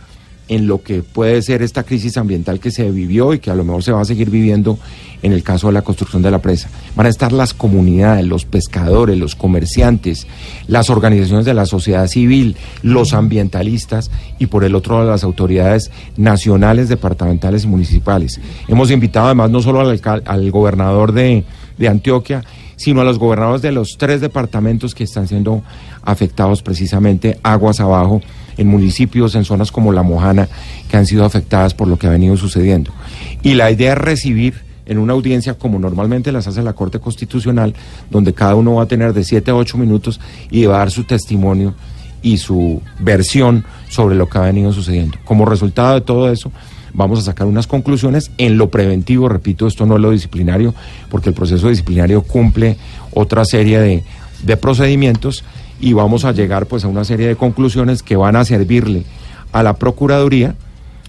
en 0.50 0.68
lo 0.68 0.82
que 0.82 1.04
puede 1.04 1.42
ser 1.44 1.62
esta 1.62 1.84
crisis 1.84 2.18
ambiental 2.18 2.60
que 2.60 2.72
se 2.72 2.90
vivió 2.90 3.34
y 3.34 3.40
que 3.40 3.52
a 3.52 3.56
lo 3.56 3.64
mejor 3.64 3.84
se 3.84 3.92
va 3.92 4.02
a 4.02 4.06
seguir 4.06 4.32
viviendo 4.32 4.80
en 5.22 5.32
el 5.32 5.44
caso 5.44 5.68
de 5.68 5.74
la 5.74 5.84
construcción 5.84 6.24
de 6.24 6.32
la 6.32 6.40
presa. 6.40 6.70
Van 6.96 7.06
a 7.06 7.10
estar 7.10 7.32
las 7.32 7.54
comunidades, 7.54 8.26
los 8.26 8.46
pescadores, 8.46 9.18
los 9.18 9.36
comerciantes, 9.36 10.28
las 10.68 10.90
organizaciones 10.90 11.46
de 11.46 11.54
la 11.54 11.68
sociedad 11.68 12.08
civil, 12.08 12.58
los 12.82 13.14
ambientalistas 13.14 14.10
y 14.40 14.48
por 14.48 14.64
el 14.64 14.74
otro 14.76 14.98
lado 14.98 15.12
las 15.12 15.24
autoridades 15.24 15.92
nacionales, 16.18 16.90
departamentales 16.90 17.66
y 17.66 17.68
municipales. 17.68 18.42
Hemos 18.68 18.90
invitado 18.90 19.28
además 19.28 19.52
no 19.52 19.62
solo 19.62 19.82
al, 19.82 20.52
gobernador 20.52 21.12
de, 21.12 21.44
de 21.78 21.88
Antioquia, 21.88 22.44
sino 22.76 23.02
a 23.02 23.04
los 23.04 23.20
gobernadores 23.20 23.62
de 23.62 23.72
los 23.72 23.98
tres 23.98 24.20
departamentos 24.20 24.96
que 24.96 25.04
están 25.04 25.28
siendo 25.28 25.62
afectados 26.02 26.64
precisamente 26.64 27.38
aguas 27.44 27.82
abajo 27.82 28.22
en 28.58 28.68
municipios, 28.68 29.36
en 29.36 29.46
zonas 29.46 29.72
como 29.72 29.92
La 29.92 30.04
Mojana, 30.04 30.48
que 30.90 30.98
han 30.98 31.06
sido 31.06 31.26
afectadas 31.26 31.74
por 31.74 31.88
lo 31.88 31.98
que 31.98 32.08
ha 32.08 32.12
venido 32.12 32.38
sucediendo. 32.38 32.92
Y 33.44 33.54
la 33.54 33.72
idea 33.72 33.94
es 33.94 33.98
recibir 33.98 34.70
en 34.86 34.98
una 34.98 35.14
audiencia 35.14 35.54
como 35.54 35.78
normalmente 35.80 36.32
las 36.32 36.48
hace 36.48 36.64
la 36.64 36.74
Corte 36.74 37.00
Constitucional, 37.00 37.76
donde 38.10 38.34
cada 38.34 38.56
uno 38.56 38.76
va 38.76 38.84
a 38.84 38.88
tener 38.88 39.14
de 39.14 39.24
7 39.24 39.52
a 39.52 39.56
8 39.56 39.78
minutos 39.78 40.20
y 40.50 40.66
va 40.66 40.76
a 40.76 40.80
dar 40.80 40.92
su 40.92 41.04
testimonio 41.04 41.76
y 42.22 42.38
su 42.38 42.82
versión 43.00 43.66
sobre 43.88 44.16
lo 44.16 44.28
que 44.28 44.40
ha 44.40 44.42
venido 44.42 44.74
sucediendo. 44.74 45.18
Como 45.26 45.46
resultado 45.46 45.94
de 45.94 46.02
todo 46.02 46.32
eso, 46.32 46.52
vamos 46.94 47.20
a 47.20 47.22
sacar 47.22 47.48
unas 47.48 47.68
conclusiones 47.68 48.32
en 48.40 48.58
lo 48.58 48.70
preventivo, 48.70 49.30
repito, 49.30 49.68
esto 49.68 49.86
no 49.86 49.96
es 49.96 50.02
lo 50.02 50.12
disciplinario, 50.12 50.74
porque 51.10 51.30
el 51.30 51.36
proceso 51.36 51.70
disciplinario 51.70 52.24
cumple 52.24 52.78
otra 53.14 53.46
serie 53.46 53.80
de, 53.80 54.04
de 54.44 54.58
procedimientos 54.58 55.44
y 55.80 55.94
vamos 55.94 56.26
a 56.26 56.32
llegar 56.32 56.66
pues 56.66 56.84
a 56.84 56.88
una 56.88 57.04
serie 57.04 57.28
de 57.28 57.36
conclusiones 57.36 58.04
que 58.04 58.16
van 58.16 58.36
a 58.36 58.46
servirle 58.46 59.04
a 59.52 59.64
la 59.64 59.74
Procuraduría 59.74 60.56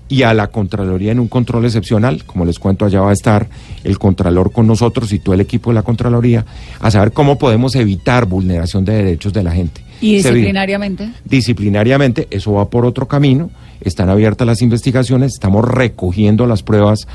y 0.08 0.22
a 0.22 0.34
la 0.34 0.48
Contraloría 0.48 1.12
en 1.12 1.20
un 1.20 1.28
control 1.28 1.64
excepcional. 1.64 2.24
Como 2.24 2.44
les 2.44 2.58
cuento, 2.58 2.84
allá 2.84 3.00
va 3.00 3.10
a 3.10 3.12
estar 3.12 3.48
el 3.84 3.98
Contralor 3.98 4.50
con 4.52 4.66
nosotros 4.66 5.12
y 5.12 5.20
todo 5.20 5.34
el 5.34 5.40
equipo 5.40 5.70
de 5.70 5.74
la 5.74 5.82
Contraloría 5.82 6.44
a 6.80 6.90
saber 6.90 7.12
cómo 7.12 7.38
podemos 7.38 7.74
evitar 7.76 8.26
vulneración 8.26 8.84
de 8.84 8.92
derechos 8.94 9.32
de 9.32 9.42
la 9.44 9.52
gente. 9.52 9.82
¿Y 10.00 10.20
Se 10.22 10.30
disciplinariamente? 10.30 11.10
disciplinariamente, 11.24 12.26
eso 12.30 12.52
va 12.54 12.70
por 12.70 12.86
otro 12.86 13.06
camino, 13.06 13.50
están 13.82 14.08
abiertas 14.08 14.46
las 14.46 14.62
investigaciones, 14.62 15.34
estamos 15.34 15.64
recogiendo 15.64 16.46
las 16.46 16.62
pruebas 16.62 17.06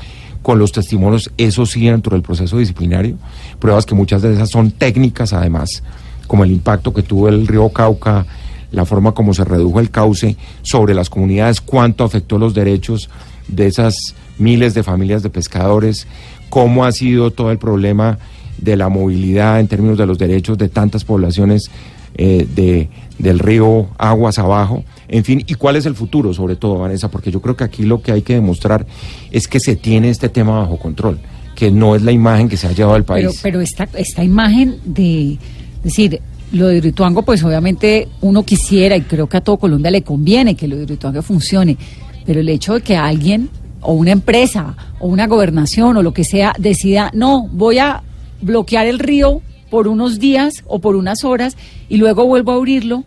con 0.42 0.58
los 0.60 0.70
testimonios, 0.70 1.30
eso 1.36 1.66
sí 1.66 1.84
dentro 1.86 2.12
del 2.12 2.22
proceso 2.22 2.56
disciplinario, 2.58 3.16
pruebas 3.58 3.84
que 3.84 3.96
muchas 3.96 4.22
de 4.22 4.32
esas 4.32 4.50
son 4.50 4.70
técnicas 4.70 5.32
además, 5.32 5.82
como 6.26 6.44
el 6.44 6.52
impacto 6.52 6.92
que 6.92 7.02
tuvo 7.02 7.28
el 7.28 7.46
río 7.46 7.68
Cauca, 7.70 8.26
la 8.72 8.84
forma 8.84 9.12
como 9.12 9.34
se 9.34 9.44
redujo 9.44 9.80
el 9.80 9.90
cauce 9.90 10.36
sobre 10.62 10.94
las 10.94 11.08
comunidades, 11.08 11.60
cuánto 11.60 12.04
afectó 12.04 12.38
los 12.38 12.54
derechos 12.54 13.08
de 13.48 13.66
esas 13.66 14.14
miles 14.38 14.74
de 14.74 14.82
familias 14.82 15.22
de 15.22 15.30
pescadores, 15.30 16.06
cómo 16.48 16.84
ha 16.84 16.92
sido 16.92 17.30
todo 17.30 17.50
el 17.50 17.58
problema 17.58 18.18
de 18.58 18.76
la 18.76 18.88
movilidad 18.88 19.60
en 19.60 19.68
términos 19.68 19.98
de 19.98 20.06
los 20.06 20.18
derechos 20.18 20.58
de 20.58 20.68
tantas 20.68 21.04
poblaciones 21.04 21.70
eh, 22.16 22.46
de, 22.54 22.88
del 23.18 23.38
río 23.38 23.88
Aguas 23.98 24.38
abajo, 24.38 24.84
en 25.08 25.24
fin, 25.24 25.44
y 25.46 25.54
cuál 25.54 25.76
es 25.76 25.86
el 25.86 25.94
futuro 25.94 26.32
sobre 26.32 26.56
todo, 26.56 26.78
Vanessa, 26.78 27.10
porque 27.10 27.30
yo 27.30 27.40
creo 27.40 27.56
que 27.56 27.64
aquí 27.64 27.84
lo 27.84 28.00
que 28.00 28.12
hay 28.12 28.22
que 28.22 28.34
demostrar 28.34 28.86
es 29.30 29.46
que 29.46 29.60
se 29.60 29.76
tiene 29.76 30.08
este 30.10 30.28
tema 30.28 30.58
bajo 30.60 30.78
control, 30.78 31.18
que 31.54 31.70
no 31.70 31.94
es 31.94 32.02
la 32.02 32.12
imagen 32.12 32.48
que 32.48 32.56
se 32.56 32.66
ha 32.66 32.72
llevado 32.72 32.94
al 32.94 33.04
país. 33.04 33.26
Pero, 33.26 33.38
pero 33.42 33.60
esta, 33.60 33.88
esta 33.98 34.24
imagen 34.24 34.78
de, 34.84 35.38
es 35.86 35.92
decir, 35.92 36.20
lo 36.50 36.66
de 36.66 36.78
Hidroituango, 36.78 37.22
pues 37.22 37.44
obviamente 37.44 38.08
uno 38.20 38.42
quisiera, 38.42 38.96
y 38.96 39.02
creo 39.02 39.28
que 39.28 39.36
a 39.36 39.40
todo 39.40 39.56
Colombia 39.56 39.92
le 39.92 40.02
conviene 40.02 40.56
que 40.56 40.66
lo 40.66 40.74
de 40.74 40.82
Hidroituango 40.82 41.22
funcione, 41.22 41.76
pero 42.24 42.40
el 42.40 42.48
hecho 42.48 42.74
de 42.74 42.80
que 42.80 42.96
alguien, 42.96 43.50
o 43.80 43.92
una 43.92 44.10
empresa, 44.10 44.74
o 44.98 45.06
una 45.06 45.28
gobernación, 45.28 45.96
o 45.96 46.02
lo 46.02 46.12
que 46.12 46.24
sea, 46.24 46.54
decida, 46.58 47.12
no, 47.14 47.46
voy 47.52 47.78
a 47.78 48.02
bloquear 48.42 48.88
el 48.88 48.98
río 48.98 49.42
por 49.70 49.86
unos 49.86 50.18
días 50.18 50.64
o 50.66 50.80
por 50.80 50.96
unas 50.96 51.22
horas 51.22 51.56
y 51.88 51.98
luego 51.98 52.26
vuelvo 52.26 52.50
a 52.50 52.56
abrirlo, 52.56 53.04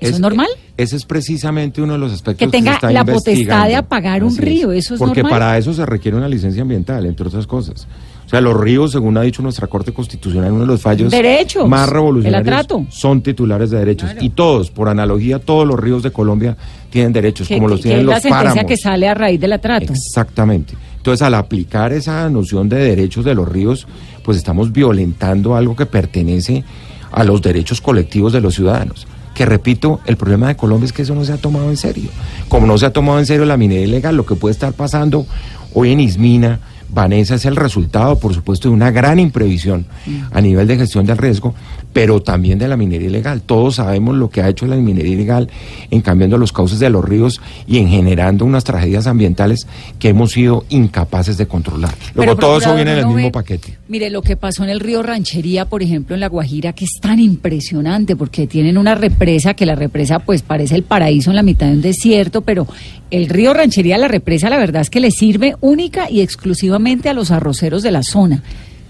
¿eso 0.00 0.14
es, 0.14 0.20
normal? 0.20 0.48
Ese 0.78 0.96
es 0.96 1.04
precisamente 1.04 1.82
uno 1.82 1.92
de 1.92 1.98
los 1.98 2.12
aspectos 2.12 2.46
Que 2.46 2.50
tenga 2.50 2.72
se 2.72 2.76
está 2.76 2.92
la 2.92 3.04
potestad 3.04 3.68
de 3.68 3.76
apagar 3.76 4.24
un 4.24 4.34
río, 4.38 4.72
¿eso 4.72 4.94
es 4.94 4.98
Porque 4.98 5.22
normal? 5.22 5.38
para 5.38 5.58
eso 5.58 5.74
se 5.74 5.84
requiere 5.84 6.16
una 6.16 6.28
licencia 6.28 6.62
ambiental, 6.62 7.04
entre 7.04 7.28
otras 7.28 7.46
cosas. 7.46 7.86
O 8.32 8.34
sea, 8.34 8.40
los 8.40 8.58
ríos, 8.58 8.92
según 8.92 9.18
ha 9.18 9.20
dicho 9.20 9.42
nuestra 9.42 9.66
Corte 9.66 9.92
Constitucional, 9.92 10.52
uno 10.52 10.62
de 10.62 10.66
los 10.68 10.80
fallos 10.80 11.10
Derechos, 11.10 11.68
más 11.68 11.86
revolucionarios 11.86 12.86
son 12.88 13.20
titulares 13.20 13.68
de 13.68 13.78
derechos. 13.78 14.08
Y 14.22 14.30
todos, 14.30 14.70
por 14.70 14.88
analogía, 14.88 15.38
todos 15.38 15.68
los 15.68 15.78
ríos 15.78 16.02
de 16.02 16.12
Colombia 16.12 16.56
tienen 16.88 17.12
derechos, 17.12 17.46
Que, 17.46 17.56
como 17.56 17.68
los 17.68 17.80
que 17.80 17.90
tienen 17.90 18.00
es 18.00 18.06
la 18.06 18.14
los 18.14 18.22
sentencia 18.22 18.48
páramos. 18.48 18.68
que 18.70 18.76
sale 18.78 19.06
a 19.06 19.12
raíz 19.12 19.38
del 19.38 19.52
atrato. 19.52 19.92
Exactamente. 19.92 20.72
Entonces, 20.96 21.20
al 21.20 21.34
aplicar 21.34 21.92
esa 21.92 22.26
noción 22.30 22.70
de 22.70 22.76
derechos 22.76 23.22
de 23.22 23.34
los 23.34 23.46
ríos, 23.46 23.86
pues 24.24 24.38
estamos 24.38 24.72
violentando 24.72 25.54
algo 25.54 25.76
que 25.76 25.84
pertenece 25.84 26.64
a 27.10 27.24
los 27.24 27.42
derechos 27.42 27.82
colectivos 27.82 28.32
de 28.32 28.40
los 28.40 28.54
ciudadanos. 28.54 29.06
Que 29.34 29.44
repito, 29.44 30.00
el 30.06 30.16
problema 30.16 30.48
de 30.48 30.56
Colombia 30.56 30.86
es 30.86 30.94
que 30.94 31.02
eso 31.02 31.14
no 31.14 31.22
se 31.26 31.34
ha 31.34 31.36
tomado 31.36 31.68
en 31.68 31.76
serio. 31.76 32.08
Como 32.48 32.66
no 32.66 32.78
se 32.78 32.86
ha 32.86 32.94
tomado 32.94 33.18
en 33.18 33.26
serio 33.26 33.44
la 33.44 33.58
minería 33.58 33.84
ilegal, 33.84 34.16
lo 34.16 34.24
que 34.24 34.36
puede 34.36 34.54
estar 34.54 34.72
pasando 34.72 35.26
hoy 35.74 35.92
en 35.92 36.00
Ismina, 36.00 36.60
Vanessa, 36.92 37.34
es 37.34 37.46
el 37.46 37.56
resultado, 37.56 38.18
por 38.18 38.34
supuesto, 38.34 38.68
de 38.68 38.74
una 38.74 38.90
gran 38.90 39.18
imprevisión 39.18 39.86
a 40.30 40.40
nivel 40.40 40.66
de 40.66 40.76
gestión 40.76 41.06
del 41.06 41.18
riesgo, 41.18 41.54
pero 41.92 42.22
también 42.22 42.58
de 42.58 42.68
la 42.68 42.76
minería 42.76 43.08
ilegal. 43.08 43.42
Todos 43.42 43.76
sabemos 43.76 44.16
lo 44.16 44.30
que 44.30 44.42
ha 44.42 44.48
hecho 44.48 44.66
la 44.66 44.76
minería 44.76 45.12
ilegal 45.12 45.48
en 45.90 46.00
cambiando 46.00 46.38
los 46.38 46.52
cauces 46.52 46.78
de 46.78 46.90
los 46.90 47.04
ríos 47.04 47.40
y 47.66 47.78
en 47.78 47.88
generando 47.88 48.44
unas 48.44 48.64
tragedias 48.64 49.06
ambientales 49.06 49.66
que 49.98 50.08
hemos 50.08 50.32
sido 50.32 50.64
incapaces 50.68 51.36
de 51.36 51.46
controlar. 51.46 51.94
Luego, 52.14 52.34
Pero, 52.34 52.36
todo 52.36 52.58
eso 52.58 52.74
viene 52.74 52.92
en 52.92 52.98
el 52.98 53.04
¿no 53.04 53.10
mismo 53.10 53.26
ve? 53.28 53.30
paquete. 53.32 53.78
Mire, 53.88 54.10
lo 54.10 54.22
que 54.22 54.36
pasó 54.36 54.64
en 54.64 54.70
el 54.70 54.80
río 54.80 55.02
Ranchería, 55.02 55.66
por 55.66 55.82
ejemplo, 55.82 56.14
en 56.14 56.20
La 56.20 56.28
Guajira, 56.28 56.72
que 56.72 56.84
es 56.84 56.98
tan 57.00 57.20
impresionante, 57.20 58.16
porque 58.16 58.46
tienen 58.46 58.78
una 58.78 58.94
represa, 58.94 59.54
que 59.54 59.66
la 59.66 59.74
represa 59.74 60.20
pues 60.20 60.42
parece 60.42 60.74
el 60.74 60.82
paraíso 60.82 61.30
en 61.30 61.36
la 61.36 61.42
mitad 61.42 61.66
de 61.66 61.72
un 61.72 61.82
desierto, 61.82 62.42
pero 62.42 62.66
el 63.10 63.28
río 63.28 63.52
Ranchería, 63.52 63.98
la 63.98 64.08
represa, 64.08 64.48
la 64.48 64.56
verdad 64.56 64.82
es 64.82 64.90
que 64.90 65.00
le 65.00 65.10
sirve 65.10 65.54
única 65.60 66.10
y 66.10 66.20
exclusivamente 66.22 67.08
a 67.08 67.12
los 67.12 67.30
arroceros 67.30 67.82
de 67.82 67.90
la 67.90 68.02
zona. 68.02 68.42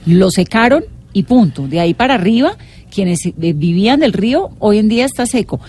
Lo 0.06 0.30
secaron 0.30 0.84
y 1.12 1.24
punto. 1.24 1.66
De 1.68 1.80
ahí 1.80 1.94
para 1.94 2.14
arriba, 2.14 2.56
quienes 2.92 3.24
eh, 3.26 3.32
vivían 3.54 4.00
del 4.00 4.12
río, 4.12 4.50
hoy 4.58 4.78
en 4.78 4.88
día 4.88 5.04
está 5.04 5.26
seco. 5.26 5.60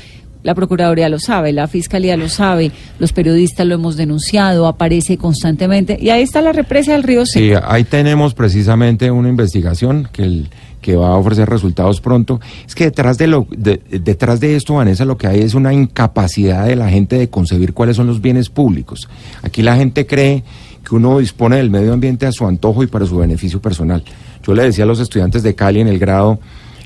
La 0.43 0.55
Procuraduría 0.55 1.07
lo 1.07 1.19
sabe, 1.19 1.53
la 1.53 1.67
Fiscalía 1.69 2.17
lo 2.17 2.27
sabe, 2.27 2.69
los 2.99 3.13
periodistas 3.13 3.65
lo 3.65 3.75
hemos 3.75 3.95
denunciado, 3.95 4.67
aparece 4.67 5.17
constantemente. 5.17 5.97
Y 6.01 6.09
ahí 6.09 6.21
está 6.21 6.41
la 6.41 6.51
represa 6.51 6.91
del 6.91 7.03
río 7.03 7.25
seco. 7.25 7.45
Sí, 7.45 7.53
ahí 7.65 7.85
tenemos 7.85 8.33
precisamente 8.33 9.09
una 9.09 9.29
investigación 9.29 10.09
que, 10.11 10.23
el, 10.23 10.49
que 10.81 10.97
va 10.97 11.11
a 11.13 11.15
ofrecer 11.15 11.49
resultados 11.49 12.01
pronto. 12.01 12.41
Es 12.67 12.75
que 12.75 12.83
detrás 12.83 13.17
de, 13.17 13.27
lo, 13.27 13.47
de- 13.55 13.79
detrás 14.01 14.41
de 14.41 14.57
esto, 14.57 14.73
Vanessa, 14.73 15.05
lo 15.05 15.17
que 15.17 15.27
hay 15.27 15.39
es 15.39 15.53
una 15.53 15.73
incapacidad 15.73 16.65
de 16.67 16.75
la 16.75 16.89
gente 16.89 17.17
de 17.17 17.29
concebir 17.29 17.73
cuáles 17.73 17.95
son 17.95 18.07
los 18.07 18.19
bienes 18.19 18.49
públicos. 18.49 19.07
Aquí 19.43 19.61
la 19.61 19.77
gente 19.77 20.05
cree 20.05 20.43
que 20.85 20.93
uno 20.93 21.19
dispone 21.19 21.55
del 21.55 21.69
medio 21.69 21.93
ambiente 21.93 22.25
a 22.25 22.33
su 22.33 22.45
antojo 22.45 22.83
y 22.83 22.87
para 22.87 23.05
su 23.05 23.15
beneficio 23.15 23.61
personal. 23.61 24.03
Yo 24.45 24.53
le 24.53 24.63
decía 24.63 24.83
a 24.83 24.87
los 24.87 24.99
estudiantes 24.99 25.41
de 25.41 25.55
Cali 25.55 25.79
en 25.79 25.87
el 25.87 25.99
grado 25.99 26.37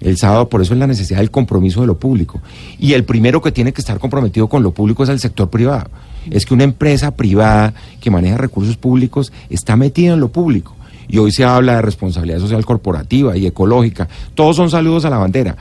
el 0.01 0.17
sábado, 0.17 0.49
por 0.49 0.61
eso 0.61 0.73
es 0.73 0.79
la 0.79 0.87
necesidad 0.87 1.19
del 1.19 1.31
compromiso 1.31 1.81
de 1.81 1.87
lo 1.87 1.97
público. 1.97 2.41
Y 2.79 2.93
el 2.93 3.03
primero 3.03 3.41
que 3.41 3.51
tiene 3.51 3.73
que 3.73 3.81
estar 3.81 3.99
comprometido 3.99 4.47
con 4.47 4.63
lo 4.63 4.71
público 4.71 5.03
es 5.03 5.09
el 5.09 5.19
sector 5.19 5.49
privado. 5.49 5.89
Es 6.29 6.45
que 6.45 6.53
una 6.53 6.63
empresa 6.63 7.11
privada 7.11 7.73
que 7.99 8.11
maneja 8.11 8.37
recursos 8.37 8.77
públicos 8.77 9.31
está 9.49 9.75
metida 9.75 10.13
en 10.13 10.19
lo 10.19 10.29
público. 10.29 10.75
Y 11.07 11.17
hoy 11.19 11.31
se 11.31 11.45
habla 11.45 11.77
de 11.77 11.81
responsabilidad 11.81 12.39
social 12.39 12.65
corporativa 12.65 13.37
y 13.37 13.45
ecológica. 13.45 14.07
Todos 14.35 14.57
son 14.57 14.69
saludos 14.69 15.05
a 15.05 15.09
la 15.09 15.17
bandera. 15.17 15.55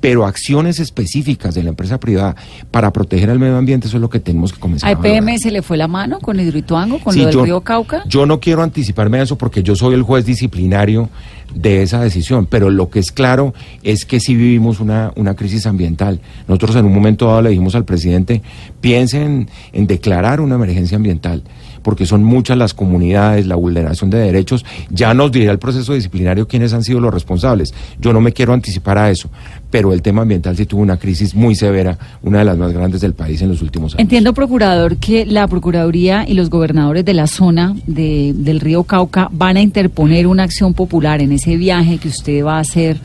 Pero 0.00 0.26
acciones 0.26 0.78
específicas 0.78 1.54
de 1.54 1.62
la 1.64 1.70
empresa 1.70 1.98
privada 1.98 2.36
para 2.70 2.92
proteger 2.92 3.30
al 3.30 3.38
medio 3.38 3.56
ambiente, 3.56 3.88
eso 3.88 3.96
es 3.96 4.00
lo 4.00 4.08
que 4.10 4.20
tenemos 4.20 4.52
que 4.52 4.60
comenzar 4.60 4.88
¿A. 4.88 4.92
EPM 4.92 5.38
se 5.38 5.50
le 5.50 5.60
fue 5.62 5.76
la 5.76 5.88
mano 5.88 6.20
con 6.20 6.38
Hidroituango, 6.38 7.00
con 7.00 7.12
Sí, 7.12 7.20
lo 7.20 7.26
del 7.26 7.34
yo- 7.34 7.44
río 7.44 7.60
Cauca? 7.62 8.04
Yo 8.06 8.24
no 8.24 8.38
quiero 8.38 8.62
anticiparme 8.62 9.18
a 9.18 9.22
eso 9.22 9.36
porque 9.36 9.62
yo 9.62 9.74
soy 9.74 9.94
el 9.94 10.02
juez 10.02 10.24
disciplinario 10.24 11.08
de 11.54 11.82
esa 11.82 12.00
decisión, 12.00 12.46
pero 12.46 12.70
lo 12.70 12.90
que 12.90 12.98
es 13.00 13.10
claro 13.10 13.54
es 13.82 14.04
que 14.04 14.20
sí 14.20 14.36
vivimos 14.36 14.80
una, 14.80 15.12
una 15.16 15.34
crisis 15.34 15.66
ambiental. 15.66 16.20
Nosotros 16.46 16.76
en 16.76 16.84
un 16.86 16.94
momento 16.94 17.26
dado 17.26 17.42
le 17.42 17.50
dijimos 17.50 17.74
al 17.74 17.84
presidente, 17.86 18.42
piensen 18.80 19.48
en 19.72 19.86
declarar 19.86 20.40
una 20.40 20.54
emergencia 20.56 20.96
ambiental, 20.96 21.42
porque 21.82 22.06
son 22.06 22.24
muchas 22.24 22.56
las 22.58 22.74
comunidades, 22.74 23.46
la 23.46 23.54
vulneración 23.56 24.10
de 24.10 24.18
derechos. 24.18 24.64
Ya 24.90 25.14
nos 25.14 25.32
dirá 25.32 25.52
el 25.52 25.58
proceso 25.58 25.94
disciplinario 25.94 26.46
quiénes 26.48 26.72
han 26.72 26.82
sido 26.84 27.00
los 27.00 27.12
responsables. 27.12 27.72
Yo 28.00 28.12
no 28.12 28.20
me 28.20 28.32
quiero 28.32 28.52
anticipar 28.52 28.98
a 28.98 29.10
eso, 29.10 29.30
pero 29.70 29.92
el 29.92 30.02
tema 30.02 30.22
ambiental 30.22 30.56
sí 30.56 30.66
tuvo 30.66 30.82
una 30.82 30.96
crisis 30.96 31.34
muy 31.34 31.54
severa, 31.54 31.98
una 32.22 32.38
de 32.40 32.44
las 32.44 32.56
más 32.58 32.72
grandes 32.72 33.00
del 33.00 33.14
país 33.14 33.40
en 33.42 33.48
los 33.48 33.62
últimos 33.62 33.92
años. 33.94 34.00
Entiendo, 34.00 34.32
procurador, 34.34 34.96
que 34.96 35.26
la 35.26 35.46
Procuraduría 35.48 36.24
y 36.28 36.34
los 36.34 36.50
gobernadores 36.50 37.04
de 37.04 37.14
la 37.14 37.26
zona 37.26 37.74
de- 37.86 38.32
del 38.36 38.60
río 38.60 38.84
Cauca 38.84 39.28
van 39.32 39.56
a 39.56 39.60
interponer 39.60 40.26
una 40.26 40.42
acción 40.44 40.74
popular 40.74 41.20
en 41.20 41.32
ese 41.32 41.56
viaje 41.56 41.98
que 41.98 42.08
usted 42.08 42.44
va 42.44 42.56
a 42.56 42.60
hacer 42.60 42.98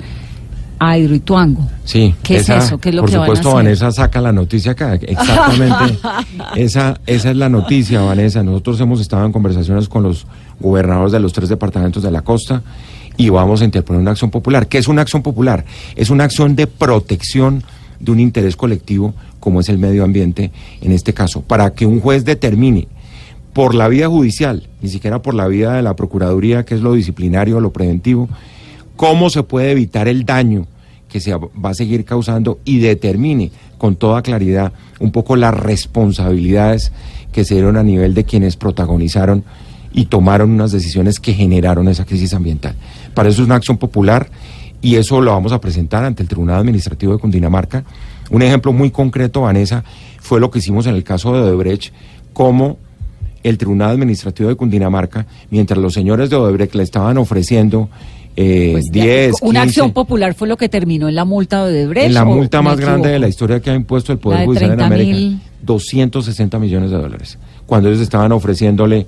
a 0.89 0.97
Hidroituango. 0.97 1.69
Sí. 1.85 2.13
¿Qué 2.21 2.37
es 2.37 2.49
eso? 2.49 2.77
¿Qué 2.77 2.89
es 2.89 2.95
lo 2.95 3.01
por 3.01 3.09
que 3.09 3.17
van 3.17 3.23
a 3.23 3.25
supuesto, 3.27 3.49
hacer? 3.49 3.63
Vanessa 3.63 3.91
saca 3.91 4.19
la 4.21 4.31
noticia 4.31 4.73
acá. 4.73 4.95
Exactamente. 4.95 5.99
esa, 6.55 6.99
esa 7.05 7.31
es 7.31 7.37
la 7.37 7.49
noticia, 7.49 8.01
Vanessa. 8.01 8.43
Nosotros 8.43 8.79
hemos 8.81 8.99
estado 8.99 9.25
en 9.25 9.31
conversaciones 9.31 9.87
con 9.87 10.03
los 10.03 10.27
gobernadores 10.59 11.11
de 11.11 11.19
los 11.19 11.31
tres 11.31 11.49
departamentos 11.49 12.03
de 12.03 12.11
la 12.11 12.21
costa 12.21 12.61
y 13.15 13.29
vamos 13.29 13.61
a 13.61 13.65
interponer 13.65 14.01
una 14.01 14.11
acción 14.11 14.29
popular. 14.29 14.67
¿Qué 14.67 14.77
es 14.77 14.87
una 14.87 15.01
acción 15.01 15.21
popular? 15.21 15.63
Es 15.95 16.09
una 16.09 16.25
acción 16.25 16.55
de 16.55 16.67
protección 16.67 17.63
de 17.99 18.11
un 18.11 18.19
interés 18.19 18.55
colectivo 18.55 19.13
como 19.39 19.59
es 19.59 19.69
el 19.69 19.77
medio 19.77 20.03
ambiente 20.03 20.51
en 20.81 20.91
este 20.91 21.13
caso, 21.13 21.41
para 21.41 21.73
que 21.73 21.85
un 21.85 21.99
juez 21.99 22.25
determine 22.25 22.87
por 23.53 23.75
la 23.75 23.87
vía 23.87 24.07
judicial, 24.07 24.67
ni 24.81 24.89
siquiera 24.89 25.21
por 25.21 25.33
la 25.33 25.47
vía 25.47 25.71
de 25.71 25.81
la 25.81 25.95
Procuraduría, 25.95 26.65
que 26.65 26.75
es 26.75 26.81
lo 26.81 26.93
disciplinario, 26.93 27.59
lo 27.59 27.71
preventivo, 27.71 28.27
cómo 28.95 29.29
se 29.29 29.43
puede 29.43 29.71
evitar 29.71 30.07
el 30.07 30.25
daño 30.25 30.65
que 31.13 31.19
se 31.19 31.31
va 31.35 31.69
a 31.69 31.73
seguir 31.75 32.05
causando 32.05 32.59
y 32.65 32.79
determine 32.79 33.51
con 33.77 33.97
toda 33.97 34.23
claridad 34.23 34.73
un 34.99 35.11
poco 35.11 35.35
las 35.35 35.53
responsabilidades 35.53 36.91
que 37.31 37.45
se 37.45 37.53
dieron 37.53 37.77
a 37.77 37.83
nivel 37.83 38.15
de 38.15 38.23
quienes 38.23 38.57
protagonizaron 38.57 39.43
y 39.93 40.05
tomaron 40.05 40.49
unas 40.49 40.71
decisiones 40.71 41.19
que 41.19 41.35
generaron 41.35 41.87
esa 41.87 42.03
crisis 42.03 42.33
ambiental. 42.33 42.73
Para 43.13 43.29
eso 43.29 43.43
es 43.43 43.45
una 43.45 43.53
acción 43.53 43.77
popular 43.77 44.31
y 44.81 44.95
eso 44.95 45.21
lo 45.21 45.29
vamos 45.29 45.51
a 45.51 45.61
presentar 45.61 46.03
ante 46.03 46.23
el 46.23 46.29
Tribunal 46.29 46.57
Administrativo 46.57 47.13
de 47.13 47.19
Cundinamarca. 47.19 47.83
Un 48.31 48.41
ejemplo 48.41 48.73
muy 48.73 48.89
concreto, 48.89 49.41
Vanessa, 49.41 49.83
fue 50.19 50.39
lo 50.39 50.49
que 50.49 50.57
hicimos 50.57 50.87
en 50.87 50.95
el 50.95 51.03
caso 51.03 51.31
de 51.35 51.41
Odebrecht, 51.41 51.93
cómo 52.33 52.79
el 53.43 53.59
Tribunal 53.59 53.91
Administrativo 53.91 54.49
de 54.49 54.55
Cundinamarca, 54.55 55.27
mientras 55.51 55.77
los 55.77 55.93
señores 55.93 56.31
de 56.31 56.37
Odebrecht 56.37 56.73
le 56.73 56.81
estaban 56.81 57.19
ofreciendo 57.19 57.89
eh, 58.35 58.69
Pues, 58.73 58.85
ya, 58.91 59.03
10, 59.03 59.35
Una 59.41 59.61
15, 59.61 59.69
acción 59.69 59.91
popular 59.93 60.33
fue 60.33 60.47
lo 60.47 60.57
que 60.57 60.69
terminó 60.69 61.07
en 61.09 61.15
la 61.15 61.25
multa 61.25 61.65
de 61.65 61.73
Odebrecht. 61.85 62.07
en 62.07 62.13
la 62.13 62.23
¿o 62.23 62.25
multa 62.35 62.61
más 62.61 62.79
grande 62.79 63.09
de 63.09 63.19
la 63.19 63.27
historia 63.27 63.59
que 63.61 63.69
ha 63.69 63.75
impuesto 63.75 64.11
el 64.11 64.17
Poder 64.19 64.39
de 64.39 64.45
Judicial 64.45 64.71
en 64.71 64.79
30.000. 64.79 64.83
América, 64.85 65.43
260 65.61 66.59
millones 66.59 66.91
de 66.91 66.97
dólares. 66.97 67.37
Cuando 67.65 67.89
ellos 67.89 68.01
estaban 68.01 68.31
ofreciéndole 68.31 69.05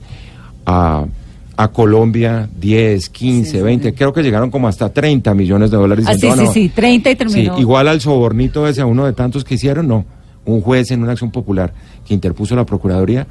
a, 0.66 1.06
a 1.58 1.68
Colombia 1.70 2.48
10, 2.60 3.10
15, 3.10 3.62
20, 3.62 3.94
creo 3.94 4.14
que 4.14 4.22
llegaron 4.24 4.50
como 4.52 4.68
hasta 4.68 4.90
30 4.94 5.34
millones 5.34 5.72
de 5.72 5.78
dólares. 5.78 6.06
Ah, 6.08 6.14
sí, 6.14 6.22
sí, 6.22 6.28
"No, 6.44 6.52
sí, 6.54 6.70
30 6.70 7.10
y 7.10 7.14
Sí, 7.14 7.18
terminó. 7.18 7.60
igual 7.60 7.88
al 7.88 8.02
sobornito 8.02 8.68
ese 8.68 8.82
a 8.82 8.86
uno 8.86 9.06
de 9.06 9.14
tantos 9.14 9.44
que 9.44 9.56
hicieron, 9.56 9.88
no. 9.88 10.06
Un 10.46 10.62
juez 10.62 10.92
en 10.92 11.02
una 11.02 11.14
acción 11.14 11.32
popular 11.32 11.74
que 12.08 12.14
interpuso 12.14 12.56
la 12.56 12.66
Procuraduría, 12.66 13.26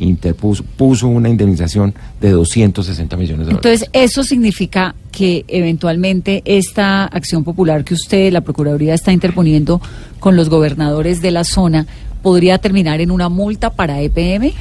interpuso 0.00 0.64
puso 0.76 1.06
una 1.06 1.28
indemnización 1.28 1.94
de 2.20 2.30
260 2.30 3.16
millones 3.16 3.46
de 3.46 3.52
dólares. 3.52 3.82
Entonces, 3.82 3.90
eso 3.92 4.24
significa 4.24 4.94
que 5.12 5.44
eventualmente 5.48 6.42
esta 6.44 7.04
acción 7.04 7.44
popular 7.44 7.84
que 7.84 7.94
usted, 7.94 8.32
la 8.32 8.40
Procuraduría, 8.40 8.94
está 8.94 9.12
interponiendo 9.12 9.80
con 10.18 10.36
los 10.36 10.48
gobernadores 10.48 11.22
de 11.22 11.30
la 11.30 11.44
zona, 11.44 11.86
podría 12.22 12.58
terminar 12.58 13.00
en 13.00 13.10
una 13.10 13.28
multa 13.28 13.70
para 13.70 14.00
EPM. 14.00 14.52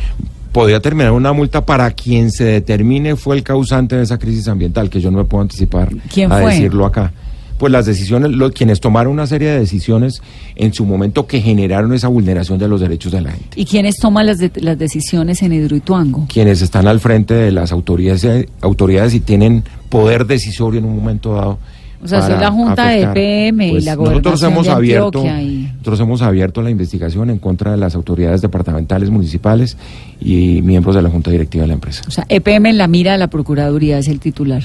Podría 0.52 0.80
terminar 0.80 1.12
una 1.12 1.32
multa 1.32 1.66
para 1.66 1.92
quien 1.92 2.32
se 2.32 2.44
determine 2.44 3.16
fue 3.16 3.36
el 3.36 3.44
causante 3.44 3.96
de 3.96 4.04
esa 4.04 4.18
crisis 4.18 4.48
ambiental, 4.48 4.90
que 4.90 5.00
yo 5.00 5.12
no 5.12 5.20
me 5.20 5.24
puedo 5.24 5.42
anticipar 5.44 5.90
¿Quién 6.12 6.32
a 6.32 6.42
fue? 6.42 6.54
decirlo 6.54 6.86
acá. 6.86 7.12
Pues 7.60 7.72
las 7.72 7.86
decisiones, 7.86 8.32
lo- 8.32 8.52
quienes 8.52 8.80
tomaron 8.80 9.14
una 9.14 9.28
serie 9.28 9.50
de 9.50 9.60
decisiones 9.60 10.22
en 10.56 10.74
su 10.74 10.86
momento 10.86 11.28
que 11.28 11.42
generaron 11.42 11.94
esa 11.94 12.08
vulneración 12.08 12.58
de 12.58 12.68
los 12.68 12.82
derechos 12.82 13.12
de 13.12 13.22
la 13.22 13.32
gente. 13.32 13.50
¿Y 13.56 13.66
quiénes 13.66 13.98
toman 13.98 14.26
las, 14.26 14.40
de- 14.40 14.52
las 14.56 14.80
decisiones 14.80 15.44
en 15.44 15.54
Hidroituango? 15.54 16.26
Quienes 16.32 16.62
están 16.64 16.88
al 16.88 17.00
frente 17.00 17.34
de 17.36 17.52
las 17.52 17.72
autoridades, 17.72 18.24
eh, 18.24 18.50
autoridades 18.62 19.14
y 19.14 19.20
tienen 19.20 19.64
poder 19.90 20.26
decisorio 20.26 20.80
en 20.80 20.86
un 20.86 20.96
momento 20.96 21.34
dado. 21.36 21.60
O 22.02 22.08
sea, 22.08 22.22
para 22.22 22.40
la 22.40 22.50
Junta 22.50 22.88
de 22.88 23.04
afectar. 23.04 23.18
EPM 23.18 23.68
y 23.68 23.72
Pues 23.72 23.84
la 23.84 23.96
nosotros 23.98 24.42
hemos 24.44 24.66
de 24.68 24.72
abierto, 24.72 25.22
y- 25.26 25.68
nosotros 25.74 26.00
hemos 26.00 26.22
abierto 26.22 26.62
la 26.62 26.70
investigación 26.70 27.30
en 27.30 27.40
contra 27.40 27.72
de 27.72 27.78
las 27.78 27.94
autoridades 27.94 28.42
departamentales, 28.42 29.10
municipales 29.10 29.76
y 30.22 30.62
miembros 30.62 30.96
de 30.96 31.02
la 31.02 31.10
Junta 31.10 31.30
Directiva 31.30 31.64
de 31.64 31.68
la 31.68 31.74
empresa. 31.74 32.04
O 32.08 32.12
sea, 32.12 32.26
EPM 32.30 32.70
en 32.70 32.78
la 32.78 32.88
mira 32.88 33.12
de 33.12 33.18
la 33.18 33.28
Procuraduría 33.28 33.98
es 34.00 34.08
el 34.08 34.22
titular. 34.22 34.64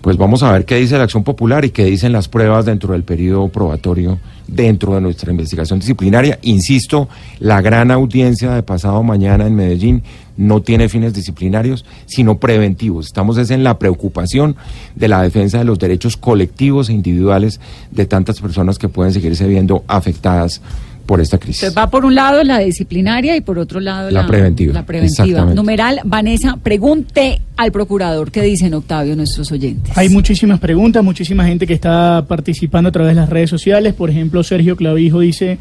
Pues 0.00 0.16
vamos 0.16 0.44
a 0.44 0.52
ver 0.52 0.64
qué 0.64 0.76
dice 0.76 0.96
la 0.96 1.04
acción 1.04 1.24
popular 1.24 1.64
y 1.64 1.70
qué 1.70 1.84
dicen 1.84 2.12
las 2.12 2.28
pruebas 2.28 2.64
dentro 2.64 2.92
del 2.92 3.02
periodo 3.02 3.48
probatorio, 3.48 4.18
dentro 4.46 4.94
de 4.94 5.00
nuestra 5.00 5.32
investigación 5.32 5.80
disciplinaria. 5.80 6.38
Insisto, 6.42 7.08
la 7.40 7.60
gran 7.60 7.90
audiencia 7.90 8.52
de 8.52 8.62
pasado 8.62 9.02
mañana 9.02 9.46
en 9.46 9.56
Medellín 9.56 10.04
no 10.36 10.62
tiene 10.62 10.88
fines 10.88 11.14
disciplinarios, 11.14 11.84
sino 12.06 12.38
preventivos. 12.38 13.06
Estamos 13.06 13.38
es 13.38 13.50
en 13.50 13.64
la 13.64 13.80
preocupación 13.80 14.54
de 14.94 15.08
la 15.08 15.20
defensa 15.20 15.58
de 15.58 15.64
los 15.64 15.80
derechos 15.80 16.16
colectivos 16.16 16.88
e 16.88 16.92
individuales 16.92 17.60
de 17.90 18.06
tantas 18.06 18.40
personas 18.40 18.78
que 18.78 18.88
pueden 18.88 19.12
seguirse 19.12 19.48
viendo 19.48 19.82
afectadas 19.88 20.62
por 21.08 21.22
esta 21.22 21.38
crisis. 21.38 21.62
Entonces 21.62 21.78
va 21.82 21.88
por 21.88 22.04
un 22.04 22.14
lado 22.14 22.44
la 22.44 22.58
disciplinaria 22.58 23.34
y 23.34 23.40
por 23.40 23.58
otro 23.58 23.80
lado 23.80 24.10
La 24.10 24.26
preventiva, 24.26 24.74
La 24.74 24.84
preventiva. 24.84 25.46
Numeral, 25.46 26.00
Vanessa, 26.04 26.58
pregunte 26.62 27.40
al 27.56 27.72
procurador 27.72 28.30
qué 28.30 28.42
dicen 28.42 28.74
Octavio 28.74 29.16
nuestros 29.16 29.50
oyentes. 29.50 29.96
Hay 29.96 30.10
muchísimas 30.10 30.60
preguntas, 30.60 31.02
muchísima 31.02 31.46
gente 31.46 31.66
que 31.66 31.72
está 31.72 32.26
participando 32.28 32.90
a 32.90 32.92
través 32.92 33.14
de 33.14 33.22
las 33.22 33.30
redes 33.30 33.48
sociales. 33.48 33.94
Por 33.94 34.10
ejemplo, 34.10 34.42
Sergio 34.42 34.76
Clavijo 34.76 35.20
dice 35.20 35.58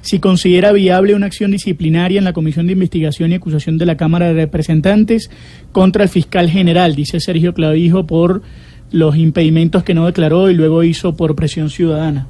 si 0.00 0.18
considera 0.18 0.72
viable 0.72 1.14
una 1.14 1.26
acción 1.26 1.52
disciplinaria 1.52 2.18
en 2.18 2.24
la 2.24 2.32
Comisión 2.32 2.66
de 2.66 2.72
Investigación 2.72 3.30
y 3.30 3.36
Acusación 3.36 3.78
de 3.78 3.86
la 3.86 3.96
Cámara 3.96 4.26
de 4.26 4.34
Representantes 4.34 5.30
contra 5.70 6.02
el 6.02 6.08
fiscal 6.08 6.50
general, 6.50 6.96
dice 6.96 7.20
Sergio 7.20 7.54
Clavijo, 7.54 8.04
por 8.04 8.42
los 8.90 9.16
impedimentos 9.16 9.84
que 9.84 9.94
no 9.94 10.06
declaró 10.06 10.50
y 10.50 10.54
luego 10.54 10.82
hizo 10.82 11.14
por 11.14 11.36
presión 11.36 11.70
ciudadana. 11.70 12.26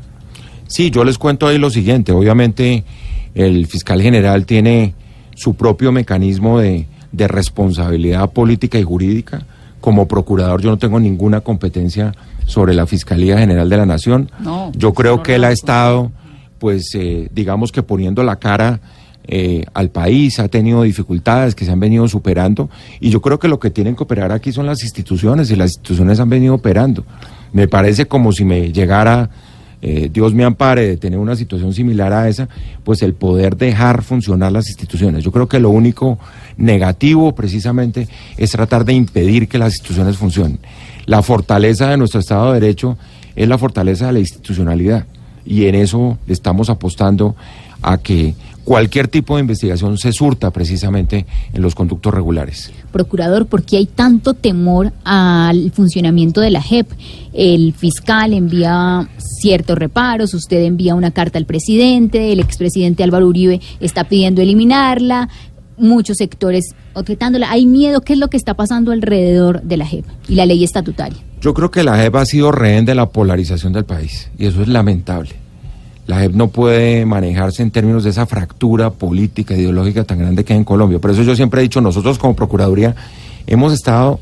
Sí, 0.69 0.91
yo 0.91 1.03
les 1.03 1.19
cuento 1.19 1.49
ahí 1.49 1.59
lo 1.59 1.71
siguiente. 1.71 2.13
Obviamente 2.13 2.85
el 3.35 3.67
fiscal 3.67 4.01
general 4.01 4.47
tiene 4.47 4.95
su 5.35 5.55
propio 5.55 5.91
mecanismo 5.91 6.61
de, 6.61 6.87
de 7.11 7.29
responsabilidad 7.29 8.31
política 8.31 8.79
y 8.79 8.85
jurídica. 8.85 9.43
Como 9.81 10.07
procurador 10.09 10.61
yo 10.61 10.71
no 10.71 10.79
tengo 10.79 11.01
ninguna 11.01 11.41
competencia 11.41 12.15
sobre 12.47 12.75
la 12.75 12.87
Fiscalía 12.87 13.39
General 13.39 13.69
de 13.69 13.77
la 13.77 13.87
Nación. 13.87 14.31
No, 14.41 14.73
yo 14.75 14.93
creo 14.95 15.23
que 15.23 15.37
él 15.37 15.45
ha 15.45 15.53
estado, 15.53 16.11
pues, 16.59 16.95
eh, 16.95 17.29
digamos 17.33 17.73
que 17.73 17.83
poniendo 17.83 18.23
la 18.23 18.37
cara 18.37 18.81
eh, 19.31 19.67
al 19.75 19.91
país, 19.91 20.41
ha 20.41 20.49
tenido 20.49 20.83
dificultades 20.83 21.55
que 21.55 21.67
se 21.67 21.71
han 21.71 21.79
venido 21.79 22.09
superando 22.09 22.71
y 22.99 23.11
yo 23.11 23.21
creo 23.21 23.39
que 23.39 23.47
lo 23.47 23.61
que 23.61 23.71
tienen 23.71 23.95
que 23.95 24.03
operar 24.03 24.33
aquí 24.33 24.53
son 24.53 24.65
las 24.65 24.83
instituciones 24.83 25.51
y 25.51 25.57
las 25.57 25.73
instituciones 25.73 26.19
han 26.19 26.31
venido 26.31 26.55
operando. 26.55 27.05
Me 27.53 27.69
parece 27.69 28.07
como 28.07 28.33
si 28.33 28.45
me 28.45 28.73
llegara, 28.73 29.29
eh, 29.81 30.11
Dios 30.13 30.35
me 30.35 30.45
ampare, 30.45 30.87
de 30.87 30.97
tener 30.97 31.19
una 31.19 31.37
situación 31.37 31.73
similar 31.73 32.13
a 32.13 32.29
esa, 32.29 32.49
pues 32.85 33.03
el 33.03 33.15
poder 33.15 33.57
dejar 33.57 34.03
funcionar 34.03 34.51
las 34.51 34.69
instituciones. 34.69 35.23
Yo 35.23 35.31
creo 35.31 35.49
que 35.49 35.61
lo 35.61 35.71
único 35.71 36.19
negativo 36.57 37.35
precisamente 37.35 38.09
es 38.37 38.51
tratar 38.51 38.85
de 38.85 38.95
impedir 38.95 39.49
que 39.49 39.59
las 39.59 39.75
instituciones 39.75 40.17
funcionen. 40.17 40.59
La 41.07 41.23
fortaleza 41.23 41.89
de 41.89 41.97
nuestro 41.97 42.21
Estado 42.21 42.53
de 42.53 42.61
Derecho 42.61 42.99
es 43.37 43.49
la 43.49 43.59
fortaleza 43.59 44.09
de 44.09 44.15
la 44.15 44.19
institucionalidad 44.19 45.07
y 45.47 45.67
en 45.67 45.77
eso 45.77 46.19
estamos 46.27 46.69
apostando 46.69 47.37
a 47.81 47.99
que 47.99 48.35
cualquier 48.69 49.09
tipo 49.09 49.35
de 49.35 49.41
investigación 49.41 49.97
se 49.97 50.13
surta 50.13 50.51
precisamente 50.51 51.25
en 51.55 51.63
los 51.63 51.75
conductos 51.75 52.13
regulares. 52.13 52.71
Procurador, 52.93 53.47
¿por 53.47 53.63
qué 53.63 53.79
hay 53.79 53.87
tanto 53.87 54.35
temor 54.35 54.93
al 55.05 55.73
funcionamiento 55.73 56.43
de 56.43 56.51
la 56.51 56.61
JEP? 56.61 56.87
El 57.33 57.73
fiscal 57.73 58.35
envía 58.35 59.09
ciertos 59.41 59.79
reparos, 59.79 60.35
usted 60.35 60.65
envía 60.65 60.95
una 60.95 61.13
carta 61.13 61.39
al 61.39 61.47
presidente, 61.47 62.31
el 62.31 62.41
expresidente 62.41 63.03
Álvaro 63.03 63.27
Uribe 63.27 63.59
está 63.81 64.05
pidiendo 64.05 64.43
eliminarla, 64.43 65.31
muchos 65.79 66.19
sectores 66.19 66.75
objetándola. 66.93 67.51
¿Hay 67.51 67.65
miedo? 67.65 68.03
¿Qué 68.03 68.13
es 68.13 68.19
lo 68.19 68.29
que 68.29 68.37
está 68.37 68.53
pasando 68.53 68.93
alrededor 68.93 69.63
de 69.63 69.79
la 69.79 69.87
JEP 69.87 70.05
y 70.29 70.35
la 70.35 70.45
ley 70.45 70.63
estatutaria? 70.63 71.17
Yo 71.41 71.55
creo 71.55 71.71
que 71.71 71.85
la 71.85 71.97
JEP 71.97 72.15
ha 72.17 72.27
sido 72.27 72.53
rehén 72.53 72.85
de 72.85 72.95
la 72.95 73.09
polarización 73.09 73.73
del 73.73 73.87
país 73.87 74.29
y 74.37 74.45
eso 74.45 74.61
es 74.61 74.69
lamentable. 74.69 75.48
La 76.09 76.21
JEP 76.21 76.33
no 76.33 76.49
puede 76.49 77.05
manejarse 77.05 77.63
en 77.63 77.71
términos 77.71 78.03
de 78.03 78.09
esa 78.09 78.25
fractura 78.25 78.89
política, 78.89 79.55
ideológica 79.55 80.05
tan 80.05 80.19
grande 80.19 80.43
que 80.43 80.55
hay 80.55 80.59
en 80.59 80.65
Colombia. 80.65 80.99
Por 80.99 81.11
eso 81.11 81.23
yo 81.23 81.37
siempre 81.37 81.61
he 81.61 81.65
dicho, 81.65 81.83
nosotros 81.83 82.19
como 82.19 82.35
Procuraduría 82.35 82.97
hemos 83.47 83.75
estado 83.75 84.19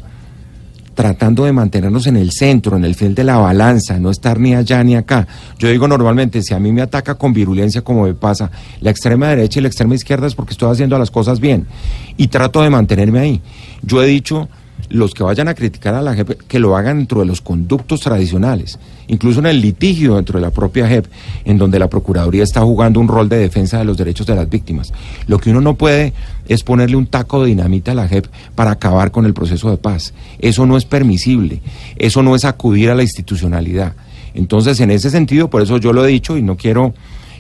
tratando 0.96 1.44
de 1.44 1.52
mantenernos 1.52 2.08
en 2.08 2.16
el 2.16 2.32
centro, 2.32 2.76
en 2.76 2.84
el 2.84 2.96
fiel 2.96 3.14
de 3.14 3.22
la 3.22 3.36
balanza, 3.36 4.00
no 4.00 4.10
estar 4.10 4.40
ni 4.40 4.52
allá 4.52 4.82
ni 4.82 4.96
acá. 4.96 5.28
Yo 5.60 5.68
digo 5.68 5.86
normalmente, 5.86 6.42
si 6.42 6.54
a 6.54 6.58
mí 6.58 6.72
me 6.72 6.82
ataca 6.82 7.14
con 7.14 7.32
virulencia 7.32 7.82
como 7.82 8.02
me 8.02 8.14
pasa 8.14 8.50
la 8.80 8.90
extrema 8.90 9.28
derecha 9.28 9.60
y 9.60 9.62
la 9.62 9.68
extrema 9.68 9.94
izquierda 9.94 10.26
es 10.26 10.34
porque 10.34 10.54
estoy 10.54 10.72
haciendo 10.72 10.98
las 10.98 11.12
cosas 11.12 11.38
bien 11.38 11.68
y 12.16 12.26
trato 12.26 12.62
de 12.62 12.70
mantenerme 12.70 13.20
ahí. 13.20 13.40
Yo 13.82 14.02
he 14.02 14.06
dicho, 14.06 14.48
los 14.88 15.14
que 15.14 15.22
vayan 15.22 15.48
a 15.48 15.54
criticar 15.54 15.94
a 15.94 16.02
la 16.02 16.14
JEP, 16.14 16.42
que 16.48 16.58
lo 16.58 16.76
hagan 16.76 16.98
dentro 16.98 17.20
de 17.20 17.26
los 17.26 17.40
conductos 17.40 18.00
tradicionales, 18.00 18.78
incluso 19.08 19.40
en 19.40 19.46
el 19.46 19.60
litigio 19.60 20.16
dentro 20.16 20.38
de 20.38 20.46
la 20.46 20.50
propia 20.50 20.88
JEP, 20.88 21.06
en 21.44 21.58
donde 21.58 21.78
la 21.78 21.88
Procuraduría 21.88 22.42
está 22.42 22.60
jugando 22.62 23.00
un 23.00 23.08
rol 23.08 23.28
de 23.28 23.38
defensa 23.38 23.78
de 23.78 23.84
los 23.84 23.96
derechos 23.96 24.26
de 24.26 24.34
las 24.34 24.48
víctimas. 24.48 24.92
Lo 25.26 25.38
que 25.38 25.50
uno 25.50 25.60
no 25.60 25.74
puede 25.74 26.12
es 26.48 26.62
ponerle 26.62 26.96
un 26.96 27.06
taco 27.06 27.42
de 27.42 27.48
dinamita 27.48 27.92
a 27.92 27.94
la 27.94 28.08
JEP 28.08 28.26
para 28.54 28.72
acabar 28.72 29.10
con 29.10 29.26
el 29.26 29.34
proceso 29.34 29.70
de 29.70 29.76
paz. 29.76 30.14
Eso 30.38 30.66
no 30.66 30.76
es 30.76 30.84
permisible, 30.84 31.60
eso 31.96 32.22
no 32.22 32.34
es 32.34 32.44
acudir 32.44 32.90
a 32.90 32.94
la 32.94 33.02
institucionalidad. 33.02 33.94
Entonces, 34.34 34.80
en 34.80 34.90
ese 34.90 35.10
sentido, 35.10 35.48
por 35.48 35.62
eso 35.62 35.78
yo 35.78 35.92
lo 35.92 36.04
he 36.04 36.08
dicho 36.08 36.36
y 36.36 36.42
no 36.42 36.56
quiero 36.56 36.94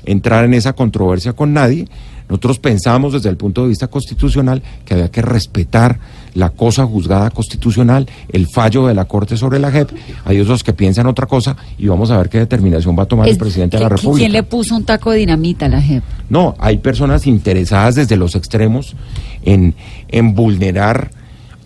entrar 0.06 0.44
en 0.44 0.54
esa 0.54 0.72
controversia 0.72 1.34
con 1.34 1.52
nadie. 1.52 1.86
Nosotros 2.28 2.58
pensamos 2.58 3.12
desde 3.12 3.28
el 3.28 3.36
punto 3.36 3.62
de 3.62 3.68
vista 3.68 3.86
constitucional 3.88 4.62
que 4.84 4.94
había 4.94 5.10
que 5.10 5.22
respetar 5.22 5.98
la 6.34 6.50
cosa 6.50 6.84
juzgada 6.84 7.30
constitucional, 7.30 8.06
el 8.30 8.46
fallo 8.46 8.86
de 8.86 8.94
la 8.94 9.06
Corte 9.06 9.36
sobre 9.36 9.58
la 9.58 9.70
JEP. 9.70 9.90
Hay 10.24 10.38
otros 10.40 10.62
que 10.62 10.72
piensan 10.74 11.06
otra 11.06 11.26
cosa 11.26 11.56
y 11.78 11.86
vamos 11.86 12.10
a 12.10 12.18
ver 12.18 12.28
qué 12.28 12.38
determinación 12.38 12.98
va 12.98 13.04
a 13.04 13.06
tomar 13.06 13.26
el 13.26 13.32
Es- 13.32 13.38
presidente 13.38 13.76
de 13.78 13.82
la 13.84 13.88
¿qui- 13.88 13.96
República. 13.96 14.18
¿Quién 14.18 14.32
le 14.32 14.42
puso 14.42 14.76
un 14.76 14.84
taco 14.84 15.12
de 15.12 15.18
dinamita 15.18 15.66
a 15.66 15.68
la 15.70 15.80
JEP? 15.80 16.02
No, 16.28 16.54
hay 16.58 16.78
personas 16.78 17.26
interesadas 17.26 17.94
desde 17.94 18.16
los 18.16 18.34
extremos 18.34 18.94
en, 19.44 19.74
en 20.08 20.34
vulnerar 20.34 21.10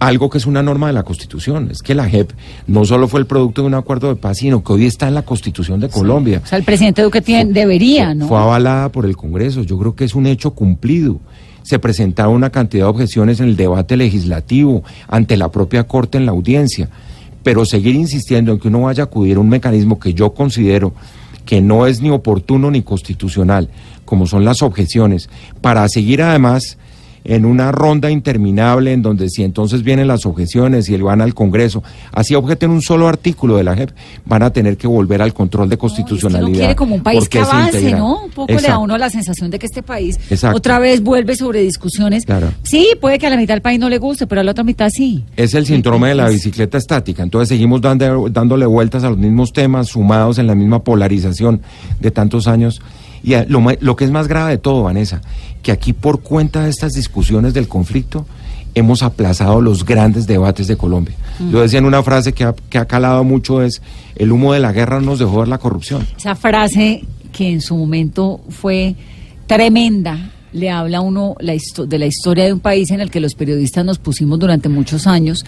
algo 0.00 0.30
que 0.30 0.38
es 0.38 0.46
una 0.46 0.62
norma 0.62 0.88
de 0.88 0.94
la 0.94 1.04
Constitución. 1.04 1.68
Es 1.70 1.82
que 1.82 1.94
la 1.94 2.08
JEP 2.08 2.32
no 2.66 2.84
solo 2.84 3.06
fue 3.06 3.20
el 3.20 3.26
producto 3.26 3.60
de 3.60 3.68
un 3.68 3.74
acuerdo 3.74 4.08
de 4.08 4.16
paz, 4.16 4.38
sino 4.38 4.64
que 4.64 4.72
hoy 4.72 4.86
está 4.86 5.06
en 5.06 5.14
la 5.14 5.22
Constitución 5.22 5.78
de 5.78 5.90
Colombia. 5.90 6.40
O 6.42 6.46
sea, 6.46 6.58
el 6.58 6.64
presidente 6.64 7.02
Duque 7.02 7.20
tiene, 7.20 7.52
debería, 7.52 8.14
¿no? 8.14 8.26
Fue 8.26 8.38
avalada 8.38 8.90
por 8.90 9.04
el 9.04 9.14
Congreso. 9.14 9.62
Yo 9.62 9.78
creo 9.78 9.94
que 9.94 10.04
es 10.04 10.14
un 10.14 10.26
hecho 10.26 10.52
cumplido. 10.52 11.20
Se 11.62 11.78
presentaron 11.78 12.32
una 12.32 12.50
cantidad 12.50 12.86
de 12.86 12.90
objeciones 12.90 13.40
en 13.40 13.48
el 13.48 13.56
debate 13.56 13.98
legislativo, 13.98 14.82
ante 15.06 15.36
la 15.36 15.52
propia 15.52 15.86
Corte 15.86 16.16
en 16.16 16.24
la 16.24 16.32
audiencia. 16.32 16.88
Pero 17.42 17.66
seguir 17.66 17.94
insistiendo 17.94 18.52
en 18.52 18.58
que 18.58 18.68
uno 18.68 18.82
vaya 18.82 19.02
a 19.02 19.06
acudir 19.06 19.36
a 19.36 19.40
un 19.40 19.50
mecanismo 19.50 20.00
que 20.00 20.14
yo 20.14 20.32
considero 20.32 20.94
que 21.44 21.60
no 21.60 21.86
es 21.86 22.00
ni 22.00 22.08
oportuno 22.08 22.70
ni 22.70 22.80
constitucional, 22.80 23.68
como 24.06 24.26
son 24.26 24.46
las 24.46 24.62
objeciones, 24.62 25.28
para 25.60 25.86
seguir 25.88 26.22
además 26.22 26.78
en 27.24 27.44
una 27.44 27.70
ronda 27.72 28.10
interminable 28.10 28.92
en 28.92 29.02
donde 29.02 29.28
si 29.28 29.42
entonces 29.42 29.82
vienen 29.82 30.08
las 30.08 30.24
objeciones 30.26 30.88
y 30.88 30.96
van 30.96 31.20
al 31.20 31.34
Congreso, 31.34 31.82
así 32.12 32.34
objeten 32.34 32.70
un 32.70 32.82
solo 32.82 33.08
artículo 33.08 33.56
de 33.56 33.64
la 33.64 33.74
JEP, 33.76 33.90
van 34.24 34.42
a 34.42 34.50
tener 34.50 34.76
que 34.76 34.86
volver 34.86 35.20
al 35.22 35.34
control 35.34 35.68
de 35.68 35.76
constitucionalidad. 35.78 36.48
Uno 36.48 36.58
quiere 36.58 36.76
como 36.76 36.94
un 36.94 37.02
país 37.02 37.28
que 37.28 37.40
es 37.40 37.48
avance. 37.48 37.92
¿no? 37.92 38.24
Un 38.24 38.30
poco 38.30 38.52
le 38.52 38.60
da 38.62 38.78
uno 38.78 38.96
la 38.98 39.10
sensación 39.10 39.50
de 39.50 39.58
que 39.58 39.66
este 39.66 39.82
país 39.82 40.18
Exacto. 40.30 40.56
otra 40.56 40.78
vez 40.78 41.02
vuelve 41.02 41.36
sobre 41.36 41.60
discusiones. 41.62 42.24
Claro. 42.24 42.52
Sí, 42.62 42.88
puede 43.00 43.18
que 43.18 43.26
a 43.26 43.30
la 43.30 43.36
mitad 43.36 43.54
del 43.54 43.62
país 43.62 43.78
no 43.78 43.88
le 43.88 43.98
guste, 43.98 44.26
pero 44.26 44.40
a 44.40 44.44
la 44.44 44.52
otra 44.52 44.64
mitad 44.64 44.88
sí. 44.90 45.24
Es 45.36 45.54
el 45.54 45.66
síndrome 45.66 46.08
de 46.08 46.14
la 46.14 46.28
bicicleta 46.28 46.78
estática. 46.78 47.22
Entonces 47.22 47.48
seguimos 47.48 47.80
dando, 47.80 48.28
dándole 48.30 48.66
vueltas 48.66 49.04
a 49.04 49.10
los 49.10 49.18
mismos 49.18 49.52
temas, 49.52 49.88
sumados 49.88 50.38
en 50.38 50.46
la 50.46 50.54
misma 50.54 50.82
polarización 50.82 51.60
de 52.00 52.10
tantos 52.10 52.46
años. 52.46 52.80
Y 53.22 53.34
a- 53.34 53.44
lo, 53.46 53.62
lo 53.80 53.96
que 53.96 54.04
es 54.04 54.10
más 54.10 54.28
grave 54.28 54.52
de 54.52 54.58
todo, 54.58 54.82
Vanessa, 54.84 55.20
que 55.62 55.72
aquí 55.72 55.92
por 55.92 56.20
cuenta 56.20 56.64
de 56.64 56.70
estas 56.70 56.92
discusiones 56.92 57.54
del 57.54 57.68
conflicto, 57.68 58.26
hemos 58.74 59.02
aplazado 59.02 59.60
los 59.60 59.84
grandes 59.84 60.26
debates 60.26 60.66
de 60.66 60.76
Colombia. 60.76 61.16
Mm. 61.38 61.50
Yo 61.50 61.60
decía 61.60 61.78
en 61.78 61.84
una 61.84 62.02
frase 62.02 62.32
que 62.32 62.44
ha, 62.44 62.54
que 62.68 62.78
ha 62.78 62.86
calado 62.86 63.24
mucho 63.24 63.62
es, 63.62 63.82
el 64.16 64.32
humo 64.32 64.52
de 64.52 64.60
la 64.60 64.72
guerra 64.72 65.00
nos 65.00 65.18
dejó 65.18 65.40
ver 65.40 65.48
la 65.48 65.58
corrupción. 65.58 66.06
Esa 66.16 66.36
frase 66.36 67.02
que 67.32 67.50
en 67.50 67.60
su 67.60 67.76
momento 67.76 68.40
fue 68.48 68.94
tremenda, 69.46 70.30
le 70.52 70.70
habla 70.70 71.00
uno 71.00 71.36
la 71.40 71.54
de 71.86 71.98
la 71.98 72.06
historia 72.06 72.44
de 72.44 72.52
un 72.52 72.60
país 72.60 72.90
en 72.90 73.00
el 73.00 73.10
que 73.10 73.20
los 73.20 73.34
periodistas 73.34 73.84
nos 73.84 73.98
pusimos 73.98 74.38
durante 74.38 74.68
muchos 74.68 75.06
años 75.06 75.44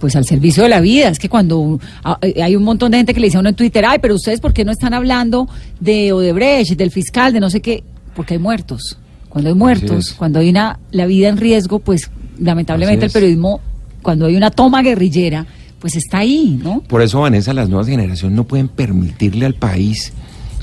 pues 0.00 0.16
al 0.16 0.24
servicio 0.26 0.64
de 0.64 0.68
la 0.68 0.80
vida. 0.80 1.08
Es 1.08 1.18
que 1.18 1.28
cuando 1.28 1.80
ah, 2.04 2.18
eh, 2.20 2.42
hay 2.42 2.56
un 2.56 2.62
montón 2.62 2.90
de 2.90 2.98
gente 2.98 3.14
que 3.14 3.20
le 3.20 3.28
dice 3.28 3.38
a 3.38 3.40
uno 3.40 3.48
en 3.48 3.54
Twitter, 3.54 3.84
ay, 3.86 3.98
pero 4.02 4.14
ustedes, 4.14 4.40
¿por 4.40 4.52
qué 4.52 4.64
no 4.64 4.70
están 4.70 4.92
hablando 4.92 5.48
de 5.80 6.12
Odebrecht, 6.12 6.72
del 6.76 6.90
fiscal, 6.90 7.32
de 7.32 7.40
no 7.40 7.48
sé 7.48 7.60
qué? 7.60 7.82
Porque 8.14 8.34
hay 8.34 8.40
muertos. 8.40 8.98
Cuando 9.34 9.50
hay 9.50 9.56
muertos, 9.56 10.14
cuando 10.16 10.38
hay 10.38 10.48
una 10.48 10.78
la 10.92 11.06
vida 11.06 11.28
en 11.28 11.38
riesgo, 11.38 11.80
pues 11.80 12.08
lamentablemente 12.38 13.06
el 13.06 13.10
periodismo, 13.10 13.60
cuando 14.00 14.26
hay 14.26 14.36
una 14.36 14.52
toma 14.52 14.80
guerrillera, 14.80 15.44
pues 15.80 15.96
está 15.96 16.18
ahí, 16.18 16.60
¿no? 16.62 16.82
Por 16.86 17.02
eso, 17.02 17.20
Vanessa, 17.20 17.52
las 17.52 17.68
nuevas 17.68 17.88
generaciones 17.88 18.36
no 18.36 18.44
pueden 18.44 18.68
permitirle 18.68 19.44
al 19.44 19.54
país 19.54 20.12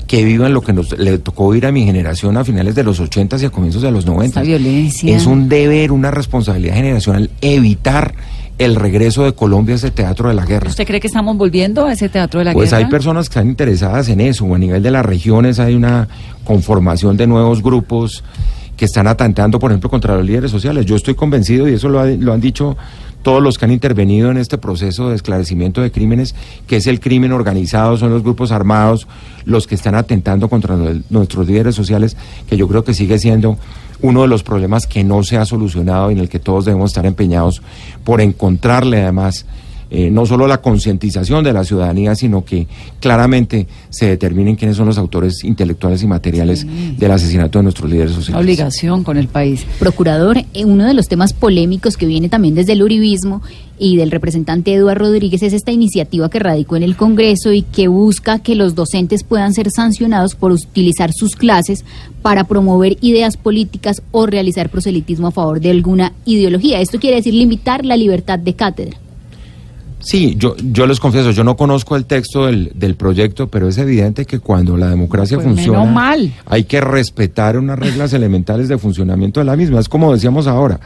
que 0.06 0.24
vivan 0.24 0.54
lo 0.54 0.62
que 0.62 0.72
nos, 0.72 0.98
le 0.98 1.18
tocó 1.18 1.50
vivir 1.50 1.66
a 1.66 1.70
mi 1.70 1.84
generación 1.84 2.38
a 2.38 2.44
finales 2.44 2.74
de 2.74 2.82
los 2.82 2.98
80 2.98 3.36
y 3.42 3.44
a 3.44 3.50
comienzos 3.50 3.82
de 3.82 3.90
los 3.90 4.06
90. 4.06 4.40
Esta 4.40 4.40
violencia. 4.40 5.14
Es 5.14 5.26
un 5.26 5.50
deber, 5.50 5.92
una 5.92 6.10
responsabilidad 6.10 6.76
generacional 6.76 7.28
evitar 7.42 8.14
el 8.56 8.76
regreso 8.76 9.24
de 9.26 9.34
Colombia 9.34 9.74
a 9.74 9.76
ese 9.76 9.90
teatro 9.90 10.30
de 10.30 10.34
la 10.34 10.46
guerra. 10.46 10.70
¿Usted 10.70 10.86
cree 10.86 10.98
que 10.98 11.08
estamos 11.08 11.36
volviendo 11.36 11.84
a 11.84 11.92
ese 11.92 12.08
teatro 12.08 12.38
de 12.38 12.46
la 12.46 12.52
Pues 12.54 12.70
guerra? 12.70 12.86
hay 12.86 12.90
personas 12.90 13.28
que 13.28 13.38
están 13.38 13.48
interesadas 13.48 14.08
en 14.08 14.22
eso, 14.22 14.54
a 14.54 14.58
nivel 14.58 14.82
de 14.82 14.90
las 14.90 15.04
regiones 15.04 15.58
hay 15.58 15.74
una 15.74 16.08
conformación 16.44 17.18
de 17.18 17.26
nuevos 17.26 17.62
grupos 17.62 18.24
que 18.76 18.84
están 18.84 19.06
atentando, 19.06 19.58
por 19.58 19.70
ejemplo, 19.70 19.90
contra 19.90 20.16
los 20.16 20.24
líderes 20.26 20.50
sociales. 20.50 20.86
Yo 20.86 20.96
estoy 20.96 21.14
convencido, 21.14 21.68
y 21.68 21.74
eso 21.74 21.88
lo, 21.88 22.00
ha- 22.00 22.06
lo 22.06 22.32
han 22.32 22.40
dicho 22.40 22.76
todos 23.22 23.40
los 23.40 23.56
que 23.56 23.64
han 23.66 23.70
intervenido 23.70 24.32
en 24.32 24.36
este 24.36 24.58
proceso 24.58 25.08
de 25.10 25.14
esclarecimiento 25.14 25.80
de 25.80 25.92
crímenes, 25.92 26.34
que 26.66 26.76
es 26.76 26.88
el 26.88 26.98
crimen 26.98 27.30
organizado, 27.30 27.96
son 27.96 28.10
los 28.10 28.22
grupos 28.24 28.50
armados 28.50 29.06
los 29.44 29.68
que 29.68 29.76
están 29.76 29.94
atentando 29.94 30.48
contra 30.48 30.76
nuestros 31.08 31.46
líderes 31.46 31.76
sociales, 31.76 32.16
que 32.48 32.56
yo 32.56 32.66
creo 32.66 32.82
que 32.82 32.94
sigue 32.94 33.18
siendo 33.20 33.58
uno 34.00 34.22
de 34.22 34.28
los 34.28 34.42
problemas 34.42 34.88
que 34.88 35.04
no 35.04 35.22
se 35.22 35.36
ha 35.36 35.44
solucionado 35.44 36.10
y 36.10 36.14
en 36.14 36.18
el 36.18 36.28
que 36.28 36.40
todos 36.40 36.64
debemos 36.64 36.90
estar 36.90 37.06
empeñados 37.06 37.62
por 38.02 38.20
encontrarle 38.20 39.02
además 39.02 39.46
eh, 39.94 40.10
no 40.10 40.24
solo 40.24 40.46
la 40.46 40.62
concientización 40.62 41.44
de 41.44 41.52
la 41.52 41.64
ciudadanía, 41.64 42.14
sino 42.14 42.46
que 42.46 42.66
claramente 42.98 43.66
se 43.90 44.06
determinen 44.06 44.56
quiénes 44.56 44.78
son 44.78 44.86
los 44.86 44.96
autores 44.96 45.44
intelectuales 45.44 46.02
y 46.02 46.06
materiales 46.06 46.66
del 46.98 47.10
asesinato 47.10 47.58
de 47.58 47.64
nuestros 47.64 47.90
líderes 47.90 48.12
Una 48.12 48.20
sociales. 48.20 48.42
obligación 48.42 49.04
con 49.04 49.18
el 49.18 49.28
país. 49.28 49.66
Procurador, 49.78 50.38
eh, 50.38 50.64
uno 50.64 50.86
de 50.86 50.94
los 50.94 51.08
temas 51.08 51.34
polémicos 51.34 51.98
que 51.98 52.06
viene 52.06 52.30
también 52.30 52.54
desde 52.54 52.72
el 52.72 52.82
uribismo 52.82 53.42
y 53.78 53.96
del 53.96 54.10
representante 54.10 54.72
Eduardo 54.72 55.04
Rodríguez 55.04 55.42
es 55.42 55.52
esta 55.52 55.72
iniciativa 55.72 56.30
que 56.30 56.38
radicó 56.38 56.76
en 56.76 56.84
el 56.84 56.96
Congreso 56.96 57.52
y 57.52 57.60
que 57.60 57.88
busca 57.88 58.38
que 58.38 58.54
los 58.54 58.74
docentes 58.74 59.24
puedan 59.24 59.52
ser 59.52 59.70
sancionados 59.70 60.36
por 60.36 60.52
utilizar 60.52 61.12
sus 61.12 61.36
clases 61.36 61.84
para 62.22 62.44
promover 62.44 62.96
ideas 63.02 63.36
políticas 63.36 64.00
o 64.10 64.24
realizar 64.24 64.70
proselitismo 64.70 65.26
a 65.26 65.32
favor 65.32 65.60
de 65.60 65.70
alguna 65.70 66.14
ideología. 66.24 66.80
Esto 66.80 66.98
quiere 66.98 67.16
decir 67.16 67.34
limitar 67.34 67.84
la 67.84 67.98
libertad 67.98 68.38
de 68.38 68.54
cátedra. 68.54 68.96
Sí, 70.02 70.34
yo, 70.36 70.56
yo 70.56 70.86
les 70.86 70.98
confieso, 71.00 71.30
yo 71.30 71.44
no 71.44 71.56
conozco 71.56 71.96
el 71.96 72.04
texto 72.06 72.46
del, 72.46 72.72
del 72.74 72.96
proyecto, 72.96 73.48
pero 73.48 73.68
es 73.68 73.78
evidente 73.78 74.24
que 74.26 74.38
cuando 74.40 74.76
la 74.76 74.88
democracia 74.90 75.36
Pues 75.36 75.46
funciona, 75.46 75.84
mal. 75.84 76.32
hay 76.46 76.64
que 76.64 76.80
respetar 76.80 77.56
unas 77.56 77.78
reglas 77.78 78.12
elementales 78.12 78.68
de 78.68 78.78
funcionamiento 78.78 79.40
de 79.40 79.46
la 79.46 79.56
misma. 79.56 79.78
Es 79.80 79.88
como 79.88 80.12
decíamos 80.12 80.46
ahora, 80.46 80.80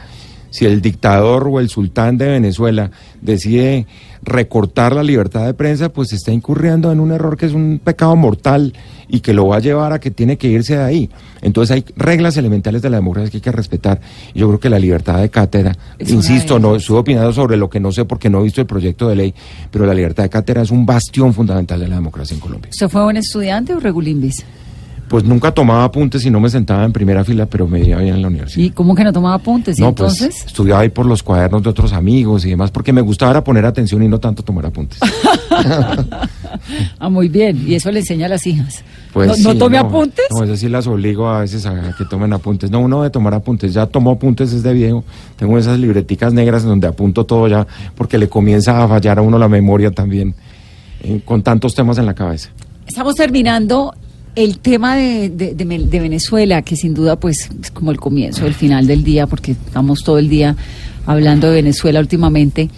si 0.49 0.65
el 0.65 0.81
dictador 0.81 1.47
o 1.47 1.59
el 1.59 1.69
sultán 1.69 2.17
de 2.17 2.27
Venezuela 2.27 2.91
decide 3.21 3.85
recortar 4.23 4.93
la 4.93 5.03
libertad 5.03 5.45
de 5.45 5.53
prensa, 5.53 5.89
pues 5.89 6.11
está 6.13 6.31
incurriendo 6.31 6.91
en 6.91 6.99
un 6.99 7.11
error 7.11 7.37
que 7.37 7.45
es 7.45 7.53
un 7.53 7.79
pecado 7.83 8.15
mortal 8.15 8.73
y 9.07 9.21
que 9.21 9.33
lo 9.33 9.47
va 9.47 9.57
a 9.57 9.59
llevar 9.59 9.93
a 9.93 9.99
que 9.99 10.11
tiene 10.11 10.37
que 10.37 10.47
irse 10.47 10.75
de 10.75 10.83
ahí. 10.83 11.09
Entonces 11.41 11.75
hay 11.75 11.85
reglas 11.95 12.35
elementales 12.37 12.81
de 12.81 12.89
la 12.89 12.97
democracia 12.97 13.29
que 13.29 13.37
hay 13.37 13.41
que 13.41 13.51
respetar. 13.51 14.01
Yo 14.35 14.47
creo 14.47 14.59
que 14.59 14.69
la 14.69 14.79
libertad 14.79 15.21
de 15.21 15.29
cátedra, 15.29 15.77
Es 15.97 16.11
insisto, 16.11 16.59
no 16.59 16.75
estuve 16.75 16.99
opinando 16.99 17.31
sobre 17.31 17.57
lo 17.57 17.69
que 17.69 17.79
no 17.79 17.91
sé 17.91 18.05
porque 18.05 18.29
no 18.29 18.41
he 18.41 18.43
visto 18.43 18.61
el 18.61 18.67
proyecto 18.67 19.07
de 19.07 19.15
ley, 19.15 19.33
pero 19.71 19.85
la 19.85 19.93
libertad 19.93 20.23
de 20.23 20.29
cátedra 20.29 20.61
es 20.61 20.71
un 20.71 20.85
bastión 20.85 21.33
fundamental 21.33 21.79
de 21.79 21.87
la 21.87 21.95
democracia 21.95 22.33
en 22.33 22.41
Colombia. 22.41 22.69
¿Usted 22.69 22.89
fue 22.89 23.03
buen 23.03 23.17
estudiante 23.17 23.73
o 23.73 23.79
regulimbis? 23.79 24.45
Pues 25.09 25.23
nunca 25.23 25.51
tomaba 25.51 25.85
apuntes 25.85 26.25
y 26.25 26.29
no 26.29 26.39
me 26.41 26.49
sentaba 26.49 26.83
en 26.83 26.91
primera 26.91 27.23
fila, 27.23 27.45
pero 27.45 27.65
me 27.67 27.79
iba 27.81 27.99
bien 27.99 28.15
en 28.15 28.21
la 28.21 28.27
universidad. 28.27 28.65
¿Y 28.65 28.71
cómo 28.71 28.93
que 28.93 29.05
no 29.05 29.13
tomaba 29.13 29.35
apuntes? 29.35 29.79
¿Y 29.79 29.81
No, 29.81 29.89
entonces? 29.89 30.35
pues 30.35 30.45
estudiaba 30.47 30.81
ahí 30.81 30.89
por 30.89 31.05
los 31.05 31.23
cuadernos 31.23 31.63
de 31.63 31.69
otros 31.69 31.93
amigos 31.93 32.45
y 32.45 32.49
demás, 32.49 32.71
porque 32.71 32.91
me 32.91 32.99
gustaba 33.01 33.31
era 33.31 33.43
poner 33.43 33.65
atención 33.65 34.03
y 34.03 34.09
no 34.09 34.19
tanto 34.19 34.43
tomar 34.43 34.65
apuntes. 34.65 34.99
Ah, 36.99 37.09
muy 37.09 37.29
bien. 37.29 37.63
Y 37.67 37.75
eso 37.75 37.91
le 37.91 37.99
enseña 37.99 38.25
a 38.25 38.29
las 38.29 38.45
hijas. 38.47 38.83
Pues 39.13 39.39
¿No, 39.39 39.55
tome 39.55 39.77
apuntes? 39.77 40.25
No, 40.31 40.43
eso 40.43 40.55
sí 40.55 40.67
las 40.69 40.87
obligo 40.87 41.27
a 41.29 41.41
veces 41.41 41.65
a 41.65 41.93
que 41.97 42.05
tomen 42.05 42.33
apuntes. 42.33 42.69
No, 42.71 42.79
uno 42.79 43.03
de 43.03 43.09
tomar 43.09 43.33
apuntes, 43.33 43.73
ya 43.73 43.85
tomo 43.85 44.11
apuntes 44.11 44.51
desde 44.51 44.73
viejo. 44.73 45.03
Tengo 45.37 45.57
esas 45.57 45.79
libreticas 45.79 46.33
negras 46.33 46.63
en 46.63 46.69
donde 46.69 46.87
apunto 46.87 47.25
todo 47.25 47.47
ya, 47.47 47.65
porque 47.95 48.17
le 48.17 48.27
comienza 48.27 48.83
a 48.83 48.87
fallar 48.87 49.19
a 49.19 49.21
uno 49.21 49.37
la 49.37 49.47
memoria 49.47 49.91
también, 49.91 50.35
eh, 51.03 51.21
con 51.23 51.41
tantos 51.43 51.73
temas 51.75 51.97
en 51.97 52.05
la 52.05 52.13
cabeza. 52.15 52.49
Estamos 52.85 53.15
terminando 53.15 53.93
el 54.37 54.59
tema 54.59 54.95
de, 54.95 55.29
de- 55.29 55.53
de 55.55 55.99
Venezuela, 55.99 56.61
que 56.61 56.75
sin 56.75 56.93
duda 56.93 57.17
pues 57.19 57.49
es 57.61 57.71
como 57.71 57.91
el 57.91 57.99
comienzo, 57.99 58.45
el 58.45 58.53
final 58.53 58.87
del 58.87 59.03
día, 59.03 59.27
porque 59.27 59.51
estamos 59.51 60.03
todo 60.03 60.17
el 60.19 60.29
día 60.29 60.55
hablando 61.05 61.47
de 61.47 61.55
Venezuela 61.55 61.99
últimamente, 61.99 62.69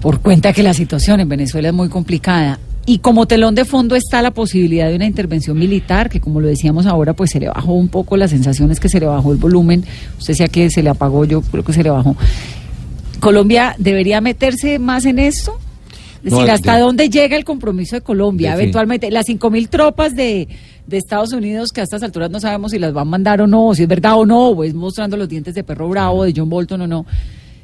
por 0.00 0.20
cuenta 0.20 0.52
que 0.52 0.62
la 0.62 0.74
situación 0.74 1.20
en 1.20 1.28
Venezuela 1.28 1.68
es 1.68 1.74
muy 1.74 1.88
complicada. 1.88 2.58
Y 2.84 2.98
como 2.98 3.26
telón 3.26 3.54
de 3.54 3.64
fondo 3.64 3.94
está 3.94 4.22
la 4.22 4.32
posibilidad 4.32 4.88
de 4.88 4.96
una 4.96 5.06
intervención 5.06 5.56
militar, 5.56 6.10
que 6.10 6.18
como 6.20 6.40
lo 6.40 6.48
decíamos 6.48 6.86
ahora, 6.86 7.12
pues 7.14 7.30
se 7.30 7.38
le 7.38 7.48
bajó 7.48 7.74
un 7.74 7.86
poco, 7.88 8.16
la 8.16 8.26
sensación 8.26 8.72
es 8.72 8.80
que 8.80 8.88
se 8.88 8.98
le 8.98 9.06
bajó 9.06 9.30
el 9.32 9.38
volumen. 9.38 9.84
Usted 10.18 10.32
decía 10.32 10.48
que 10.48 10.68
se 10.70 10.82
le 10.82 10.88
apagó, 10.90 11.24
yo 11.24 11.42
creo 11.42 11.62
que 11.62 11.72
se 11.72 11.84
le 11.84 11.90
bajó. 11.90 12.16
¿Colombia 13.20 13.76
debería 13.78 14.20
meterse 14.20 14.78
más 14.80 15.04
en 15.04 15.20
esto? 15.20 15.58
Es 16.24 16.30
No, 16.30 16.38
decir, 16.38 16.46
de- 16.46 16.52
¿hasta 16.52 16.78
dónde 16.78 17.08
llega 17.10 17.36
el 17.36 17.44
compromiso 17.44 17.96
de 17.96 18.02
Colombia? 18.02 18.50
De-. 18.54 18.62
Eventualmente, 18.62 19.10
las 19.10 19.26
cinco 19.26 19.50
mil 19.50 19.68
tropas 19.68 20.14
de, 20.14 20.46
de 20.86 20.96
Estados 20.96 21.32
Unidos, 21.32 21.70
que 21.72 21.80
a 21.80 21.84
estas 21.84 22.02
alturas 22.02 22.30
no 22.30 22.38
sabemos 22.40 22.70
si 22.70 22.78
las 22.78 22.92
van 22.92 23.08
a 23.08 23.10
mandar 23.10 23.40
o 23.42 23.46
no, 23.46 23.74
si 23.74 23.82
es 23.82 23.88
verdad 23.88 24.14
o 24.16 24.24
no, 24.26 24.48
o 24.48 24.64
es 24.64 24.72
mostrando 24.74 25.16
los 25.16 25.28
dientes 25.28 25.54
de 25.54 25.64
perro 25.64 25.88
bravo 25.88 26.24
de 26.24 26.32
John 26.36 26.48
Bolton 26.48 26.82
o 26.82 26.86
no. 26.86 27.06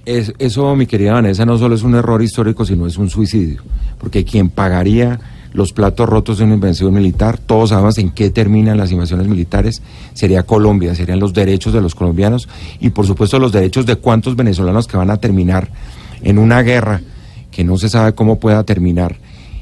Es- 0.05 0.33
eso, 0.39 0.75
mi 0.75 0.87
querida 0.87 1.13
Vanessa, 1.13 1.45
no 1.45 1.57
solo 1.59 1.75
es 1.75 1.83
un 1.83 1.95
error 1.95 2.23
histórico, 2.23 2.65
sino 2.65 2.87
es 2.87 2.97
un 2.97 3.11
suicidio. 3.11 3.63
Porque 3.99 4.25
quien 4.25 4.49
pagaría 4.49 5.21
los 5.53 5.73
platos 5.73 6.09
rotos 6.09 6.39
de 6.39 6.45
una 6.45 6.55
invención 6.55 6.93
militar, 6.93 7.39
todos 7.39 7.71
sabemos 7.71 7.97
en 7.99 8.11
qué 8.11 8.31
terminan 8.31 8.77
las 8.77 8.91
invasiones 8.93 9.27
militares, 9.29 9.83
sería 10.15 10.43
Colombia, 10.43 10.95
serían 10.95 11.21
los 11.21 11.33
derechos 11.33 11.73
de 11.73 11.81
los 11.81 11.95
colombianos 11.95 12.49
y 12.81 12.91
por 12.91 13.07
supuesto 13.07 13.39
los 13.39 13.51
derechos 13.53 13.87
de 13.87 13.97
cuántos 13.97 14.37
venezolanos 14.37 14.87
que 14.87 14.97
van 14.99 15.11
a 15.11 15.17
terminar 15.17 15.69
en 16.23 16.39
una 16.39 16.63
guerra 16.63 17.01
que 17.59 17.65
no 17.65 17.77
se 17.77 17.89
sabe 17.89 18.15
cómo 18.15 18.39
pueda 18.39 18.63
terminar 18.63 19.17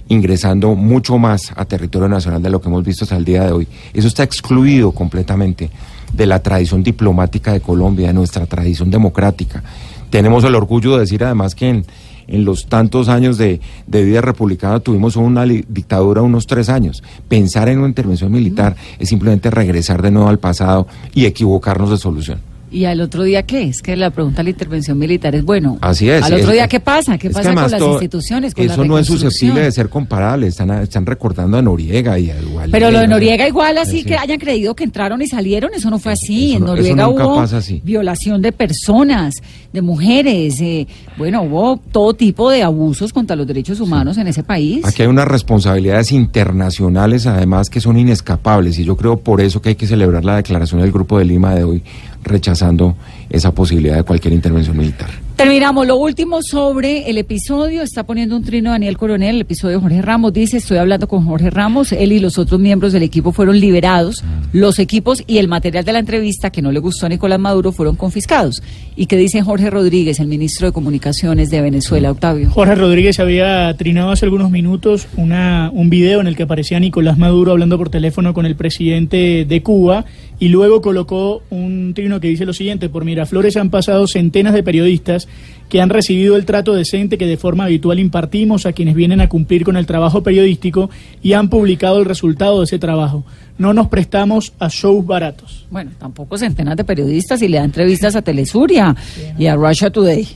ingresando 0.09 0.75
mucho 0.75 1.17
más 1.17 1.51
a 1.57 1.65
territorio 1.65 2.11
nacional 2.11 2.43
de 2.43 2.51
lo 2.51 2.61
que 2.61 2.69
hemos 2.69 2.85
visto 2.85 3.05
hasta 3.05 3.17
el 3.17 3.25
día 3.25 3.45
de 3.45 3.53
hoy. 3.53 3.69
Eso 3.95 4.07
está 4.07 4.23
excluido 4.23 4.93
completamente 4.93 5.71
de 6.13 6.27
la 6.27 6.43
tradición 6.43 6.83
diplomática 6.83 7.55
de 7.55 7.63
Colombia, 7.63 8.09
de 8.09 8.13
nuestra 8.13 8.45
tradición 8.45 8.91
democrática. 8.91 9.63
Tenemos 10.11 10.45
el 10.45 10.55
orgullo 10.55 10.93
de 10.93 11.01
decir 11.01 11.25
además 11.25 11.55
que 11.55 11.71
en, 11.71 11.87
en 12.27 12.45
los 12.45 12.67
tantos 12.67 13.09
años 13.09 13.39
de, 13.39 13.63
de 13.87 14.05
vida 14.05 14.21
republicana 14.21 14.81
tuvimos 14.81 15.17
una 15.17 15.47
dictadura 15.47 16.21
unos 16.21 16.47
tres 16.47 16.69
años. 16.69 17.03
Pensar 17.29 17.71
en 17.71 17.79
una 17.79 17.89
intervención 17.89 18.31
militar 18.31 18.77
es 18.99 19.09
simplemente 19.09 19.51
regresar 19.51 20.03
de 20.03 20.11
nuevo 20.11 20.29
al 20.29 20.39
pasado 20.39 20.87
y 21.15 21.25
equivocarnos 21.25 21.89
de 21.89 21.97
solución. 21.97 22.56
¿Y 22.77 22.85
al 22.85 23.01
otro 23.01 23.23
día 23.23 23.43
qué? 23.45 23.63
Es 23.63 23.81
que 23.81 23.97
la 23.97 24.11
pregunta 24.11 24.39
de 24.41 24.45
la 24.45 24.51
intervención 24.51 24.99
militar 24.99 25.35
es, 25.35 25.43
bueno, 25.43 25.79
Así 25.81 26.11
es. 26.11 26.23
¿al 26.23 26.35
otro 26.35 26.49
es- 26.49 26.53
día 26.53 26.69
qué 26.69 26.79
pasa? 26.79 27.17
¿Qué 27.17 27.31
pasa 27.31 27.55
con 27.55 27.71
las 27.71 27.81
instituciones? 27.81 28.55
Con 28.55 28.67
la 28.67 28.73
Eso 28.75 28.85
no 28.85 28.99
es 28.99 29.07
susceptible 29.07 29.63
de 29.63 29.73
ser 29.73 29.89
comparable. 29.89 30.47
Están, 30.49 30.71
están 30.83 31.07
recordando 31.07 31.57
a 31.57 31.63
Noriega 31.63 32.19
y 32.19 32.31
a 32.31 32.39
Duvalera. 32.39 32.71
Pero 32.79 32.91
lo 32.91 32.99
de 33.01 33.09
Noriega 33.09 33.49
igual 33.49 33.79
así 33.79 34.01
Sí. 34.01 34.05
que 34.05 34.17
hayan 34.17 34.39
creído 34.39 34.75
que 34.77 34.85
entraron 34.85 35.23
y 35.23 35.27
salieron, 35.27 35.71
eso 35.75 35.89
no 35.89 35.99
fue 35.99 36.13
así. 36.13 36.49
Eso 36.51 36.57
en 36.59 36.61
no- 36.65 36.67
eso 36.75 36.77
Noriega 36.83 37.07
nunca 37.07 37.27
hubo 37.27 37.37
pasa 37.37 37.57
así. 37.57 37.81
violación 37.83 38.43
de 38.43 38.53
personas, 38.53 39.37
de 39.73 39.81
mujeres, 39.81 40.61
eh, 40.61 40.87
bueno, 41.17 41.45
hubo 41.45 41.81
todo 41.93 42.13
tipo 42.13 42.51
de 42.51 42.63
abusos 42.63 43.11
contra 43.11 43.37
los 43.37 43.47
derechos 43.47 43.81
humanos 43.81 44.19
en 44.19 44.27
ese 44.27 44.43
país. 44.43 44.85
Aquí 44.85 45.01
hay 45.01 45.09
unas 45.09 45.27
responsabilidades 45.29 46.13
internacionales, 46.13 47.27
además, 47.27 47.71
que 47.71 47.81
son 47.81 47.99
inescapables, 47.99 48.79
y 48.79 48.85
yo 48.85 48.97
creo 48.99 49.17
por 49.19 49.41
eso 49.41 49.63
que 49.63 49.71
hay 49.71 49.75
que 49.77 49.87
celebrar 49.87 50.27
la 50.27 50.37
declaración 50.37 50.83
del 50.83 50.93
Grupo 50.93 51.19
de 51.19 51.25
Lima 51.25 51.55
de 51.55 51.65
hoy, 51.65 51.83
rechazando 52.27 52.97
esa 53.31 53.53
posibilidad 53.53 53.97
de 53.97 54.03
cualquier 54.03 54.35
intervención 54.35 54.77
militar. 54.77 55.09
Terminamos. 55.37 55.87
Lo 55.87 55.97
último 55.97 56.41
sobre 56.43 57.11
el 57.11 57.19
episodio. 57.19 57.83
Está 57.83 58.05
poniendo 58.05 58.37
un 58.37 58.43
trino 58.43 58.71
Daniel 58.71 58.97
Coronel. 58.97 59.35
El 59.35 59.41
episodio 59.43 59.77
de 59.77 59.83
Jorge 59.83 60.01
Ramos 60.01 60.33
dice: 60.33 60.57
Estoy 60.57 60.79
hablando 60.79 61.09
con 61.09 61.27
Jorge 61.27 61.51
Ramos. 61.51 61.93
Él 61.93 62.13
y 62.13 62.21
los 62.21 62.39
otros 62.39 62.59
miembros 62.59 62.95
del 62.95 63.03
equipo 63.03 63.33
fueron 63.33 63.61
liberados. 63.61 64.25
Los 64.55 64.79
equipos 64.79 65.23
y 65.27 65.37
el 65.37 65.47
material 65.47 65.85
de 65.85 65.93
la 65.93 65.99
entrevista 65.99 66.49
que 66.49 66.63
no 66.63 66.73
le 66.73 66.81
gustó 66.81 67.05
a 67.05 67.11
Nicolás 67.11 67.39
Maduro 67.39 67.71
fueron 67.71 67.97
confiscados. 67.97 68.63
¿Y 68.97 69.07
qué 69.07 69.19
dice 69.19 69.43
Jorge 69.43 69.69
Rodríguez, 69.69 70.21
el 70.21 70.27
ministro 70.27 70.69
de 70.69 70.73
Comunicaciones 70.73 71.51
de 71.51 71.61
Venezuela, 71.61 72.11
Octavio? 72.11 72.51
Jorge 72.51 72.75
Rodríguez 72.75 73.21
había 73.21 73.77
trinado 73.77 74.13
hace 74.13 74.25
algunos 74.25 74.51
minutos 74.51 75.07
una, 75.19 75.71
un 75.75 75.91
video 75.91 76.23
en 76.23 76.29
el 76.29 76.37
que 76.37 76.45
aparecía 76.45 76.81
Nicolás 76.81 77.19
Maduro 77.19 77.53
hablando 77.53 77.77
por 77.77 77.91
teléfono 77.91 78.33
con 78.33 78.47
el 78.47 78.57
presidente 78.57 79.45
de 79.45 79.63
Cuba 79.63 80.07
y 80.39 80.49
luego 80.49 80.83
colocó 80.83 81.43
un 81.51 81.95
trino 81.95 82.21
que 82.21 82.29
dice 82.29 82.45
lo 82.45 82.53
siguiente, 82.53 82.89
por 82.89 83.05
Miraflores 83.05 83.57
han 83.57 83.71
pasado 83.71 84.07
centenas 84.07 84.53
de 84.53 84.63
periodistas 84.63 85.29
que 85.69 85.81
han 85.81 85.89
recibido 85.89 86.37
el 86.37 86.45
trato 86.45 86.75
decente 86.75 87.17
que 87.17 87.27
de 87.27 87.37
forma 87.37 87.65
habitual 87.65 87.99
impartimos 87.99 88.67
a 88.67 88.73
quienes 88.73 88.95
vienen 88.95 89.21
a 89.21 89.29
cumplir 89.29 89.65
con 89.65 89.77
el 89.77 89.87
trabajo 89.87 90.23
periodístico 90.23 90.91
y 91.23 91.33
han 91.33 91.49
publicado 91.49 91.99
el 91.99 92.05
resultado 92.05 92.59
de 92.59 92.65
ese 92.65 92.79
trabajo. 92.79 93.25
No 93.59 93.73
nos 93.73 93.89
prestamos 93.89 94.53
a 94.59 94.69
shows 94.69 95.07
baratos. 95.07 95.67
Bueno, 95.71 95.93
tampoco 95.99 96.37
centenas 96.37 96.77
de 96.77 96.85
periodistas 96.85 97.41
y 97.41 97.49
le 97.49 97.57
da 97.57 97.65
entrevistas 97.65 98.15
a 98.15 98.23
Telesuria 98.23 98.95
y 99.39 99.47
a 99.47 99.55
Russia 99.57 99.91
Today. 99.91 100.29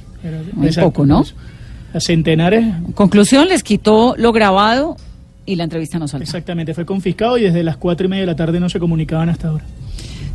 Muy 0.54 0.68
Exacto, 0.68 0.90
poco, 0.90 1.06
¿no? 1.06 1.24
A 1.92 2.00
centenares. 2.00 2.64
Conclusión, 2.94 3.48
les 3.48 3.62
quitó 3.62 4.14
lo 4.16 4.32
grabado 4.32 4.96
y 5.44 5.56
la 5.56 5.64
entrevista 5.64 5.98
no 5.98 6.08
salió. 6.08 6.24
Exactamente, 6.24 6.72
fue 6.72 6.86
confiscado 6.86 7.36
y 7.36 7.42
desde 7.42 7.62
las 7.62 7.76
cuatro 7.76 8.06
y 8.06 8.08
media 8.08 8.22
de 8.22 8.26
la 8.26 8.36
tarde 8.36 8.60
no 8.60 8.68
se 8.68 8.78
comunicaban 8.78 9.28
hasta 9.28 9.48
ahora. 9.48 9.64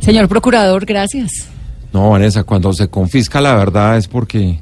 Señor 0.06 0.28
Procurador, 0.28 0.86
gracias. 0.86 1.48
No, 1.92 2.10
Vanessa, 2.10 2.44
cuando 2.44 2.72
se 2.72 2.86
confisca 2.86 3.40
la 3.40 3.56
verdad 3.56 3.96
es 3.96 4.06
porque 4.06 4.60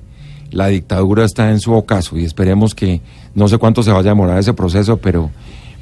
la 0.51 0.69
dictadura 0.69 1.27
está 1.27 1.51
en 1.51 1.61
su 1.61 1.75
ocaso 1.75 2.17
y 2.17 2.25
esperemos 2.25 2.75
que 2.75 3.03
no 3.35 3.47
sé 3.47 3.59
cuánto 3.59 3.83
se 3.83 3.91
vaya 3.91 4.09
a 4.09 4.15
demorar 4.15 4.39
ese 4.39 4.55
proceso, 4.55 4.97
pero, 4.97 5.31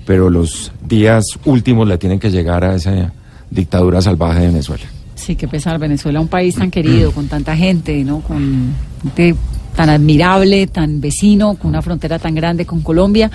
pero 0.05 0.31
los 0.31 0.73
días 0.85 1.25
últimos 1.45 1.87
le 1.87 1.97
tienen 1.97 2.19
que 2.19 2.33
llegar 2.33 2.65
a 2.65 2.75
esa 2.75 3.13
dictadura 3.53 4.03
salvaje 4.03 4.41
de 4.41 4.47
Venezuela. 4.49 4.83
Sí, 5.15 5.37
qué 5.37 5.47
pesar, 5.47 5.79
Venezuela, 5.79 6.19
un 6.19 6.27
país 6.27 6.57
tan 6.57 6.73
querido, 6.73 7.13
con 7.13 7.29
tanta 7.29 7.57
gente, 7.57 8.03
¿no? 8.03 8.19
Con 8.19 8.75
gente 9.01 9.37
tan 9.77 9.91
admirable, 9.91 10.67
tan 10.67 11.01
vecino, 11.01 11.55
con 11.55 11.69
una 11.69 11.83
frontera 11.83 12.19
tan 12.19 12.35
grande 12.35 12.67
con 12.67 12.81
Colombia, 12.81 13.31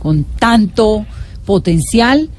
con 0.00 0.24
tanto 0.38 1.04
potencial 1.44 2.30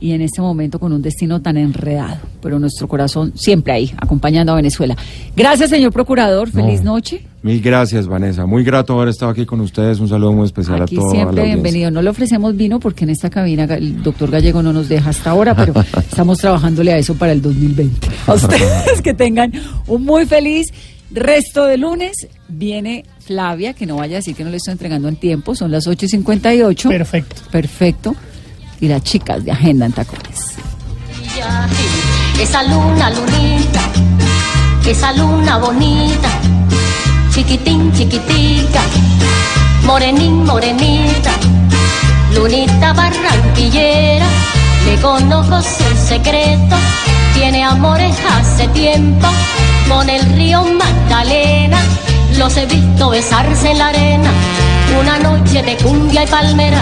y 0.00 0.12
en 0.12 0.20
este 0.20 0.40
momento 0.42 0.78
con 0.78 0.92
un 0.92 1.00
destino 1.00 1.40
tan 1.40 1.56
enredado. 1.56 2.18
Pero 2.42 2.58
nuestro 2.58 2.88
corazón 2.88 3.32
siempre 3.36 3.72
ahí, 3.72 3.94
acompañando 3.96 4.52
a 4.52 4.56
Venezuela. 4.56 4.96
Gracias, 5.36 5.70
señor 5.70 5.92
Procurador. 5.92 6.50
Feliz 6.50 6.82
No. 6.82 6.94
noche. 6.94 7.24
Mil 7.42 7.60
gracias, 7.60 8.06
Vanessa. 8.06 8.46
Muy 8.46 8.64
grato 8.64 8.94
haber 8.94 9.08
estado 9.08 9.30
aquí 9.30 9.44
con 9.46 9.60
ustedes. 9.60 10.00
Un 10.00 10.08
saludo 10.08 10.32
muy 10.32 10.46
especial 10.46 10.82
Aquí 10.82 10.96
a 10.96 10.98
todos. 11.00 11.12
siempre 11.12 11.44
bienvenido. 11.44 11.90
No 11.90 12.00
le 12.02 12.10
ofrecemos 12.10 12.56
vino 12.56 12.80
porque 12.80 13.04
en 13.04 13.10
esta 13.10 13.28
cabina 13.30 13.64
el 13.64 14.02
doctor 14.02 14.30
Gallego 14.30 14.62
no 14.62 14.72
nos 14.72 14.88
deja 14.88 15.10
hasta 15.10 15.30
ahora, 15.30 15.54
pero 15.54 15.74
estamos 15.98 16.38
trabajándole 16.38 16.92
a 16.92 16.98
eso 16.98 17.14
para 17.14 17.32
el 17.32 17.42
2020. 17.42 18.08
A 18.26 18.34
ustedes 18.34 19.02
que 19.02 19.14
tengan 19.14 19.52
un 19.86 20.04
muy 20.04 20.26
feliz 20.26 20.68
resto 21.10 21.64
de 21.66 21.76
lunes. 21.78 22.28
Viene 22.48 23.04
Flavia, 23.20 23.72
que 23.74 23.86
no 23.86 23.96
vaya 23.96 24.16
a 24.16 24.18
decir 24.18 24.34
que 24.34 24.44
no 24.44 24.50
le 24.50 24.56
estoy 24.58 24.72
entregando 24.72 25.08
en 25.08 25.16
tiempo. 25.16 25.54
Son 25.54 25.70
las 25.70 25.86
8 25.86 26.06
y 26.06 26.08
58. 26.08 26.88
Perfecto. 26.88 27.42
Perfecto. 27.50 28.14
Y 28.80 28.88
las 28.88 29.02
chicas 29.02 29.44
de 29.44 29.52
Agenda 29.52 29.86
en 29.86 29.92
Tacones. 29.92 30.54
Esa 32.40 32.62
luna, 32.64 33.10
lunita, 33.10 33.80
esa 34.86 35.12
luna 35.12 35.58
bonita, 35.58 36.28
chiquitín, 37.30 37.92
chiquitica, 37.92 38.80
morenín, 39.84 40.44
morenita, 40.44 41.30
lunita 42.34 42.92
barranquillera, 42.92 44.26
le 44.84 45.00
conozco 45.00 45.62
su 45.62 46.06
secreto, 46.06 46.76
tiene 47.34 47.64
amores 47.64 48.16
hace 48.30 48.68
tiempo, 48.68 49.26
con 49.88 50.08
el 50.08 50.22
río 50.34 50.64
Magdalena, 50.64 51.78
los 52.36 52.56
he 52.56 52.66
visto 52.66 53.10
besarse 53.10 53.70
en 53.70 53.78
la 53.78 53.88
arena, 53.88 54.30
una 55.00 55.18
noche 55.18 55.62
de 55.62 55.76
cumbia 55.76 56.24
y 56.24 56.26
palmera, 56.26 56.80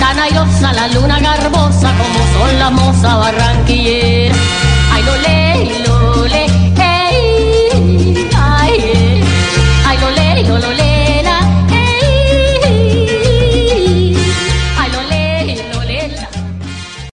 tan 0.00 0.18
airosa 0.18 0.72
la 0.72 0.88
luna 0.88 1.18
garbosa 1.20 1.92
como 1.98 2.18
son 2.34 2.58
las 2.58 2.72
mozas 2.72 3.18
barranquilleras. 3.18 4.38
Ay, 4.92 5.02
lole, 5.02 5.78
lole, 5.86 6.67